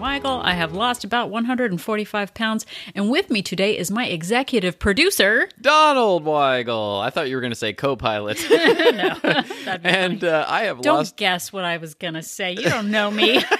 Weigel. 0.00 0.42
I 0.44 0.54
have 0.54 0.72
lost 0.72 1.04
about 1.04 1.30
145 1.30 2.34
pounds, 2.34 2.66
and 2.94 3.10
with 3.10 3.30
me 3.30 3.42
today 3.42 3.76
is 3.76 3.90
my 3.90 4.06
executive 4.06 4.78
producer. 4.78 5.48
Donald 5.60 6.24
Weigel. 6.24 7.00
I 7.02 7.10
thought 7.10 7.28
you 7.28 7.36
were 7.36 7.40
going 7.40 7.52
to 7.52 7.56
say 7.58 7.72
co-pilot. 7.72 8.38
no, 8.50 8.56
that'd 9.64 9.82
be 9.82 9.88
and 9.88 10.22
uh, 10.24 10.44
I 10.48 10.62
have 10.64 10.80
Don't 10.82 10.96
lost. 10.98 11.16
guess 11.16 11.52
what 11.52 11.64
I 11.64 11.78
was 11.78 11.94
gonna 11.94 12.22
say. 12.22 12.52
You 12.52 12.64
don't 12.68 12.90
know 12.90 13.10
me. 13.10 13.42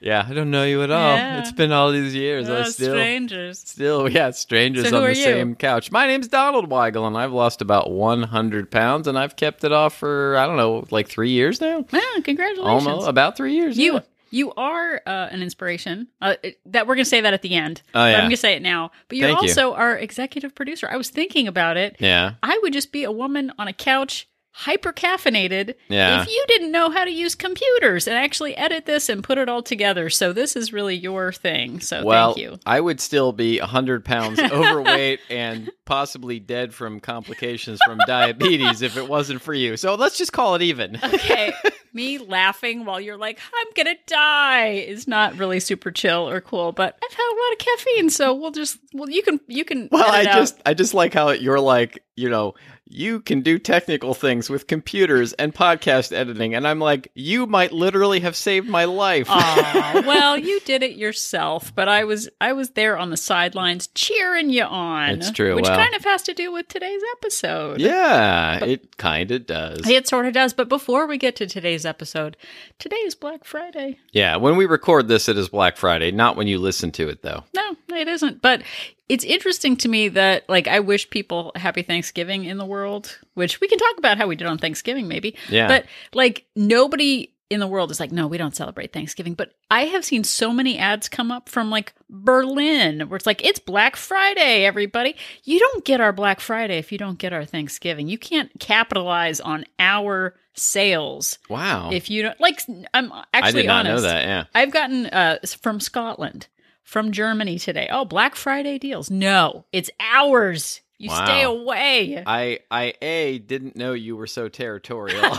Yeah, 0.00 0.24
I 0.28 0.34
don't 0.34 0.50
know 0.50 0.62
you 0.64 0.82
at 0.82 0.90
all. 0.90 1.16
Yeah. 1.16 1.40
It's 1.40 1.50
been 1.50 1.72
all 1.72 1.90
these 1.90 2.14
years. 2.14 2.48
I 2.48 2.58
Oh, 2.58 2.62
still, 2.64 2.92
strangers. 2.94 3.58
still, 3.58 4.08
yeah, 4.08 4.30
strangers 4.30 4.90
So 4.90 4.98
on 4.98 5.02
the 5.04 5.08
you? 5.08 5.14
same 5.14 5.54
couch. 5.56 5.90
My 5.90 6.06
name's 6.06 6.28
Donald 6.28 6.68
Weigel, 6.68 7.06
and 7.06 7.16
I've 7.16 7.32
lost 7.32 7.62
about 7.62 7.90
100 7.90 8.70
pounds, 8.70 9.08
and 9.08 9.18
I've 9.18 9.34
kept 9.34 9.64
it 9.64 9.72
off 9.72 9.96
for 9.96 10.36
I 10.36 10.46
don't 10.46 10.56
know, 10.58 10.84
like 10.90 11.08
three 11.08 11.30
years 11.30 11.60
now. 11.60 11.84
Yeah, 11.90 12.00
congratulations. 12.22 12.86
Almost 12.86 13.08
about 13.08 13.36
three 13.36 13.54
years. 13.54 13.76
You 13.78 13.94
yeah. 13.94 14.00
You 14.36 14.52
are 14.54 15.00
uh, 15.06 15.28
an 15.30 15.42
inspiration. 15.42 16.08
Uh, 16.20 16.34
that 16.66 16.86
we're 16.86 16.94
going 16.94 17.04
to 17.04 17.08
say 17.10 17.20
that 17.22 17.32
at 17.34 17.42
the 17.42 17.54
end. 17.54 17.82
Oh, 17.88 17.92
But 17.94 18.06
yeah. 18.10 18.14
I'm 18.16 18.20
going 18.22 18.30
to 18.30 18.36
say 18.36 18.54
it 18.54 18.62
now. 18.62 18.90
But 19.08 19.18
you're 19.18 19.28
Thank 19.28 19.42
you. 19.42 19.48
also 19.48 19.74
our 19.74 19.96
executive 19.96 20.54
producer. 20.54 20.88
I 20.90 20.96
was 20.96 21.08
thinking 21.10 21.48
about 21.48 21.76
it. 21.76 21.96
Yeah. 21.98 22.34
I 22.42 22.58
would 22.62 22.72
just 22.72 22.92
be 22.92 23.04
a 23.04 23.10
woman 23.12 23.52
on 23.58 23.66
a 23.68 23.72
couch, 23.72 24.28
hyper 24.58 24.90
caffeinated, 24.90 25.74
Yeah. 25.88 26.22
if 26.22 26.28
you 26.28 26.44
didn't 26.48 26.72
know 26.72 26.90
how 26.90 27.04
to 27.04 27.10
use 27.10 27.34
computers 27.34 28.06
and 28.08 28.16
actually 28.16 28.56
edit 28.56 28.86
this 28.86 29.10
and 29.10 29.22
put 29.22 29.36
it 29.36 29.50
all 29.50 29.62
together. 29.62 30.08
So 30.08 30.32
this 30.32 30.56
is 30.56 30.72
really 30.72 30.96
your 30.96 31.30
thing. 31.30 31.80
So 31.80 32.02
Well, 32.02 32.32
thank 32.32 32.42
you. 32.42 32.58
I 32.64 32.80
would 32.80 32.98
still 32.98 33.32
be 33.32 33.60
100 33.60 34.02
pounds 34.04 34.38
overweight 34.52 35.20
and 35.28 35.70
possibly 35.84 36.40
dead 36.40 36.72
from 36.72 37.00
complications 37.00 37.80
from 37.84 37.98
diabetes 38.06 38.80
if 38.80 38.96
it 38.96 39.06
wasn't 39.08 39.42
for 39.42 39.52
you. 39.52 39.76
So 39.76 39.94
let's 39.94 40.16
just 40.16 40.32
call 40.32 40.54
it 40.54 40.62
even. 40.62 40.98
Okay. 41.16 41.52
Me 41.92 42.18
laughing 42.18 42.84
while 42.84 43.00
you're 43.00 43.16
like, 43.16 43.38
I'm 43.58 43.66
gonna 43.74 43.94
die 44.06 44.68
is 44.72 45.08
not 45.08 45.38
really 45.38 45.60
super 45.60 45.90
chill 45.90 46.28
or 46.28 46.42
cool, 46.42 46.72
but 46.72 46.98
I've 47.02 47.16
had 47.16 47.24
a 47.32 47.36
lot 47.42 47.52
of 47.52 47.58
caffeine, 47.58 48.10
so 48.10 48.34
we'll 48.34 48.50
just 48.50 48.78
well 48.92 49.08
you 49.08 49.22
can 49.22 49.40
you 49.46 49.64
can 49.64 49.88
Well, 49.90 50.04
I 50.06 50.20
out- 50.26 50.36
just 50.36 50.60
I 50.66 50.74
just 50.74 50.92
like 50.92 51.14
how 51.14 51.30
you're 51.30 51.58
like, 51.60 52.02
you 52.16 52.30
know, 52.30 52.54
you 52.88 53.20
can 53.20 53.42
do 53.42 53.58
technical 53.58 54.14
things 54.14 54.48
with 54.48 54.66
computers 54.68 55.32
and 55.34 55.54
podcast 55.54 56.12
editing 56.12 56.54
and 56.54 56.66
I'm 56.66 56.78
like, 56.78 57.10
you 57.14 57.46
might 57.46 57.72
literally 57.72 58.20
have 58.20 58.36
saved 58.36 58.68
my 58.68 58.84
life. 58.84 59.26
Aw, 59.28 60.02
well, 60.06 60.38
you 60.38 60.60
did 60.60 60.82
it 60.82 60.96
yourself, 60.96 61.74
but 61.74 61.88
I 61.88 62.04
was 62.04 62.28
I 62.40 62.52
was 62.52 62.70
there 62.70 62.96
on 62.96 63.10
the 63.10 63.16
sidelines 63.16 63.88
cheering 63.88 64.50
you 64.50 64.62
on. 64.62 65.10
It's 65.10 65.30
true, 65.30 65.56
which 65.56 65.64
well- 65.64 65.76
kind 65.76 65.94
of 65.94 66.04
has 66.04 66.22
to 66.22 66.34
do 66.34 66.52
with 66.52 66.68
today's 66.68 67.02
episode. 67.18 67.80
yeah, 67.80 68.64
it 68.64 68.96
kind 68.96 69.30
of 69.30 69.46
does. 69.46 69.86
It 69.88 70.08
sort 70.08 70.26
of 70.26 70.32
does. 70.32 70.52
But 70.54 70.68
before 70.68 71.06
we 71.06 71.18
get 71.18 71.36
to 71.36 71.46
today's 71.46 71.84
episode, 71.84 72.36
today 72.78 72.96
is 72.96 73.14
Black 73.14 73.44
Friday. 73.44 73.98
Yeah, 74.12 74.36
when 74.36 74.56
we 74.56 74.64
record 74.64 75.08
this 75.08 75.28
it 75.28 75.36
is 75.36 75.48
Black 75.48 75.76
Friday, 75.76 76.12
not 76.12 76.36
when 76.36 76.46
you 76.46 76.58
listen 76.58 76.92
to 76.92 77.08
it 77.08 77.22
though. 77.22 77.44
No, 77.54 77.76
it 77.88 78.08
isn't. 78.08 78.40
But 78.40 78.62
it's 79.08 79.24
interesting 79.24 79.76
to 79.78 79.88
me 79.88 80.08
that, 80.08 80.48
like, 80.48 80.66
I 80.68 80.80
wish 80.80 81.08
people 81.10 81.52
happy 81.54 81.82
Thanksgiving 81.82 82.44
in 82.44 82.58
the 82.58 82.64
world, 82.66 83.18
which 83.34 83.60
we 83.60 83.68
can 83.68 83.78
talk 83.78 83.98
about 83.98 84.18
how 84.18 84.26
we 84.26 84.36
did 84.36 84.46
on 84.46 84.58
Thanksgiving, 84.58 85.06
maybe. 85.08 85.36
Yeah. 85.48 85.68
But, 85.68 85.86
like, 86.12 86.46
nobody 86.56 87.32
in 87.48 87.60
the 87.60 87.66
world 87.68 87.92
is 87.92 88.00
like, 88.00 88.10
no, 88.10 88.26
we 88.26 88.38
don't 88.38 88.56
celebrate 88.56 88.92
Thanksgiving. 88.92 89.34
But 89.34 89.52
I 89.70 89.82
have 89.84 90.04
seen 90.04 90.24
so 90.24 90.52
many 90.52 90.78
ads 90.78 91.08
come 91.08 91.30
up 91.30 91.48
from, 91.48 91.70
like, 91.70 91.94
Berlin, 92.10 93.08
where 93.08 93.16
it's 93.16 93.26
like, 93.26 93.44
it's 93.44 93.60
Black 93.60 93.94
Friday, 93.94 94.64
everybody. 94.64 95.14
You 95.44 95.58
don't 95.60 95.84
get 95.84 96.00
our 96.00 96.12
Black 96.12 96.40
Friday 96.40 96.78
if 96.78 96.90
you 96.90 96.98
don't 96.98 97.18
get 97.18 97.32
our 97.32 97.44
Thanksgiving. 97.44 98.08
You 98.08 98.18
can't 98.18 98.50
capitalize 98.58 99.40
on 99.40 99.64
our 99.78 100.34
sales 100.54 101.38
Wow. 101.48 101.90
if 101.92 102.10
you 102.10 102.22
don't, 102.22 102.40
like, 102.40 102.60
I'm 102.92 103.12
I 103.12 103.24
actually 103.32 103.62
did 103.62 103.68
not 103.68 103.86
honest. 103.86 104.02
know 104.04 104.08
that. 104.10 104.24
Yeah. 104.24 104.44
I've 104.54 104.72
gotten 104.72 105.06
uh, 105.06 105.38
from 105.60 105.78
Scotland, 105.80 106.48
from 106.86 107.10
Germany 107.12 107.58
today. 107.58 107.88
Oh, 107.90 108.04
Black 108.04 108.36
Friday 108.36 108.78
deals. 108.78 109.10
No, 109.10 109.66
it's 109.72 109.90
ours. 110.00 110.80
You 110.98 111.10
Wow. 111.10 111.24
stay 111.26 111.42
away. 111.42 112.22
I 112.24 112.60
I 112.70 112.94
a 113.02 113.38
didn't 113.40 113.76
know 113.76 113.92
you 113.92 114.16
were 114.16 114.26
so 114.28 114.48
territorial. 114.48 115.20
well, 115.30 115.36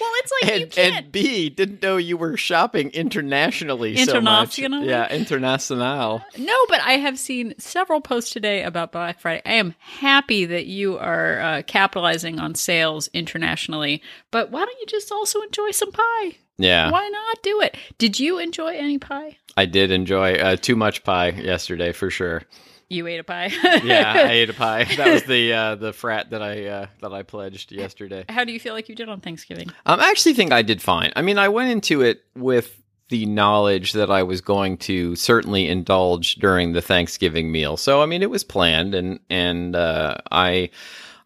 it's 0.00 0.32
like 0.42 0.56
you 0.56 0.62
and, 0.64 0.72
can't. 0.72 0.96
and 1.04 1.12
B 1.12 1.48
didn't 1.50 1.82
know 1.82 1.96
you 1.96 2.16
were 2.16 2.36
shopping 2.36 2.90
internationally 2.90 3.94
so 3.96 4.20
much. 4.20 4.58
Internationally? 4.58 4.88
Yeah, 4.88 5.08
international. 5.12 6.22
no, 6.38 6.66
but 6.68 6.80
I 6.80 6.92
have 6.94 7.18
seen 7.18 7.54
several 7.58 8.00
posts 8.00 8.32
today 8.32 8.62
about 8.64 8.90
Black 8.92 9.20
Friday. 9.20 9.42
I 9.44 9.52
am 9.54 9.74
happy 9.78 10.44
that 10.46 10.66
you 10.66 10.98
are 10.98 11.38
uh, 11.40 11.62
capitalizing 11.66 12.40
on 12.40 12.54
sales 12.56 13.08
internationally. 13.12 14.02
But 14.32 14.50
why 14.50 14.64
don't 14.64 14.80
you 14.80 14.86
just 14.86 15.12
also 15.12 15.40
enjoy 15.42 15.70
some 15.70 15.92
pie? 15.92 16.36
Yeah. 16.60 16.90
Why 16.90 17.08
not 17.08 17.42
do 17.42 17.60
it? 17.62 17.76
Did 17.98 18.20
you 18.20 18.38
enjoy 18.38 18.74
any 18.76 18.98
pie? 18.98 19.38
I 19.56 19.66
did 19.66 19.90
enjoy 19.90 20.34
uh, 20.34 20.56
too 20.56 20.76
much 20.76 21.04
pie 21.04 21.30
yesterday 21.30 21.92
for 21.92 22.10
sure. 22.10 22.42
You 22.88 23.06
ate 23.06 23.20
a 23.20 23.24
pie. 23.24 23.50
Yeah, 23.84 24.12
I 24.16 24.32
ate 24.32 24.50
a 24.50 24.52
pie. 24.66 24.84
That 24.96 25.12
was 25.12 25.22
the 25.22 25.52
uh, 25.52 25.74
the 25.76 25.92
frat 25.92 26.30
that 26.30 26.42
I 26.42 26.66
uh, 26.66 26.86
that 27.00 27.12
I 27.12 27.22
pledged 27.22 27.70
yesterday. 27.72 28.24
How 28.28 28.44
do 28.44 28.52
you 28.52 28.58
feel 28.58 28.74
like 28.74 28.88
you 28.88 28.96
did 28.96 29.08
on 29.08 29.20
Thanksgiving? 29.20 29.70
Um, 29.86 30.00
I 30.00 30.10
actually 30.10 30.34
think 30.34 30.52
I 30.52 30.62
did 30.62 30.82
fine. 30.82 31.12
I 31.14 31.22
mean, 31.22 31.38
I 31.38 31.48
went 31.48 31.70
into 31.70 32.02
it 32.02 32.24
with 32.34 32.76
the 33.08 33.26
knowledge 33.26 33.92
that 33.92 34.10
I 34.10 34.22
was 34.24 34.40
going 34.40 34.76
to 34.78 35.14
certainly 35.16 35.68
indulge 35.68 36.36
during 36.36 36.72
the 36.72 36.82
Thanksgiving 36.82 37.52
meal. 37.52 37.76
So, 37.76 38.02
I 38.02 38.06
mean, 38.06 38.22
it 38.22 38.30
was 38.30 38.44
planned, 38.44 38.94
and 38.94 39.20
and 39.30 39.76
uh, 39.76 40.16
I. 40.30 40.70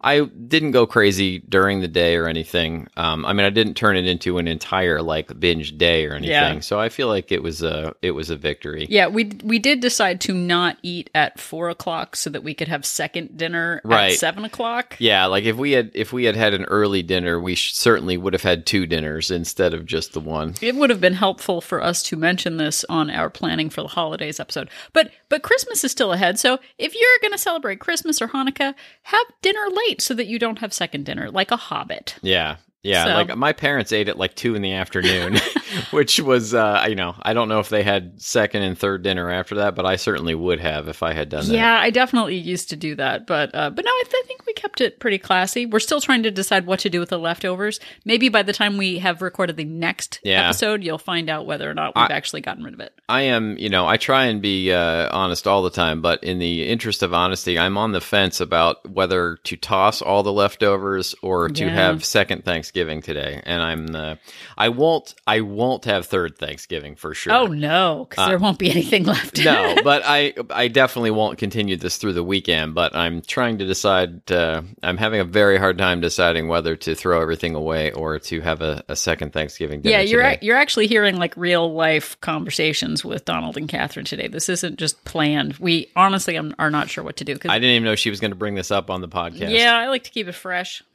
I 0.04 0.20
didn't 0.26 0.72
go 0.72 0.87
crazy 0.87 1.38
during 1.48 1.81
the 1.81 1.88
day 1.88 2.16
or 2.16 2.28
anything. 2.28 2.87
Um, 2.97 3.25
I 3.25 3.32
mean, 3.32 3.47
I 3.47 3.50
didn't 3.50 3.75
turn 3.75 3.97
it 3.97 4.06
into 4.06 4.38
an 4.38 4.47
entire 4.47 5.00
like 5.03 5.41
binge 5.41 5.78
day 5.78 6.04
or 6.06 6.12
anything. 6.12 6.31
Yeah. 6.31 6.60
So 6.60 6.78
I 6.78 6.91
feel 6.91 7.09
like 7.09 7.32
it 7.32 7.42
was 7.42 7.62
a 7.62 7.94
it 8.03 8.10
was 8.10 8.28
a 8.31 8.37
victory. 8.37 8.87
Yeah, 8.91 9.06
we 9.09 9.32
we 9.42 9.59
did 9.59 9.81
decide 9.81 10.20
to 10.22 10.34
not 10.34 10.76
eat 10.82 11.09
at 11.15 11.41
four 11.41 11.70
o'clock 11.70 12.16
so 12.16 12.28
that 12.31 12.44
we 12.44 12.53
could 12.54 12.69
have 12.69 12.84
second 12.84 13.37
dinner 13.38 13.81
Right. 13.82 14.12
at 14.12 14.19
seven 14.19 14.44
o'clock. 14.44 14.97
Yeah, 14.98 15.26
like 15.26 15.44
if 15.44 15.56
we 15.56 15.72
had 15.72 15.91
if 15.94 16.12
we 16.12 16.25
had 16.25 16.36
had 16.36 16.53
an 16.54 16.65
early 16.66 17.03
dinner, 17.03 17.41
we 17.41 17.54
sh- 17.54 17.72
certainly 17.75 18.16
would 18.19 18.34
have 18.34 18.42
had 18.42 18.66
two 18.66 18.86
dinners 18.86 19.31
instead 19.31 19.72
of 19.72 19.86
just 19.86 20.12
the 20.12 20.21
one. 20.21 20.54
It 20.60 20.75
would 20.76 20.91
have 20.91 21.00
been 21.00 21.15
helpful 21.15 21.60
for 21.62 21.82
us 21.82 22.03
to 22.04 22.16
mention 22.16 22.59
this 22.59 22.84
on 22.91 23.09
our 23.10 23.31
planning 23.31 23.71
for 23.71 23.81
the 23.82 23.88
holidays 23.88 24.38
episode. 24.38 24.69
But 24.92 25.10
but 25.31 25.42
Christmas 25.42 25.82
is 25.82 25.92
still 25.92 26.12
ahead, 26.12 26.38
so 26.38 26.59
if 26.78 26.94
you're 26.94 27.19
going 27.22 27.32
to 27.32 27.38
celebrate 27.38 27.81
Christmas 27.81 28.21
or 28.21 28.28
Hanukkah, 28.28 28.75
have 29.03 29.26
dinner 29.41 29.66
late 29.71 29.94
so 30.00 30.15
that 30.15 30.27
you 30.27 30.38
don't 30.38 30.59
have 30.59 30.72
second 30.72 31.05
dinner 31.05 31.31
like 31.31 31.50
a 31.50 31.56
hobbit. 31.56 32.16
Yeah. 32.22 32.56
Yeah, 32.84 33.05
So- 33.05 33.15
like 33.15 33.37
my 33.37 33.53
parents 33.53 33.93
ate 33.93 34.09
at 34.09 34.19
like 34.19 34.34
two 34.34 34.55
in 34.55 34.62
the 34.62 34.75
afternoon, 34.75 35.39
which 35.91 36.21
was, 36.21 36.55
uh, 36.55 36.84
you 36.89 36.95
know, 36.95 37.15
I 37.22 37.33
don't 37.33 37.49
know 37.49 37.59
if 37.61 37.69
they 37.71 37.83
had 37.83 38.21
second 38.21 38.62
and 38.62 38.78
third 38.78 39.03
dinner 39.03 39.31
after 39.31 39.56
that, 39.56 39.75
but 39.75 39.87
I 39.87 39.97
certainly 39.97 40.34
would 40.34 40.61
have 40.61 40.87
if 40.89 41.03
I 41.03 41.12
had 41.15 41.28
done 41.31 41.47
that. 41.49 41.55
Yeah, 41.55 41.78
I 41.81 41.91
definitely 41.91 42.37
used 42.37 42.71
to 42.71 42.77
do 42.77 42.95
that, 42.97 43.27
but 43.27 43.55
uh, 43.55 43.71
but 43.71 43.84
no, 43.84 43.91
I, 43.91 44.03
th- 44.05 44.22
I 44.22 44.27
think 44.27 44.45
we 44.47 44.53
kept 44.53 44.81
it 44.83 45.00
pretty 45.00 45.19
classy. 45.19 45.67
We're 45.67 45.81
still 45.81 46.00
trying 46.00 46.22
to 46.25 46.31
decide 46.31 46.67
what 46.67 46.81
to 46.81 46.91
do 46.91 47.00
with 47.00 47.09
the 47.09 47.19
leftovers. 47.19 47.81
Maybe 48.05 48.28
by 48.28 48.43
the 48.43 48.53
time 48.53 48.77
we 48.77 48.99
have 48.99 49.22
recorded 49.22 49.56
the 49.56 49.65
next 49.65 50.21
Yeah. 50.22 50.45
episode, 50.45 50.84
you'll 50.84 50.99
find 50.99 51.31
out 51.31 51.47
whether 51.47 51.69
or 51.71 51.75
not 51.75 51.95
we've 51.97 52.11
I- 52.11 52.15
actually 52.15 52.43
gotten 52.43 52.65
rid 52.65 52.75
of 52.75 52.81
it. 52.81 52.93
I 53.09 53.22
am, 53.22 53.56
you 53.59 53.69
know, 53.71 53.87
I 53.87 53.97
try 53.97 54.27
and 54.27 54.43
be 54.43 54.72
uh, 54.72 55.09
honest 55.11 55.47
all 55.47 55.62
the 55.62 55.71
time, 55.71 56.03
but 56.03 56.22
in 56.22 56.39
the 56.39 56.66
interest 56.69 57.03
of 57.03 57.12
honesty, 57.15 57.59
I'm 57.59 57.77
on 57.78 57.93
the 57.93 58.01
fence 58.01 58.41
about 58.41 58.89
whether 58.91 59.37
to 59.45 59.57
toss 59.57 60.03
all 60.03 60.22
the 60.22 60.33
leftovers 60.33 61.15
or 61.22 61.48
to 61.48 61.65
Yeah. 61.65 61.71
have 61.71 62.04
second 62.04 62.45
Thanksgiving 62.45 62.73
today. 62.74 63.41
And 63.44 63.62
I'm, 63.62 63.94
uh, 63.94 64.15
I 64.59 64.68
won't, 64.71 65.15
I 65.26 65.41
won't 65.41 65.84
have 65.84 66.06
third 66.06 66.36
Thanksgiving 66.38 66.97
for 66.97 67.15
sure. 67.15 67.32
Oh 67.32 67.47
no, 67.47 68.06
because 68.10 68.28
there 68.28 68.38
won't 68.38 68.59
be 68.59 68.71
anything 68.71 69.04
left. 69.04 69.42
no, 69.44 69.76
but 69.84 70.03
I 70.04 70.34
I 70.50 70.68
definitely 70.68 71.12
won't 71.12 71.38
continue 71.38 71.76
this 71.76 71.97
through 71.97 72.15
the 72.15 72.24
weekend. 72.24 72.74
But 72.74 72.94
I'm 72.97 73.22
trying 73.22 73.59
to 73.59 73.65
decide. 73.65 74.30
Uh, 74.30 74.62
I'm 74.82 74.97
having 74.97 75.21
a 75.21 75.24
very 75.24 75.56
hard 75.59 75.78
time 75.78 76.00
deciding 76.00 76.48
whether 76.48 76.74
to 76.76 76.94
throw 76.94 77.21
everything 77.22 77.54
away 77.54 77.92
or 77.92 78.18
to 78.18 78.41
have 78.41 78.60
a, 78.60 78.82
a 78.88 78.97
second 78.97 79.32
Thanksgiving 79.32 79.80
dinner. 79.80 79.97
yeah, 79.98 80.03
you're 80.03 80.22
ac- 80.22 80.38
you're 80.42 80.56
actually 80.56 80.86
hearing 80.88 81.16
like 81.16 81.36
real 81.36 81.72
life 81.72 82.20
conversations 82.20 83.04
with 83.04 83.24
Donald 83.24 83.56
and 83.56 83.68
Catherine 83.68 84.04
today. 84.04 84.27
This 84.28 84.48
isn't 84.48 84.78
just 84.78 85.04
planned. 85.04 85.54
We 85.59 85.91
honestly 85.94 86.36
are 86.59 86.70
not 86.70 86.91
sure 86.91 87.04
what 87.04 87.16
to 87.18 87.24
do. 87.24 87.38
'cause- 87.38 87.50
I 87.50 87.59
didn't 87.59 87.77
even 87.77 87.84
know 87.84 87.94
she 87.94 88.10
was 88.10 88.18
going 88.20 88.32
to 88.32 88.36
bring 88.36 88.54
this 88.54 88.70
up 88.70 88.91
on 88.91 89.00
the 89.00 89.09
podcast. 89.09 89.50
yeah, 89.50 89.77
I 89.77 89.88
like 89.88 90.04
to 90.04 90.10
keep 90.10 90.27
it 90.28 90.32
fresh, 90.34 90.82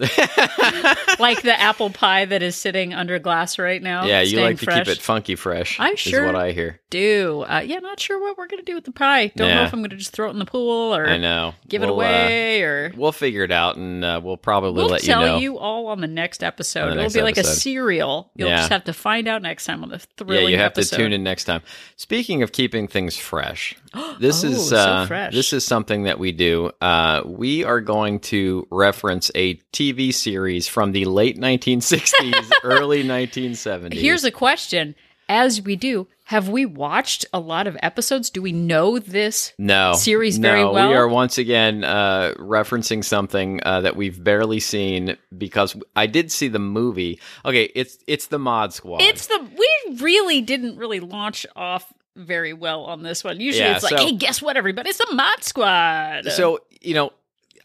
like 1.19 1.41
the 1.41 1.55
apple 1.69 1.89
pie 1.89 2.25
that 2.25 2.41
is 2.43 2.55
sitting 2.55 2.93
under 2.93 3.19
glass 3.19 3.57
right 3.59 3.81
now. 3.81 4.05
yeah. 4.05 4.21
You 4.21 4.41
like 4.41 4.59
to 4.59 4.65
keep 4.65 4.87
it 4.87 5.01
funky 5.01 5.35
fresh. 5.35 5.79
I 5.79 5.91
is 5.91 5.99
sure 5.99 6.25
what 6.25 6.35
I 6.35 6.51
hear. 6.51 6.79
do. 6.89 7.41
Uh, 7.47 7.61
yeah, 7.65 7.79
not 7.79 7.99
sure 7.99 8.19
what 8.19 8.37
we're 8.37 8.47
gonna 8.47 8.63
do 8.63 8.75
with 8.75 8.85
the 8.85 8.91
pie. 8.91 9.27
Don't 9.35 9.49
know 9.49 9.63
if 9.63 9.73
I'm 9.73 9.81
gonna 9.81 9.95
just 9.95 10.11
throw 10.11 10.27
it 10.27 10.31
in 10.31 10.39
the 10.39 10.45
pool 10.45 10.95
or 10.95 11.07
I 11.07 11.17
know. 11.17 11.53
give 11.67 11.83
it 11.83 11.85
We'll, 11.87 11.99
uh, 11.99 12.03
away 12.03 12.61
or. 12.63 12.91
we'll 12.97 13.11
figure 13.11 13.43
it 13.43 13.51
out, 13.51 13.77
and 13.77 14.03
uh, 14.03 14.19
we'll 14.23 14.37
probably 14.37 14.71
We'll 14.81 14.89
let 14.91 15.01
tell 15.01 15.39
you 15.39 15.53
know. 15.53 15.57
all 15.59 15.87
on 15.87 16.01
the 16.01 16.07
next 16.07 16.43
episode. 16.43 16.97
It'll 16.97 17.11
be 17.11 17.21
like 17.21 17.37
a 17.37 17.43
serial. 17.43 18.31
You'll 18.35 18.49
Yeah. 18.49 18.57
just 18.57 18.71
have 18.71 18.83
to 18.85 18.93
find 18.93 19.27
out 19.27 19.41
next 19.41 19.65
time 19.65 19.83
on 19.83 19.89
the 19.89 19.99
thrilling. 19.99 20.43
yeah, 20.43 20.49
you 20.49 20.57
have 20.57 20.71
episode. 20.71 20.95
to 20.97 21.03
tune 21.03 21.13
in 21.13 21.23
next 21.23 21.43
time. 21.45 21.61
Speaking 21.95 22.43
of 22.43 22.51
keeping 22.51 22.87
things 22.87 23.17
fresh, 23.17 23.75
this 24.19 24.43
Oh, 24.43 24.47
is 24.47 24.69
so 24.69 24.77
uh, 24.77 25.05
fresh. 25.07 25.33
this 25.33 25.53
is 25.53 25.63
something 25.65 26.03
that 26.03 26.19
we 26.19 26.31
do. 26.31 26.71
Uh, 26.81 27.21
we 27.25 27.63
are 27.63 27.81
going 27.81 28.19
to 28.19 28.67
reference 28.71 29.29
a 29.35 29.55
TV 29.73 30.13
series 30.13 30.67
from 30.67 30.91
the 30.91 31.05
late 31.05 31.37
1960s, 31.59 32.51
early 32.63 33.03
1970s. 33.03 33.93
Here's 33.93 34.23
a 34.23 34.31
question. 34.31 34.95
As 35.31 35.61
we 35.61 35.75
do, 35.75 36.07
have 36.25 36.49
we 36.49 36.65
watched 36.65 37.23
a 37.31 37.39
lot 37.39 37.67
of 37.67 37.77
episodes? 37.83 38.31
Do 38.31 38.41
we 38.41 38.51
know 38.51 38.97
this? 38.97 39.53
no 39.59 39.93
series 39.93 40.39
no, 40.39 40.49
very 40.49 40.65
well? 40.65 40.89
We 40.89 40.95
are 40.95 41.07
once 41.07 41.37
again 41.37 41.83
uh, 41.83 42.33
referencing 42.37 43.03
something 43.03 43.59
uh, 43.63 43.81
that 43.81 43.95
we've 43.95 44.23
barely 44.23 44.59
seen 44.59 45.17
because 45.37 45.75
I 45.95 46.07
did 46.07 46.31
see 46.31 46.47
the 46.47 46.57
movie. 46.57 47.19
Okay, 47.45 47.71
it's 47.75 47.99
it's 48.07 48.25
the 48.27 48.39
Mod 48.39 48.73
Squad. 48.73 49.03
It's 49.03 49.27
the 49.27 49.47
we 49.55 49.97
really 50.01 50.41
didn't 50.41 50.77
really 50.77 50.99
launch 50.99 51.45
off 51.55 51.93
very 52.15 52.53
well 52.53 52.85
on 52.85 53.03
this 53.03 53.23
one. 53.23 53.39
Usually 53.39 53.65
Yeah, 53.65 53.75
it's 53.75 53.83
like, 53.83 53.97
so- 53.97 54.05
hey, 54.05 54.13
guess 54.13 54.41
what, 54.41 54.57
everybody? 54.57 54.89
It's 54.89 54.97
the 54.97 55.13
Mod 55.13 55.43
Squad. 55.43 56.31
So, 56.31 56.59
you 56.81 56.93
know, 56.93 57.11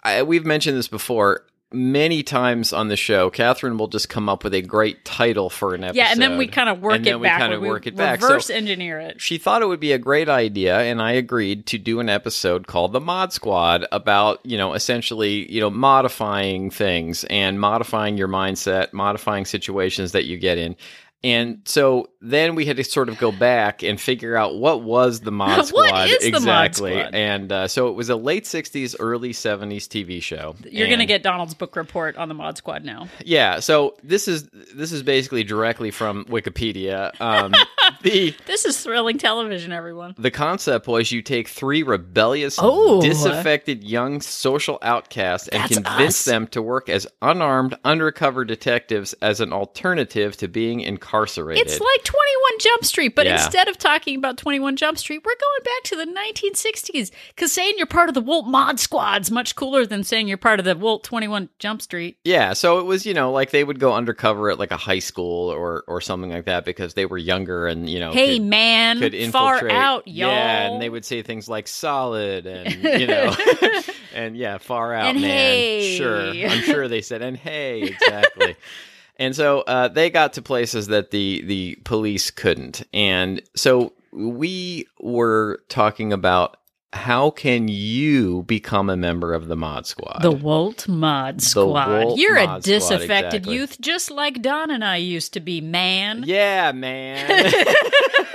I, 0.03 0.23
we've 0.23 0.45
mentioned 0.45 0.77
this 0.77 0.89
before 0.89 1.45
many 1.75 2.23
times 2.23 2.73
on 2.73 2.89
the 2.89 2.97
show. 2.97 3.29
Catherine 3.31 3.77
will 3.77 3.89
just 3.89 4.09
come 4.09 4.29
up 4.29 4.45
with 4.45 4.55
a 4.55 4.63
great 4.63 5.05
title 5.05 5.51
for 5.51 5.75
an 5.75 5.85
episode. 5.85 5.97
yeah, 5.97 6.13
and 6.13 6.21
then 6.23 6.39
we 6.39 6.47
kind 6.47 6.69
of 6.69 6.81
work 6.81 6.97
and 6.97 7.05
then 7.05 7.15
it 7.15 7.21
we 7.21 7.27
back. 7.27 7.41
kind 7.41 7.53
of 7.53 7.61
work 7.63 7.87
it 7.87 7.97
back. 7.97 8.23
Reverse 8.23 8.47
So 8.47 8.55
engineer 8.55 9.01
it. 9.01 9.21
she 9.21 9.39
thought 9.39 9.63
it 9.63 9.67
would 9.67 9.81
be 9.81 9.93
a 9.93 9.99
great 9.99 10.29
idea, 10.29 10.79
and 10.81 11.03
I 11.03 11.13
agreed 11.13 11.67
to 11.67 11.79
do 11.79 12.01
an 12.01 12.09
episode 12.09 12.67
called 12.67 12.93
the 12.93 13.01
Mod 13.01 13.33
Squad 13.33 13.87
about, 13.93 14.41
you 14.45 14.57
know, 14.57 14.75
essentially, 14.75 15.51
you 15.53 15.61
know, 15.61 15.71
modifying 15.71 16.71
things 16.71 17.25
and 17.25 17.61
modifying 17.61 18.17
your 18.17 18.29
mindset, 18.29 18.93
modifying 18.93 19.45
situations 19.45 20.13
that 20.13 20.25
you 20.25 20.37
get 20.39 20.59
in. 20.59 20.77
And 21.23 21.61
so 21.65 22.11
then 22.25 22.55
we 22.55 22.65
had 22.65 22.77
to 22.79 22.85
sort 22.85 23.09
of 23.09 23.19
go 23.19 23.31
back 23.31 23.83
and 23.83 24.01
figure 24.01 24.37
out 24.37 24.57
what 24.57 24.83
was 24.83 25.21
the 25.21 25.31
Mod 25.31 25.67
Squad 25.67 25.87
the 25.87 25.93
Mod 25.93 26.09
exactly. 26.23 26.93
Squad? 26.99 27.15
And 27.15 27.53
uh, 27.53 27.69
so 27.69 27.89
it 27.89 27.93
was 27.95 28.09
a 28.09 28.17
late 28.17 28.45
'60s, 28.45 28.97
early 28.99 29.33
'70s 29.33 29.85
TV 29.89 30.23
show. 30.23 30.57
You're 30.65 30.89
going 30.89 31.01
to 31.01 31.07
get 31.07 31.23
Donald's 31.23 31.55
book 31.55 31.77
report 31.77 32.17
on 32.17 32.29
the 32.29 32.35
Mod 32.35 32.57
Squad 32.57 32.85
now. 32.85 33.09
yeah. 33.25 33.61
So 33.61 33.97
this 34.03 34.27
is 34.29 34.49
this 34.75 34.93
is 34.93 35.03
basically 35.03 35.45
directly 35.45 35.91
from 35.91 36.25
Wikipedia. 36.27 37.13
Um, 37.21 37.53
the 38.03 38.35
This 38.47 38.65
is 38.65 38.81
thrilling 38.81 39.19
television, 39.19 39.73
everyone. 39.73 40.15
the 40.19 40.31
concept 40.31 40.87
was 40.87 41.13
you 41.13 41.23
take 41.23 41.49
three 41.49 41.83
rebellious, 41.83 42.59
Oh. 42.61 43.01
disaffected 43.03 43.85
young 43.85 44.21
social 44.21 44.79
outcasts 44.83 45.49
and 45.49 45.63
That's 45.63 45.75
convince 45.75 46.21
us. 46.21 46.25
them 46.25 46.47
to 46.49 46.63
work 46.63 46.89
as 46.89 47.07
unarmed 47.23 47.77
undercover 47.85 48.45
detectives 48.45 49.13
as 49.21 49.41
an 49.41 49.53
alternative 49.53 50.37
to 50.39 50.49
being 50.49 50.81
incarcerated. 50.81 51.67
It's 51.67 51.81
like 51.81 52.05
21 52.15 52.59
Jump 52.61 52.85
Street, 52.85 53.15
but 53.17 53.27
Yeah. 53.27 53.33
instead 53.35 53.69
of 53.69 53.77
talking 53.79 54.17
about 54.17 54.37
21 54.39 54.77
Jump 54.77 54.99
Street, 54.99 55.23
we're 55.25 55.33
going 55.33 55.65
back 55.65 55.83
to 55.85 55.97
the 55.97 56.07
1960s. 56.07 57.11
Because 57.29 57.53
saying 57.53 57.75
you're 57.77 57.87
part 57.87 58.09
of 58.09 58.15
the 58.15 58.21
Walt 58.21 58.47
Mod 58.47 58.79
Squad's 58.79 59.31
much 59.31 59.57
cooler 59.57 59.85
than 59.87 60.05
saying 60.05 60.29
you're 60.29 60.37
part 60.39 60.59
of 60.59 60.65
the 60.65 60.77
Walt 60.77 61.03
21 61.05 61.49
Jump 61.59 61.83
Street. 61.83 62.17
Yeah, 62.25 62.53
so 62.53 62.79
it 62.79 62.85
was, 62.85 63.05
you 63.07 63.15
know, 63.15 63.33
like 63.33 63.51
they 63.51 63.65
would 63.65 63.81
go 63.81 63.93
undercover 63.95 64.51
at 64.51 64.59
like 64.59 64.71
a 64.71 64.77
high 64.77 64.99
school 65.01 65.51
or 65.51 65.85
or 65.89 66.01
something 66.01 66.31
like 66.31 66.45
that 66.47 66.65
because 66.65 66.95
they 66.95 67.07
were 67.07 67.19
younger 67.19 67.67
and, 67.67 67.89
you 67.91 67.99
know, 67.99 68.13
hey, 68.13 68.39
could, 68.39 68.47
man, 68.47 68.99
could 68.99 69.13
far 69.33 69.55
infiltrate. 69.57 69.73
out, 69.73 70.07
y'all. 70.09 70.29
Yeah, 70.31 70.71
and 70.73 70.81
they 70.83 70.89
would 70.89 71.05
say 71.05 71.23
things 71.23 71.49
like 71.49 71.67
solid 71.69 72.47
and, 72.47 73.01
you 73.01 73.07
know, 73.07 73.35
and 74.15 74.37
yeah, 74.37 74.59
far 74.59 74.95
out, 74.95 75.07
And 75.07 75.21
man. 75.21 75.31
hey. 75.31 75.97
Sure. 75.97 76.29
I'm 76.31 76.61
sure 76.63 76.89
they 76.89 77.03
said 77.03 77.23
and 77.23 77.37
hey, 77.37 77.83
exactly. 77.83 78.57
and 79.17 79.35
so 79.35 79.61
uh, 79.61 79.89
they 79.89 80.11
got 80.11 80.35
to 80.35 80.43
places 80.43 80.89
that 80.89 81.11
the 81.11 81.43
the 81.45 81.77
police 81.85 82.31
couldn't. 82.31 82.83
And 82.93 83.43
so 83.57 83.93
we 84.13 84.87
were 85.01 85.61
talking 85.69 86.13
about 86.13 86.57
how 86.93 87.31
can 87.31 87.67
you 87.67 88.45
become 88.45 88.89
a 88.89 88.97
member 88.97 89.35
of 89.35 89.49
the 89.49 89.57
mod 89.57 89.87
squad? 89.87 90.23
The 90.23 90.31
Wolt 90.31 90.87
Mod 90.89 91.43
Squad. 91.43 92.05
Wolt 92.05 92.19
You're 92.19 92.37
a 92.37 92.47
Mod 92.47 92.63
Squad, 92.63 92.73
disaffected 92.73 93.35
exactly. 93.35 93.55
youth, 93.55 93.81
just 93.81 94.11
like 94.11 94.41
Don 94.41 94.71
and 94.71 94.85
I 94.85 94.97
used 94.97 95.33
to 95.35 95.41
be, 95.41 95.61
man. 95.61 96.23
yeah, 96.27 96.73
man. 96.73 97.53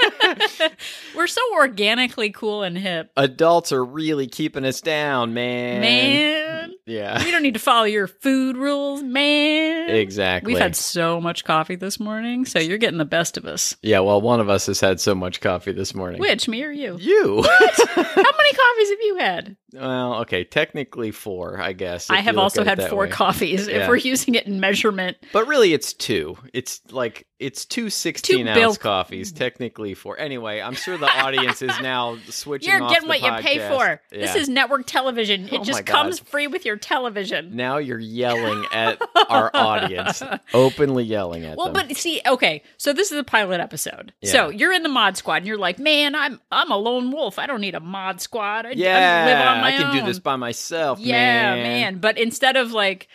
We're 1.16 1.28
so 1.28 1.42
organically 1.56 2.30
cool 2.32 2.64
and 2.64 2.78
hip. 2.78 3.12
Adults 3.18 3.72
are 3.72 3.84
really 3.84 4.28
keeping 4.28 4.66
us 4.66 4.82
down, 4.82 5.34
man. 5.34 5.82
Man, 5.82 6.74
Yeah. 6.86 7.24
we 7.24 7.32
don't 7.32 7.44
need 7.44 7.54
to 7.56 7.60
follow 7.60 7.86
your 7.86 8.08
food 8.08 8.58
rules, 8.58 9.04
man. 9.04 9.90
Exactly. 9.90 10.54
We've 10.54 10.62
had 10.62 10.76
so 10.76 11.20
much 11.20 11.44
coffee 11.44 11.76
this 11.76 12.00
morning, 12.00 12.46
so 12.46 12.60
you're 12.60 12.78
getting 12.78 12.98
the 13.00 13.06
best 13.06 13.38
of 13.38 13.46
us. 13.46 13.76
Yeah, 13.82 14.00
well, 14.00 14.22
one 14.22 14.40
of 14.40 14.50
us 14.50 14.68
has 14.68 14.80
had 14.80 15.00
so 15.00 15.16
much 15.16 15.42
coffee 15.42 15.72
this 15.72 15.94
morning. 15.96 16.20
Which, 16.20 16.48
me 16.48 16.64
or 16.64 16.72
you? 16.72 16.98
You. 17.00 17.44
How 17.48 18.16
many 18.16 18.54
coffees 18.54 18.90
have 18.90 19.00
you 19.02 19.18
had? 19.20 19.58
Well, 19.74 20.22
okay, 20.22 20.44
technically 20.44 21.12
four, 21.12 21.60
I 21.62 21.74
guess. 21.74 22.10
I 22.10 22.18
have 22.22 22.38
also 22.38 22.64
had 22.64 22.84
four 22.90 23.04
way. 23.06 23.10
coffees 23.10 23.68
if 23.68 23.88
we're 23.88 23.96
using 23.98 24.36
it 24.36 24.46
in 24.48 24.60
measurement. 24.60 25.18
But 25.34 25.48
really, 25.48 25.74
it's 25.74 25.94
two. 25.94 26.38
It's 26.54 26.82
like 26.92 27.26
it's 27.40 27.64
two 27.66 27.90
16 27.90 28.48
ounce 28.48 28.58
bilk- 28.60 28.80
coffees, 28.80 29.32
technically 29.32 29.94
four. 29.94 30.18
Anyway, 30.20 30.60
I'm 30.60 30.74
sure 30.74 30.98
the 30.98 31.08
audience 31.24 31.62
is 31.62 31.72
now 31.82 32.18
switching. 32.30 32.70
You're 32.70 32.88
getting 32.90 33.08
what 33.08 33.22
you 33.22 33.32
pay 33.42 33.60
podcast. 33.60 33.70
for. 33.78 34.02
This 34.12 34.36
is 34.36 34.50
network 34.50 34.86
television. 34.88 35.46
It 35.48 35.60
Oh 35.60 35.64
just 35.64 35.86
comes 35.86 36.20
free 36.20 36.48
with 36.48 36.66
your 36.66 36.76
television. 36.76 37.56
now 37.56 37.78
you're 37.78 38.00
yelling 38.00 38.66
at 38.74 39.02
our 39.30 39.52
audience, 39.54 40.22
openly 40.54 41.04
yelling 41.04 41.46
at 41.46 41.58
Well, 41.58 41.72
them. 41.72 41.88
but 41.88 41.96
see, 41.98 42.22
okay, 42.28 42.62
so 42.78 42.92
this 42.94 43.12
is 43.12 43.18
a 43.20 43.24
pilot 43.24 43.62
episode. 43.62 44.14
So 44.24 44.50
you're 44.50 44.74
in 44.74 44.84
the 44.84 44.90
mod 44.90 45.16
squad, 45.18 45.36
and 45.38 45.48
you're 45.48 45.58
like, 45.58 45.80
"Man, 45.80 46.16
I'm 46.16 46.40
I'm 46.52 46.72
a 46.72 46.78
lone 46.78 47.12
wolf. 47.12 47.40
I 47.40 47.46
don't 47.46 47.62
need 47.62 47.76
a 47.76 47.80
mod 47.80 48.20
squad. 48.22 48.66
I, 48.66 48.70
I 48.70 48.74
yeah, 48.74 49.26
live 49.26 49.48
on 49.48 49.59
my 49.59 49.59
I 49.64 49.72
can 49.72 49.88
own." 49.88 49.98
do 49.98 50.06
this 50.06 50.20
by 50.20 50.36
myself. 50.36 51.00
Yeah, 51.00 51.56
man. 51.56 51.64
man. 51.64 51.98
But 52.00 52.18
instead 52.18 52.56
of 52.56 52.72
like 52.72 53.08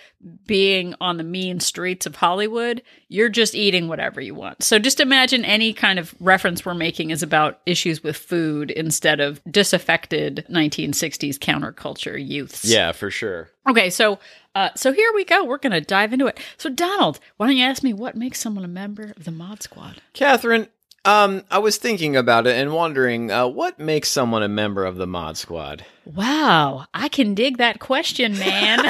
being 0.47 0.95
on 1.01 1.17
the 1.17 1.25
mean 1.25 1.61
streets 1.61 2.07
of 2.07 2.17
Hollywood, 2.17 2.83
you're 3.09 3.29
just 3.29 3.55
eating 3.55 3.89
whatever 3.89 4.21
you 4.21 4.35
want. 4.35 4.63
So 4.63 4.79
just 4.79 5.01
imagine 5.01 5.45
any 5.45 5.73
kind 5.73 5.99
of 5.99 6.15
reference 6.21 6.65
we're 6.65 6.75
making 6.75 7.11
is 7.11 7.23
about 7.23 7.61
issues 7.67 8.03
with 8.03 8.17
food 8.17 8.71
instead 8.71 9.21
of 9.21 9.43
disaffected 9.51 10.47
1960s 10.51 11.39
counterculture 11.39 12.17
youths. 12.25 12.65
Yeah, 12.65 12.93
for 12.93 13.11
sure. 13.11 13.51
Okay, 13.69 13.91
so 13.91 14.19
uh, 14.55 14.71
so 14.75 14.93
here 14.93 15.13
we 15.15 15.25
go. 15.25 15.45
We're 15.45 15.59
gonna 15.59 15.81
dive 15.81 16.13
into 16.13 16.27
it. 16.27 16.39
So 16.57 16.71
Donald, 16.71 17.19
why 17.37 17.47
don't 17.47 17.57
you 17.57 17.65
ask 17.65 17.83
me 17.83 17.93
what 17.93 18.17
makes 18.17 18.41
someone 18.41 18.65
a 18.65 18.69
member 18.69 19.13
of 19.17 19.25
the 19.25 19.31
Mod 19.31 19.63
Squad? 19.63 20.01
Catherine, 20.13 20.69
um, 21.05 21.43
I 21.51 21.59
was 21.59 21.77
thinking 21.77 22.17
about 22.17 22.47
it 22.47 22.57
and 22.57 22.73
wondering 22.73 23.31
uh, 23.31 23.47
what 23.47 23.79
makes 23.79 24.11
someone 24.11 24.43
a 24.43 24.49
member 24.49 24.85
of 24.85 24.97
the 24.97 25.07
Mod 25.07 25.37
Squad. 25.37 25.85
Wow, 26.05 26.87
I 26.95 27.09
can 27.09 27.35
dig 27.35 27.59
that 27.59 27.79
question, 27.81 28.39
man. 28.39 28.81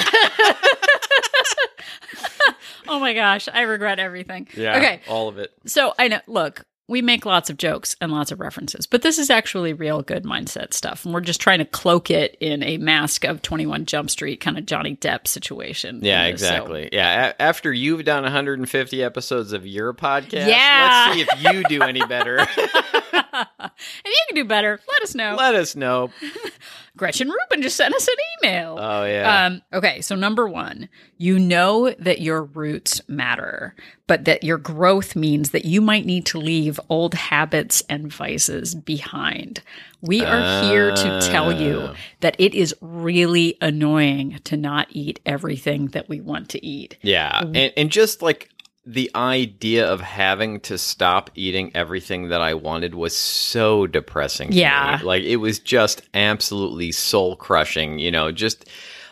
oh 2.89 2.99
my 3.01 3.15
gosh, 3.15 3.49
I 3.53 3.63
regret 3.63 3.99
everything. 3.99 4.49
Yeah, 4.57 4.77
okay, 4.77 5.01
all 5.09 5.29
of 5.29 5.39
it. 5.39 5.53
so 5.67 5.95
I 5.99 6.09
know. 6.09 6.21
Look, 6.27 6.65
we 6.87 7.01
make 7.01 7.25
lots 7.25 7.49
of 7.49 7.57
jokes 7.57 7.97
and 8.01 8.13
lots 8.13 8.31
of 8.31 8.41
references, 8.41 8.87
but 8.87 9.01
this 9.03 9.19
is 9.19 9.31
actually 9.31 9.73
real 9.73 10.03
good 10.03 10.25
mindset 10.25 10.75
stuff, 10.75 11.05
and 11.05 11.15
we're 11.15 11.21
just 11.21 11.41
trying 11.41 11.59
to 11.61 11.65
cloak 11.65 12.11
it 12.11 12.37
in 12.41 12.63
a 12.63 12.77
mask 12.77 13.25
of 13.25 13.41
Twenty 13.41 13.65
One 13.67 13.87
Jump 13.87 14.11
Street 14.11 14.41
kind 14.41 14.59
of 14.59 14.67
Johnny 14.67 14.97
Depp 14.97 15.27
situation. 15.27 16.01
Yeah, 16.03 16.25
So- 16.25 16.29
exactly. 16.29 16.89
Yeah, 16.93 17.33
a- 17.39 17.43
after 17.43 17.73
you've 17.73 18.05
done 18.05 18.23
150 18.25 19.03
episodes 19.03 19.53
of 19.53 19.67
your 19.67 19.95
podcast, 19.95 20.47
Yeah. 20.47 21.07
let's 21.09 21.15
see 21.15 21.27
if 21.27 21.55
you 21.55 21.65
do 21.65 21.83
any 21.83 22.05
better. 22.05 22.39
if 22.57 24.05
you 24.05 24.17
can 24.29 24.35
do 24.35 24.45
better, 24.45 24.81
let 24.89 25.03
us 25.03 25.15
know. 25.15 25.37
Let 25.37 25.55
us 25.55 25.75
know. 25.75 26.11
Gretchen 26.97 27.29
Rubin 27.29 27.63
just 27.63 27.77
sent 27.77 27.95
us 27.95 28.07
an 28.07 28.15
email. 28.45 28.79
Oh 28.81 29.05
yeah. 29.05 29.47
Um, 29.47 29.63
okay, 29.73 30.01
so 30.01 30.15
number 30.15 30.49
one, 30.49 30.89
you 31.19 31.39
know 31.39 31.91
that 31.99 32.21
your 32.21 32.43
roots 32.45 33.01
matter, 33.09 33.75
but 34.07 34.25
that 34.25 34.45
your 34.45 34.59
growth 34.59 35.17
means 35.17 35.51
that 35.51 35.65
you 35.65 35.81
might 35.81 36.05
need 36.07 36.27
to 36.27 36.39
leave 36.39 36.79
old 36.89 37.15
habits 37.15 37.83
and 37.89 38.13
vices 38.13 38.75
behind. 38.75 39.63
We 40.01 40.23
are 40.23 40.63
here 40.65 40.95
to 40.95 41.21
tell 41.23 41.51
you 41.53 41.81
Ah. 41.91 41.95
that 42.21 42.37
it 42.39 42.55
is 42.55 42.75
really 42.81 43.57
annoying 43.61 44.41
to 44.45 44.57
not 44.57 44.89
eat 44.91 45.21
everything 45.25 45.87
that 45.89 46.09
we 46.09 46.21
want 46.21 46.49
to 46.51 46.65
eat. 46.65 46.97
yeah, 47.03 47.41
and 47.43 47.73
and 47.77 47.91
just 47.91 48.21
like 48.23 48.51
the 48.87 49.11
idea 49.15 49.91
of 49.91 50.01
having 50.01 50.61
to 50.61 50.77
stop 50.77 51.31
eating 51.35 51.71
everything 51.75 52.29
that 52.29 52.41
I 52.43 52.55
wanted 52.55 52.95
was 52.95 53.17
so 53.17 53.87
depressing. 53.87 54.53
Yeah. 54.53 55.01
like 55.03 55.23
it 55.23 55.37
was 55.37 55.59
just 55.59 56.03
absolutely 56.13 56.93
soul 56.93 57.37
crushing. 57.37 57.99
You 57.99 58.11
know, 58.11 58.31
just 58.31 58.69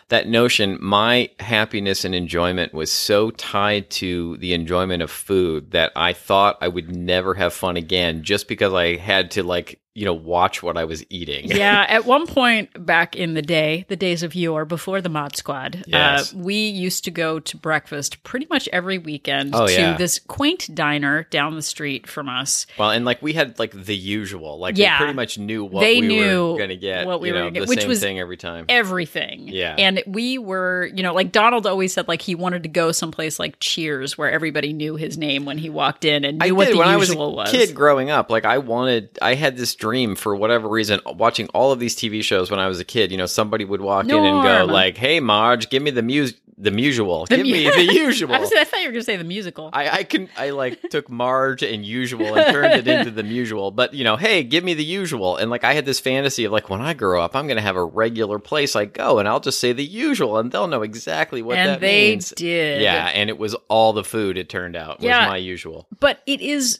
that 0.09 0.27
notion. 0.27 0.77
My 0.79 1.29
happiness 1.39 2.05
and 2.05 2.13
enjoyment 2.13 2.73
was 2.73 2.91
so 2.91 3.31
tied 3.31 3.89
to 3.91 4.37
the 4.37 4.53
enjoyment 4.53 5.01
of 5.01 5.09
food 5.09 5.71
that 5.71 5.91
I 5.95 6.13
thought 6.13 6.57
I 6.61 6.67
would 6.67 6.95
never 6.95 7.33
have 7.33 7.53
fun 7.53 7.77
again, 7.77 8.23
just 8.23 8.47
because 8.47 8.73
I 8.73 8.95
had 8.97 9.31
to 9.31 9.43
like 9.43 9.79
you 9.95 10.05
know, 10.05 10.13
watch 10.13 10.63
what 10.63 10.77
I 10.77 10.85
was 10.85 11.05
eating. 11.09 11.45
yeah, 11.51 11.85
at 11.87 12.05
one 12.05 12.25
point 12.25 12.85
back 12.85 13.15
in 13.15 13.35
the 13.35 13.41
day, 13.43 13.85
the 13.89 13.95
days 13.95 14.23
of 14.23 14.33
yore 14.33 14.65
before 14.65 15.01
the 15.01 15.09
Mod 15.09 15.35
Squad, 15.35 15.83
Yes. 15.87 16.33
uh, 16.33 16.37
we 16.39 16.55
used 16.55 17.03
to 17.03 17.11
go 17.11 17.39
to 17.39 17.57
breakfast 17.57 18.23
pretty 18.23 18.47
much 18.49 18.67
every 18.73 18.97
weekend 18.97 19.53
Oh, 19.53 19.67
to 19.67 19.71
yeah. 19.73 19.97
this 19.97 20.17
quaint 20.19 20.73
diner 20.73 21.23
down 21.29 21.55
the 21.55 21.61
street 21.61 22.07
from 22.07 22.27
us. 22.27 22.65
Well, 22.79 22.89
and 22.89 23.05
like 23.05 23.21
we 23.21 23.33
had 23.33 23.59
like 23.59 23.71
the 23.71 23.95
usual, 23.95 24.57
like 24.57 24.77
Yeah. 24.77 24.95
we 24.95 25.03
pretty 25.05 25.13
much 25.15 25.37
knew 25.37 25.63
what 25.63 25.81
They 25.81 26.01
we 26.01 26.07
knew 26.07 26.51
were 26.53 26.57
going 26.57 26.69
to 26.69 26.75
get. 26.75 27.05
what 27.05 27.21
we 27.21 27.27
you 27.27 27.33
were 27.35 27.39
gonna 27.41 27.51
get, 27.51 27.59
the 27.61 27.67
which 27.67 27.81
same 27.81 27.89
was 27.89 27.99
thing 27.99 28.19
every 28.19 28.37
time. 28.37 28.65
Everything. 28.69 29.47
Yeah. 29.47 29.75
And 29.77 30.01
we 30.07 30.37
were, 30.37 30.89
you 30.95 31.03
know, 31.03 31.13
like 31.13 31.31
Donald 31.31 31.67
always 31.67 31.93
said, 31.93 32.07
like 32.07 32.21
he 32.21 32.35
wanted 32.35 32.63
to 32.63 32.69
go 32.69 32.91
someplace 32.91 33.37
like 33.39 33.59
Cheers 33.59 34.17
where 34.17 34.31
everybody 34.31 34.73
knew 34.73 34.95
his 34.95 35.17
name 35.17 35.45
when 35.45 35.57
he 35.57 35.69
walked 35.69 36.03
in 36.05 36.25
and 36.25 36.39
knew 36.39 36.47
I 36.47 36.51
what 36.51 36.65
did 36.65 36.73
the 36.73 36.79
when 36.79 36.87
I 36.87 36.97
was 36.97 37.09
a 37.09 37.13
usual 37.13 37.35
was. 37.35 37.51
kid 37.51 37.75
growing 37.75 38.09
up. 38.09 38.31
Like 38.31 38.45
I 38.45 38.57
wanted, 38.57 39.17
I 39.21 39.35
had 39.35 39.55
this 39.55 39.75
dream 39.83 40.15
for 40.15 40.33
whatever 40.35 40.67
reason. 40.69 40.99
Watching 41.05 41.47
all 41.49 41.71
of 41.73 41.79
these 41.79 41.95
TV 41.95 42.23
shows 42.23 42.49
when 42.49 42.59
I 42.59 42.67
was 42.67 42.79
a 42.79 42.85
kid, 42.85 43.11
you 43.11 43.17
know, 43.17 43.25
somebody 43.25 43.65
would 43.65 43.81
walk 43.81 44.05
in 44.05 44.11
and 44.15 44.43
go 44.43 44.65
like, 44.65 44.95
"Hey, 44.97 45.19
Marge, 45.19 45.69
give 45.69 45.83
me 45.83 45.91
the 45.91 46.01
mus, 46.01 46.33
the 46.57 46.71
usual, 46.71 47.25
The 47.25 47.37
give 47.37 47.45
mu- 47.45 47.51
me 47.51 47.63
the 47.69 47.93
usual." 48.07 48.33
I, 48.33 48.39
was, 48.39 48.51
I 48.53 48.63
thought 48.63 48.79
you 48.79 48.87
were 48.87 48.93
going 48.93 49.01
to 49.01 49.05
say 49.05 49.17
the 49.17 49.23
musical. 49.25 49.69
I, 49.73 49.89
I 49.89 50.03
can 50.03 50.29
I 50.37 50.51
like 50.51 50.79
took 50.89 51.09
Marge 51.09 51.63
and 51.63 51.85
usual 51.85 52.33
and 52.37 52.51
turned 52.53 52.73
it 52.73 52.87
into 52.87 53.11
the 53.11 53.23
usual. 53.25 53.71
But 53.71 53.93
you 53.93 54.03
know, 54.05 54.15
hey, 54.15 54.43
give 54.43 54.63
me 54.63 54.73
the 54.73 54.85
usual. 54.85 55.35
And 55.35 55.51
like 55.51 55.63
I 55.65 55.73
had 55.73 55.85
this 55.85 55.99
fantasy 55.99 56.45
of 56.45 56.51
like 56.53 56.69
when 56.69 56.81
I 56.81 56.93
grow 56.93 57.21
up, 57.21 57.35
I'm 57.35 57.47
gonna 57.47 57.61
have 57.61 57.75
a 57.75 57.83
regular 57.85 58.39
place 58.39 58.75
I 58.75 58.85
go 58.85 59.19
and 59.19 59.27
I'll 59.27 59.41
just 59.41 59.59
say 59.59 59.73
the 59.73 59.83
usual 59.83 60.37
and 60.37 60.49
they'll 60.51 60.67
know 60.67 60.83
exactly 60.83 61.41
what 61.41 61.57
and 61.57 61.69
that 61.71 61.79
they 61.81 62.11
means. 62.11 62.29
did. 62.31 62.81
Yeah, 62.81 63.07
and 63.07 63.29
it 63.29 63.37
was 63.37 63.53
all 63.67 63.91
the 63.91 64.03
food 64.05 64.37
it 64.37 64.47
turned 64.47 64.75
out 64.77 64.99
was 64.99 65.05
Yeah. 65.07 65.27
my 65.27 65.37
usual. 65.37 65.87
But 65.99 66.21
it 66.25 66.39
is 66.39 66.79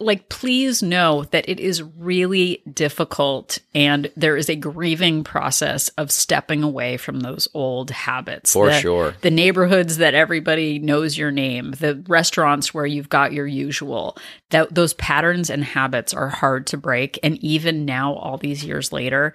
like, 0.00 0.28
please 0.28 0.82
know 0.82 1.24
that 1.30 1.48
it 1.48 1.60
is 1.60 1.82
really 1.82 2.62
difficult 2.72 3.58
and 3.74 4.10
there 4.16 4.36
is 4.36 4.48
a 4.48 4.56
grieving 4.56 5.24
process 5.24 5.88
of 5.90 6.10
stepping 6.10 6.62
away 6.62 6.96
from 6.96 7.20
those 7.20 7.46
old 7.54 7.90
habits. 7.90 8.52
For 8.52 8.66
The- 8.66 8.80
sure. 8.80 9.14
The 9.20 9.30
neighborhoods 9.30 9.98
that 9.98 10.14
everybody 10.14 10.78
knows 10.78 11.16
your 11.16 11.30
name, 11.30 11.72
the 11.72 12.02
restaurants 12.08 12.74
where 12.74 12.86
you've 12.86 13.08
got 13.08 13.32
your 13.32 13.46
usual, 13.46 14.16
that 14.50 14.74
those 14.74 14.94
patterns 14.94 15.50
and 15.50 15.64
habits 15.64 16.12
are 16.12 16.28
hard 16.28 16.66
to 16.68 16.76
break. 16.76 17.18
And 17.22 17.38
even 17.38 17.84
now, 17.84 18.14
all 18.14 18.36
these 18.38 18.64
years 18.64 18.92
later, 18.92 19.34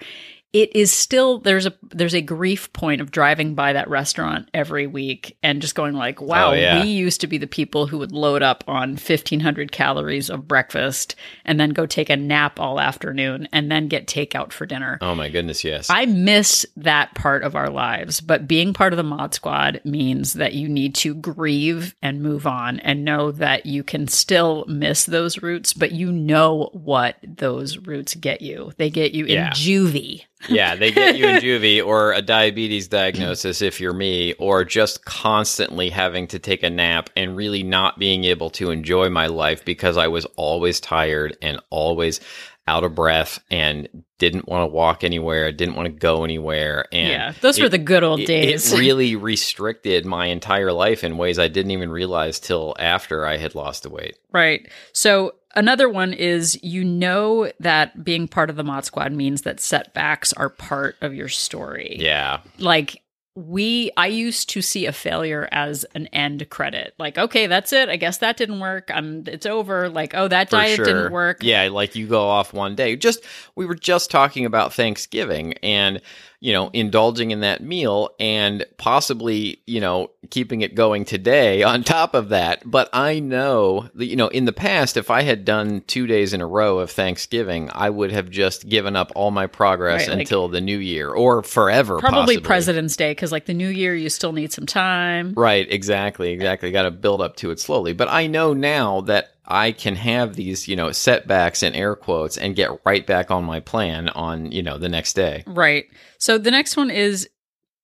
it 0.51 0.75
is 0.75 0.91
still 0.91 1.39
there's 1.39 1.65
a 1.67 1.73
there's 1.91 2.15
a 2.15 2.21
grief 2.21 2.73
point 2.73 3.01
of 3.01 3.11
driving 3.11 3.53
by 3.53 3.73
that 3.73 3.87
restaurant 3.89 4.49
every 4.53 4.87
week 4.87 5.37
and 5.43 5.61
just 5.61 5.75
going 5.75 5.93
like 5.93 6.21
oh, 6.21 6.25
wow 6.25 6.49
Oh, 6.49 6.53
yeah. 6.53 6.81
we 6.81 6.87
used 6.89 7.21
to 7.21 7.27
be 7.27 7.37
the 7.37 7.45
people 7.45 7.85
who 7.85 7.99
would 7.99 8.11
load 8.11 8.41
up 8.41 8.63
on 8.67 8.91
1500 8.91 9.71
calories 9.71 10.29
of 10.29 10.47
breakfast 10.47 11.15
and 11.45 11.59
then 11.59 11.69
go 11.69 11.85
take 11.85 12.09
a 12.09 12.15
nap 12.15 12.59
all 12.59 12.79
afternoon 12.79 13.47
and 13.53 13.71
then 13.71 13.87
get 13.87 14.07
takeout 14.07 14.51
for 14.51 14.65
dinner 14.65 14.97
Oh 15.01 15.13
my 15.13 15.29
goodness, 15.29 15.63
yes. 15.63 15.87
I 15.89 16.05
miss 16.07 16.65
that 16.77 17.13
part 17.13 17.43
of 17.43 17.55
our 17.55 17.69
lives, 17.69 18.19
but 18.21 18.47
being 18.47 18.73
part 18.73 18.91
of 18.93 18.97
the 18.97 19.03
Mod 19.03 19.33
Squad 19.35 19.81
means 19.85 20.33
that 20.33 20.53
you 20.53 20.67
need 20.67 20.95
to 20.95 21.13
grieve 21.13 21.95
and 22.01 22.23
move 22.23 22.47
on 22.47 22.79
and 22.79 23.05
know 23.05 23.31
that 23.33 23.65
you 23.67 23.83
can 23.83 24.07
still 24.07 24.65
miss 24.67 25.05
those 25.05 25.43
roots, 25.43 25.73
but 25.73 25.91
you 25.91 26.11
know 26.11 26.69
what 26.73 27.17
those 27.23 27.77
roots 27.77 28.15
get 28.15 28.41
you. 28.41 28.71
They 28.77 28.89
get 28.89 29.11
you 29.13 29.25
Yeah. 29.25 29.47
in 29.47 29.51
juvie. 29.53 30.23
Yeah, 30.47 30.75
they 30.75 30.91
get 30.91 31.17
you 31.17 31.27
in 31.27 31.35
juvie 31.41 31.85
or 31.85 32.13
a 32.13 32.21
diabetes 32.21 32.87
diagnosis 32.87 33.61
if 33.61 33.79
you're 33.81 33.93
me, 33.93 34.33
or 34.33 34.63
just 34.63 35.05
constantly 35.05 35.89
having 35.89 36.27
to 36.27 36.39
take 36.39 36.63
a 36.63 36.69
nap 36.69 37.09
and 37.15 37.35
really 37.35 37.63
not 37.63 37.99
being 37.99 38.23
able 38.23 38.49
to 38.51 38.71
enjoy 38.71 39.09
my 39.09 39.27
life 39.27 39.65
because 39.65 39.97
I 39.97 40.07
was 40.07 40.25
always 40.37 40.79
tired 40.79 41.37
and 41.41 41.59
always 41.69 42.21
out 42.67 42.83
of 42.83 42.93
breath 42.93 43.39
and 43.49 43.89
didn't 44.19 44.47
want 44.47 44.61
to 44.61 44.67
walk 44.73 45.03
anywhere, 45.03 45.51
didn't 45.51 45.73
want 45.75 45.87
to 45.87 45.91
go 45.91 46.23
anywhere. 46.23 46.85
And 46.91 47.09
yeah, 47.09 47.33
those 47.41 47.59
were 47.59 47.67
the 47.67 47.79
good 47.79 48.03
old 48.03 48.19
it- 48.19 48.27
days. 48.27 48.71
It 48.71 48.77
really 48.79 49.15
restricted 49.15 50.05
my 50.05 50.27
entire 50.27 50.71
life 50.71 51.03
in 51.03 51.17
ways 51.17 51.39
I 51.39 51.47
didn't 51.47 51.71
even 51.71 51.89
realize 51.89 52.39
till 52.39 52.75
after 52.77 53.25
I 53.25 53.37
had 53.37 53.55
lost 53.55 53.83
the 53.83 53.89
weight. 53.89 54.17
Right. 54.31 54.69
So 54.93 55.33
another 55.55 55.89
one 55.89 56.13
is 56.13 56.61
you 56.63 56.83
know 56.83 57.51
that 57.59 58.03
being 58.03 58.27
part 58.27 58.49
of 58.49 58.55
the 58.55 58.63
Mod 58.63 58.85
Squad 58.85 59.11
means 59.11 59.41
that 59.43 59.59
setbacks 59.59 60.33
are 60.33 60.49
part 60.49 60.95
of 61.01 61.13
your 61.13 61.29
story. 61.29 61.97
Yeah. 61.99 62.39
like 62.57 63.01
we 63.35 63.89
i 63.95 64.07
used 64.07 64.49
to 64.49 64.61
see 64.61 64.85
a 64.85 64.91
failure 64.91 65.47
as 65.53 65.85
an 65.95 66.07
end 66.07 66.49
credit 66.49 66.93
like 66.99 67.17
okay 67.17 67.47
that's 67.47 67.71
it 67.71 67.87
i 67.87 67.95
guess 67.95 68.17
that 68.17 68.35
didn't 68.35 68.59
work 68.59 68.91
i'm 68.93 69.23
it's 69.27 69.45
over 69.45 69.87
like 69.87 70.13
oh 70.13 70.27
that 70.27 70.49
for 70.49 70.57
diet 70.57 70.75
sure. 70.75 70.83
didn't 70.83 71.11
work 71.13 71.41
Yeah, 71.41 71.69
like 71.71 71.95
you 71.95 72.05
go 72.07 72.21
off 72.27 72.51
one 72.53 72.75
day. 72.75 72.97
Just 72.97 73.23
we 73.55 73.65
were 73.65 73.75
just 73.75 74.11
talking 74.11 74.45
about 74.45 74.73
Thanksgiving 74.73 75.53
and 75.63 76.01
you 76.41 76.53
know 76.53 76.69
indulging 76.73 77.31
in 77.31 77.41
that 77.41 77.61
meal 77.61 78.11
and 78.19 78.65
possibly 78.77 79.59
you 79.67 79.81
know 79.81 80.09
keeping 80.29 80.61
it 80.61 80.73
going 80.75 81.03
today 81.05 81.63
on 81.71 81.83
top 81.83 82.13
of 82.13 82.29
that. 82.29 82.61
But 82.65 82.89
I 82.93 83.19
know 83.19 83.89
that 83.95 84.05
you 84.05 84.15
know 84.15 84.27
in 84.29 84.45
the 84.45 84.53
past 84.53 84.97
if 84.97 85.09
I 85.11 85.21
had 85.23 85.43
done 85.45 85.81
two 85.87 86.07
days 86.07 86.33
in 86.33 86.41
a 86.41 86.47
row 86.47 86.79
of 86.79 86.91
Thanksgiving, 86.91 87.69
I 87.73 87.89
would 87.89 88.11
have 88.11 88.29
just 88.29 88.67
given 88.69 88.95
up 88.95 89.11
all 89.15 89.31
my 89.31 89.47
progress 89.47 90.01
Right, 90.07 90.09
like- 90.15 90.19
until 90.21 90.47
the 90.47 90.61
new 90.61 90.77
year 90.77 91.09
or 91.09 91.43
forever. 91.43 91.99
probably 91.99 92.35
possibly. 92.35 92.41
president's 92.47 92.95
day 92.95 93.11
because 93.11 93.31
like 93.31 93.45
the 93.45 93.53
new 93.53 93.67
year 93.67 93.93
you 93.95 94.09
still 94.09 94.31
need 94.31 94.51
some 94.53 94.65
time 94.65 95.33
Right, 95.35 95.67
exactly, 95.69 96.31
exactly. 96.31 96.71
Got 96.71 96.83
to 96.83 96.91
build 96.91 97.21
up 97.21 97.35
to 97.37 97.51
it 97.51 97.59
slowly. 97.59 97.93
But 97.93 98.07
I 98.09 98.27
know 98.27 98.53
now 98.53 99.01
that 99.01 99.31
I 99.49 99.71
can 99.71 99.95
have 99.95 100.35
these, 100.35 100.67
you 100.67 100.75
know, 100.75 100.91
setbacks 100.91 101.63
and 101.63 101.75
air 101.75 101.95
quotes 101.95 102.37
and 102.37 102.55
get 102.55 102.69
right 102.85 103.05
back 103.05 103.31
on 103.31 103.43
my 103.43 103.59
plan 103.59 104.09
on, 104.09 104.51
you 104.51 104.61
know, 104.61 104.77
the 104.77 104.89
next 104.89 105.13
day. 105.13 105.43
right 105.47 105.85
so 106.19 106.37
the 106.37 106.51
next 106.51 106.77
one 106.77 106.89
is 106.91 107.27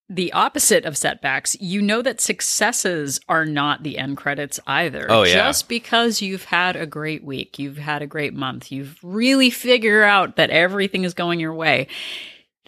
the 0.08 0.32
opposite 0.34 0.86
of 0.86 0.96
setbacks 0.96 1.58
you 1.60 1.82
know 1.82 2.04
that 2.04 2.22
successes 2.22 3.20
are 3.28 3.44
not 3.44 3.82
the 3.82 3.98
end 3.98 4.16
credits 4.18 4.60
either 4.68 5.08
Oh, 5.10 5.24
yeah. 5.24 5.34
just 5.34 5.68
because 5.68 6.22
you've 6.22 6.44
had 6.46 6.76
a 6.76 6.86
great 6.86 7.24
week 7.24 7.58
you've 7.58 7.78
had 7.80 8.04
a 8.04 8.08
great 8.08 8.34
month 8.36 8.72
you've 8.72 9.00
really 9.02 9.50
figured 9.50 10.04
out 10.04 10.36
that 10.36 10.52
everything 10.52 11.06
is 11.06 11.16
going 11.16 11.40
your 11.40 11.56
way 11.56 11.88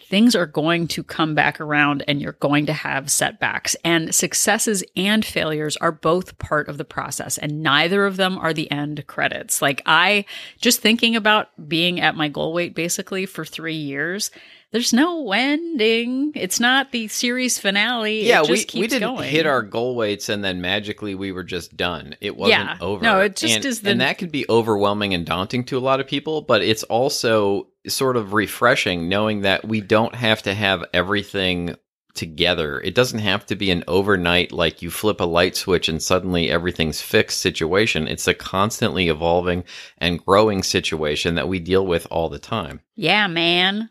things 0.08 0.34
are 0.34 0.46
going 0.46 0.88
to 0.88 1.02
come 1.02 1.34
back 1.34 1.60
around 1.60 2.02
and 2.08 2.20
you're 2.20 2.32
going 2.32 2.66
to 2.66 2.72
have 2.72 3.10
setbacks. 3.10 3.76
And 3.84 4.14
successes 4.14 4.82
and 4.96 5.24
failures 5.24 5.76
are 5.78 5.92
both 5.92 6.38
part 6.38 6.68
of 6.68 6.78
the 6.78 6.84
process, 6.84 7.36
and 7.38 7.62
neither 7.62 8.06
of 8.06 8.16
them 8.16 8.38
are 8.38 8.52
the 8.54 8.70
end 8.70 9.06
credits. 9.06 9.60
Like, 9.60 9.82
I 9.86 10.24
just 10.60 10.80
thinking 10.80 11.16
about 11.16 11.48
being 11.68 12.00
at 12.00 12.16
my 12.16 12.28
goal 12.28 12.52
weight 12.52 12.74
basically 12.74 13.26
for 13.26 13.44
three 13.44 13.74
years. 13.74 14.30
There's 14.70 14.92
no 14.92 15.32
ending. 15.32 16.32
It's 16.34 16.60
not 16.60 16.92
the 16.92 17.08
series 17.08 17.58
finale. 17.58 18.26
Yeah, 18.26 18.42
we, 18.42 18.66
we 18.74 18.86
didn't 18.86 19.00
going. 19.16 19.30
hit 19.30 19.46
our 19.46 19.62
goal 19.62 19.96
weights 19.96 20.28
and 20.28 20.44
then 20.44 20.60
magically 20.60 21.14
we 21.14 21.32
were 21.32 21.42
just 21.42 21.74
done. 21.74 22.16
It 22.20 22.36
wasn't 22.36 22.60
Yeah. 22.68 22.76
over. 22.82 23.02
No, 23.02 23.20
it 23.20 23.36
just 23.36 23.56
and, 23.56 23.64
is 23.64 23.80
the- 23.80 23.90
and 23.92 24.02
that 24.02 24.18
can 24.18 24.28
be 24.28 24.44
overwhelming 24.50 25.14
and 25.14 25.24
daunting 25.24 25.64
to 25.64 25.78
a 25.78 25.80
lot 25.80 26.00
of 26.00 26.06
people, 26.06 26.42
but 26.42 26.60
it's 26.62 26.82
also 26.82 27.68
sort 27.88 28.16
of 28.16 28.32
refreshing 28.32 29.08
knowing 29.08 29.42
that 29.42 29.66
we 29.66 29.80
don't 29.80 30.14
have 30.14 30.42
to 30.42 30.54
have 30.54 30.84
everything 30.92 31.76
together. 32.14 32.80
It 32.80 32.94
doesn't 32.94 33.20
have 33.20 33.46
to 33.46 33.56
be 33.56 33.70
an 33.70 33.84
overnight, 33.86 34.50
like 34.50 34.82
you 34.82 34.90
flip 34.90 35.20
a 35.20 35.24
light 35.24 35.56
switch 35.56 35.88
and 35.88 36.02
suddenly 36.02 36.50
everything's 36.50 37.00
fixed 37.00 37.40
situation. 37.40 38.08
It's 38.08 38.26
a 38.26 38.34
constantly 38.34 39.08
evolving 39.08 39.64
and 39.98 40.24
growing 40.24 40.62
situation 40.62 41.36
that 41.36 41.48
we 41.48 41.60
deal 41.60 41.86
with 41.86 42.06
all 42.10 42.28
the 42.28 42.40
time. 42.40 42.80
Yeah, 42.96 43.28
man. 43.28 43.90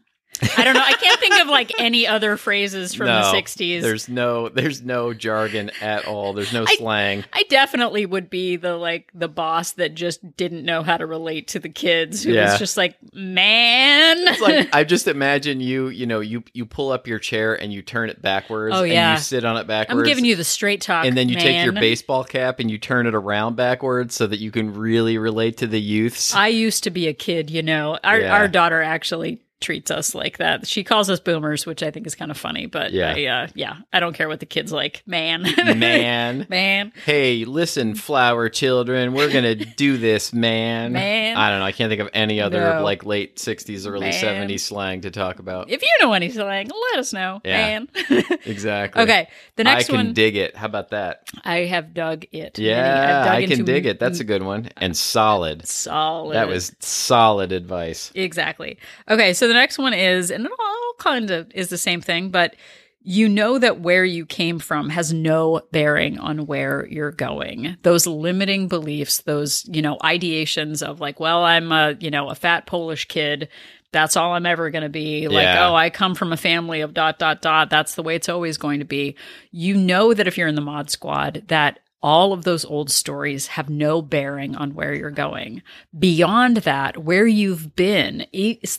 I 0.58 0.64
don't 0.64 0.74
know. 0.74 0.84
I 0.84 0.94
can't 0.94 1.20
think 1.20 1.40
of 1.42 1.48
like 1.48 1.72
any 1.80 2.08
other 2.08 2.38
phrases 2.38 2.94
from 2.94 3.08
No, 3.08 3.32
the 3.32 3.38
60s. 3.42 3.82
There's 3.82 4.08
no 4.10 4.50
there's 4.50 4.82
no 4.84 5.14
jargon 5.14 5.72
at 5.82 6.06
all. 6.06 6.34
There's 6.34 6.54
no 6.54 6.64
I- 6.68 6.76
slang. 6.76 7.24
I 7.34 7.44
definitely 7.50 8.06
would 8.06 8.30
be 8.30 8.56
the 8.56 8.76
like 8.76 9.10
the 9.14 9.28
boss 9.28 9.74
that 9.74 9.96
just 9.96 10.36
didn't 10.38 10.64
know 10.66 10.84
how 10.84 10.98
to 10.98 11.06
relate 11.06 11.50
to 11.50 11.60
the 11.60 11.70
kids 11.70 12.24
who 12.24 12.34
Yeah. 12.34 12.52
was 12.52 12.60
just 12.60 12.78
like, 12.78 12.96
man. 13.14 14.18
It's 14.20 14.42
like 14.42 14.70
I 14.74 14.84
just 14.84 15.08
imagine 15.08 15.60
you, 15.62 15.88
you 15.90 16.06
know, 16.06 16.20
you 16.20 16.44
you 16.54 16.66
pull 16.66 16.92
up 16.92 17.08
your 17.08 17.20
chair 17.20 17.54
and 17.60 17.72
you 17.74 17.82
turn 17.82 18.10
it 18.10 18.22
backwards 18.22 18.76
Oh, 18.76 18.84
and 18.84 18.92
yeah. 18.92 19.14
you 19.14 19.20
sit 19.20 19.46
on 19.46 19.58
it 19.58 19.68
backwards. 19.68 20.00
I'm 20.00 20.06
giving 20.06 20.26
you 20.26 20.36
the 20.36 20.44
straight 20.44 20.82
talk. 20.82 21.06
and 21.06 21.18
then 21.18 21.30
you 21.30 21.36
take 21.36 21.64
your 21.64 21.74
baseball 21.74 22.24
cap 22.24 22.60
and 22.60 22.70
you 22.70 22.78
turn 22.78 23.08
it 23.08 23.16
around 23.16 23.56
backwards 23.56 24.16
so 24.16 24.28
that 24.28 24.40
you 24.40 24.52
can 24.52 24.74
really 24.74 25.18
relate 25.18 25.58
to 25.58 25.68
the 25.68 25.80
youths. 25.80 26.34
I 26.34 26.48
used 26.48 26.84
to 26.86 26.90
be 26.92 27.08
a 27.08 27.14
kid, 27.14 27.50
you 27.50 27.64
know. 27.64 27.98
Our 28.04 28.20
Yeah. 28.22 28.34
our 28.36 28.48
daughter 28.48 28.82
actually 28.82 29.42
treats 29.60 29.90
us 29.92 30.14
like 30.14 30.38
that. 30.38 30.68
She 30.68 30.84
calls 30.84 31.10
us 31.10 31.20
boomers, 31.20 31.66
which 31.66 31.82
I 31.82 31.90
think 31.92 32.06
is 32.08 32.16
kind 32.16 32.30
of 32.32 32.38
funny, 32.38 32.66
but 32.68 32.92
Yeah. 32.94 33.14
I, 33.16 33.26
uh, 33.26 33.48
yeah, 33.56 33.78
I 33.92 34.00
don't 34.00 34.14
care 34.14 34.28
what 34.28 34.40
the 34.40 34.46
kids 34.46 34.72
like. 34.72 35.02
Man. 35.06 35.42
Man. 35.58 36.46
Man. 36.50 36.92
Hey, 37.06 37.44
listen, 37.46 37.96
flower 37.96 38.50
children, 38.50 39.14
we're 39.14 39.32
gonna 39.32 39.56
do 39.78 39.98
this, 39.98 40.32
man. 40.34 40.94
Man. 40.94 41.38
I 41.38 41.50
don't 41.50 41.60
know. 41.60 41.66
I 41.66 41.72
can't 41.72 41.90
think 41.90 42.02
of 42.02 42.10
any 42.14 42.40
other 42.42 42.60
No. 42.62 42.84
like 42.84 43.06
late 43.06 43.38
'60s, 43.38 43.88
early 43.88 44.10
Man. 44.12 44.14
'70s 44.50 44.60
slang 44.62 45.02
to 45.02 45.12
talk 45.12 45.40
about. 45.40 45.70
If 45.70 45.82
you 45.82 45.90
know 46.02 46.14
any 46.14 46.30
slang, 46.30 46.68
let 46.92 47.00
us 47.00 47.14
know. 47.14 47.42
Yeah. 47.44 47.80
Man. 47.80 47.88
Exactly. 48.46 49.02
okay. 49.04 49.28
The 49.56 49.64
next 49.64 49.86
I 49.86 49.88
can 49.88 49.96
one, 49.96 50.14
dig 50.14 50.36
it. 50.36 50.56
How 50.56 50.66
about 50.68 50.90
that? 50.92 51.24
I 51.44 51.60
have 51.66 51.94
dug 51.94 52.26
it. 52.32 52.58
Yeah, 52.60 53.24
dug 53.26 53.34
I 53.34 53.46
can 53.46 53.66
dig 53.66 53.86
it. 53.86 54.00
That's 54.00 54.20
a 54.20 54.24
good 54.24 54.44
one 54.44 54.70
and 54.78 54.96
solid. 54.96 55.68
solid. 55.68 56.36
That 56.36 56.48
was 56.48 56.74
solid 56.80 57.52
advice. 57.52 58.12
Exactly. 58.16 58.78
Okay, 59.10 59.34
so 59.34 59.47
the 59.48 59.54
next 59.54 59.78
one 59.78 59.94
is, 59.94 60.32
and 60.32 60.46
it 60.46 60.52
all 60.60 60.94
kind 61.00 61.32
of 61.32 61.52
is 61.54 61.70
the 61.70 61.78
same 61.78 62.02
thing, 62.02 62.30
but 62.30 62.56
you 63.02 63.30
know 63.30 63.58
that 63.58 63.80
where 63.80 64.04
you 64.04 64.26
came 64.26 64.60
from 64.60 64.90
has 64.90 65.14
no 65.14 65.62
bearing 65.72 66.20
on 66.20 66.46
where 66.46 66.86
you're 66.88 67.12
going. 67.14 67.78
Those 67.84 68.06
limiting 68.06 68.68
beliefs, 68.68 69.20
those, 69.20 69.66
you 69.72 69.82
know, 69.82 69.98
ideations 70.04 70.86
of 70.86 71.00
like, 71.00 71.18
well, 71.20 71.44
I'm 71.46 71.72
a, 71.72 71.96
you 72.00 72.12
know, 72.12 72.30
a 72.30 72.36
fat 72.36 72.66
Polish 72.66 73.06
kid. 73.06 73.48
That's 73.94 74.18
all 74.18 74.34
I'm 74.34 74.46
ever 74.46 74.70
going 74.72 74.84
to 74.84 74.90
be. 74.90 75.30
Like, 75.30 75.44
Yeah. 75.44 75.70
oh, 75.70 75.74
I 75.76 75.90
come 75.90 76.16
from 76.16 76.34
a 76.34 76.38
family 76.38 76.82
of 76.82 76.94
dot, 76.94 77.18
dot, 77.18 77.42
dot. 77.42 77.70
That's 77.70 77.96
the 77.96 78.04
way 78.04 78.16
it's 78.16 78.28
always 78.28 78.58
going 78.58 78.80
to 78.80 78.86
be. 78.86 79.16
You 79.52 79.76
know 79.76 80.14
that 80.14 80.28
if 80.28 80.38
you're 80.38 80.50
in 80.50 80.56
the 80.56 80.62
mod 80.62 80.90
squad, 80.90 81.44
that 81.48 81.80
all 82.02 82.32
of 82.32 82.44
those 82.44 82.64
old 82.64 82.92
stories 82.92 83.48
have 83.48 83.70
no 83.70 84.02
bearing 84.02 84.56
on 84.56 84.76
where 84.76 84.94
you're 84.94 85.10
going. 85.10 85.64
Beyond 85.98 86.58
that, 86.58 86.98
where 87.04 87.26
you've 87.26 87.76
been, 87.76 88.26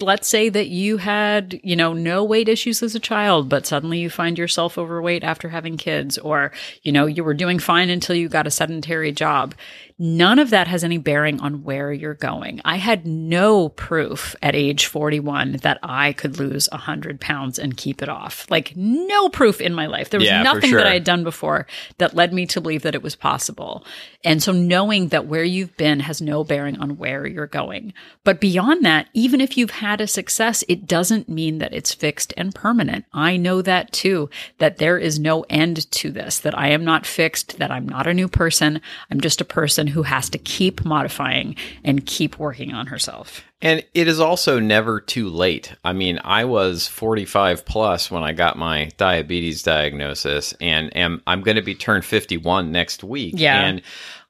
let's 0.01 0.29
say 0.29 0.49
that 0.49 0.69
you 0.69 0.99
had, 0.99 1.59
you 1.65 1.75
know, 1.75 1.93
no 1.93 2.23
weight 2.23 2.49
issues 2.49 2.83
as 2.83 2.95
a 2.95 3.01
child, 3.01 3.49
but 3.49 3.67
suddenly 3.67 3.99
you 3.99 4.09
find 4.09 4.39
yourself 4.39 4.79
overweight 4.79 5.25
after 5.25 5.49
having 5.49 5.77
kids, 5.77 6.17
or, 6.17 6.53
you 6.83 6.93
know, 6.93 7.07
you 7.07 7.25
were 7.25 7.35
doing 7.35 7.59
fine 7.59 7.91
until 7.91 8.15
you 8.15 8.29
got 8.29 8.47
a 8.47 8.53
sedentary 8.53 9.11
job. 9.11 9.55
None 9.99 10.38
of 10.38 10.50
that 10.50 10.69
has 10.69 10.85
any 10.85 10.99
bearing 10.99 11.40
on 11.40 11.64
where 11.64 11.93
you're 11.93 12.14
going. 12.14 12.61
I 12.64 12.76
had 12.76 13.05
no 13.05 13.71
proof 13.71 14.37
at 14.40 14.55
age 14.55 14.87
41 14.87 15.59
that 15.62 15.78
I 15.83 16.12
could 16.12 16.38
lose 16.38 16.69
100 16.71 17.21
pounds 17.21 17.59
and 17.59 17.76
keep 17.76 18.00
it 18.00 18.09
off. 18.09 18.47
Like, 18.49 18.76
no 18.76 19.28
proof 19.28 19.61
in 19.61 19.75
my 19.75 19.87
life. 19.87 20.11
There 20.11 20.21
was 20.21 20.28
Yeah, 20.28 20.45
nothing 20.45 20.71
sure. 20.71 20.78
that 20.78 20.87
I 20.87 20.93
had 20.95 21.02
done 21.05 21.25
before 21.25 21.67
that 21.99 22.14
led 22.14 22.33
me 22.33 22.47
to 22.47 22.61
believe 22.61 22.83
that 22.83 22.95
it 22.95 23.02
was 23.02 23.17
possible. 23.17 23.85
And 24.23 24.40
so 24.40 24.52
knowing 24.52 25.09
that 25.09 25.26
where 25.26 25.43
you've 25.43 25.76
been 25.76 26.00
has 26.00 26.21
no 26.23 26.45
bearing 26.45 26.78
on 26.78 26.97
where 26.97 27.26
you're 27.26 27.49
going. 27.49 27.93
But 28.23 28.40
beyond 28.40 28.85
that, 28.85 29.09
even 29.14 29.40
if 29.40 29.57
you've 29.57 29.71
had 29.71 30.00
a 30.00 30.07
success, 30.07 30.62
it 30.69 30.87
doesn't 30.87 31.28
mean 31.28 31.59
that 31.59 31.73
it's 31.75 31.93
fixed 31.93 32.33
and 32.37 32.55
permanent. 32.55 33.05
I 33.12 33.37
know 33.37 33.62
that 33.62 33.90
too, 33.90 34.31
that 34.59 34.78
there 34.78 34.97
is 34.99 35.19
no 35.19 35.45
end 35.50 35.90
to 35.90 36.11
this, 36.12 36.38
that 36.38 36.57
I 36.57 36.69
am 36.69 36.85
not 36.85 37.05
fixed, 37.05 37.59
that 37.59 37.73
I'm 37.73 37.88
not 37.88 38.07
a 38.07 38.14
new 38.14 38.28
person. 38.28 38.81
I'm 39.11 39.21
just 39.21 39.40
a 39.40 39.45
person 39.45 39.88
who 39.88 40.02
has 40.02 40.30
to 40.30 40.38
keep 40.38 40.85
modifying 40.85 41.57
and 41.85 42.07
keep 42.07 42.38
working 42.38 42.73
on 42.73 42.87
herself. 42.87 43.42
And 43.61 43.85
it 43.92 44.07
is 44.07 44.21
also 44.21 44.61
never 44.61 45.00
too 45.00 45.28
late. 45.28 45.75
I 45.85 45.92
mean, 45.92 46.21
I 46.23 46.45
was 46.45 46.87
45 46.87 47.64
plus 47.64 48.11
when 48.11 48.23
I 48.23 48.33
got 48.33 48.57
my 48.57 48.90
diabetes 48.97 49.62
diagnosis, 49.62 50.54
and 50.61 50.97
am 50.97 51.23
I'm 51.26 51.42
going 51.42 51.57
to 51.57 51.62
be 51.62 51.75
turned 51.75 52.04
51 52.04 52.71
next 52.71 53.02
week. 53.02 53.35
Yeah. 53.37 53.61
and 53.61 53.83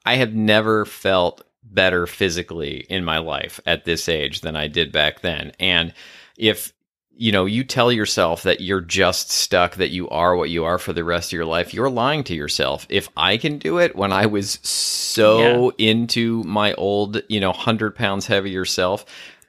I 0.06 0.14
have 0.16 0.32
never 0.32 0.86
felt 0.86 1.44
better 1.62 2.06
physically 2.06 2.86
in 2.88 3.04
my 3.04 3.18
life 3.18 3.60
at 3.66 3.84
this 3.84 4.08
age 4.08 4.40
than 4.40 4.56
I 4.56 4.68
did 4.68 4.90
back 4.90 5.20
then. 5.20 5.52
And 5.60 5.92
if 6.38 6.72
you 7.18 7.32
know, 7.32 7.46
you 7.46 7.64
tell 7.64 7.90
yourself 7.90 8.44
that 8.44 8.60
you're 8.60 8.80
just 8.80 9.32
stuck, 9.32 9.74
that 9.74 9.90
you 9.90 10.08
are 10.08 10.36
what 10.36 10.50
you 10.50 10.64
are 10.64 10.78
for 10.78 10.92
the 10.92 11.02
rest 11.02 11.30
of 11.30 11.32
your 11.32 11.44
life, 11.44 11.74
you're 11.74 11.90
lying 11.90 12.22
to 12.22 12.34
yourself. 12.34 12.86
If 12.88 13.08
I 13.16 13.36
can 13.36 13.58
do 13.58 13.78
it 13.78 13.96
when 13.96 14.12
I 14.12 14.26
was 14.26 14.60
so 14.62 15.72
into 15.78 16.44
my 16.44 16.74
old, 16.74 17.20
you 17.28 17.40
know, 17.40 17.50
100 17.50 17.96
pounds 17.96 18.28
heavier 18.28 18.64
self, 18.64 19.04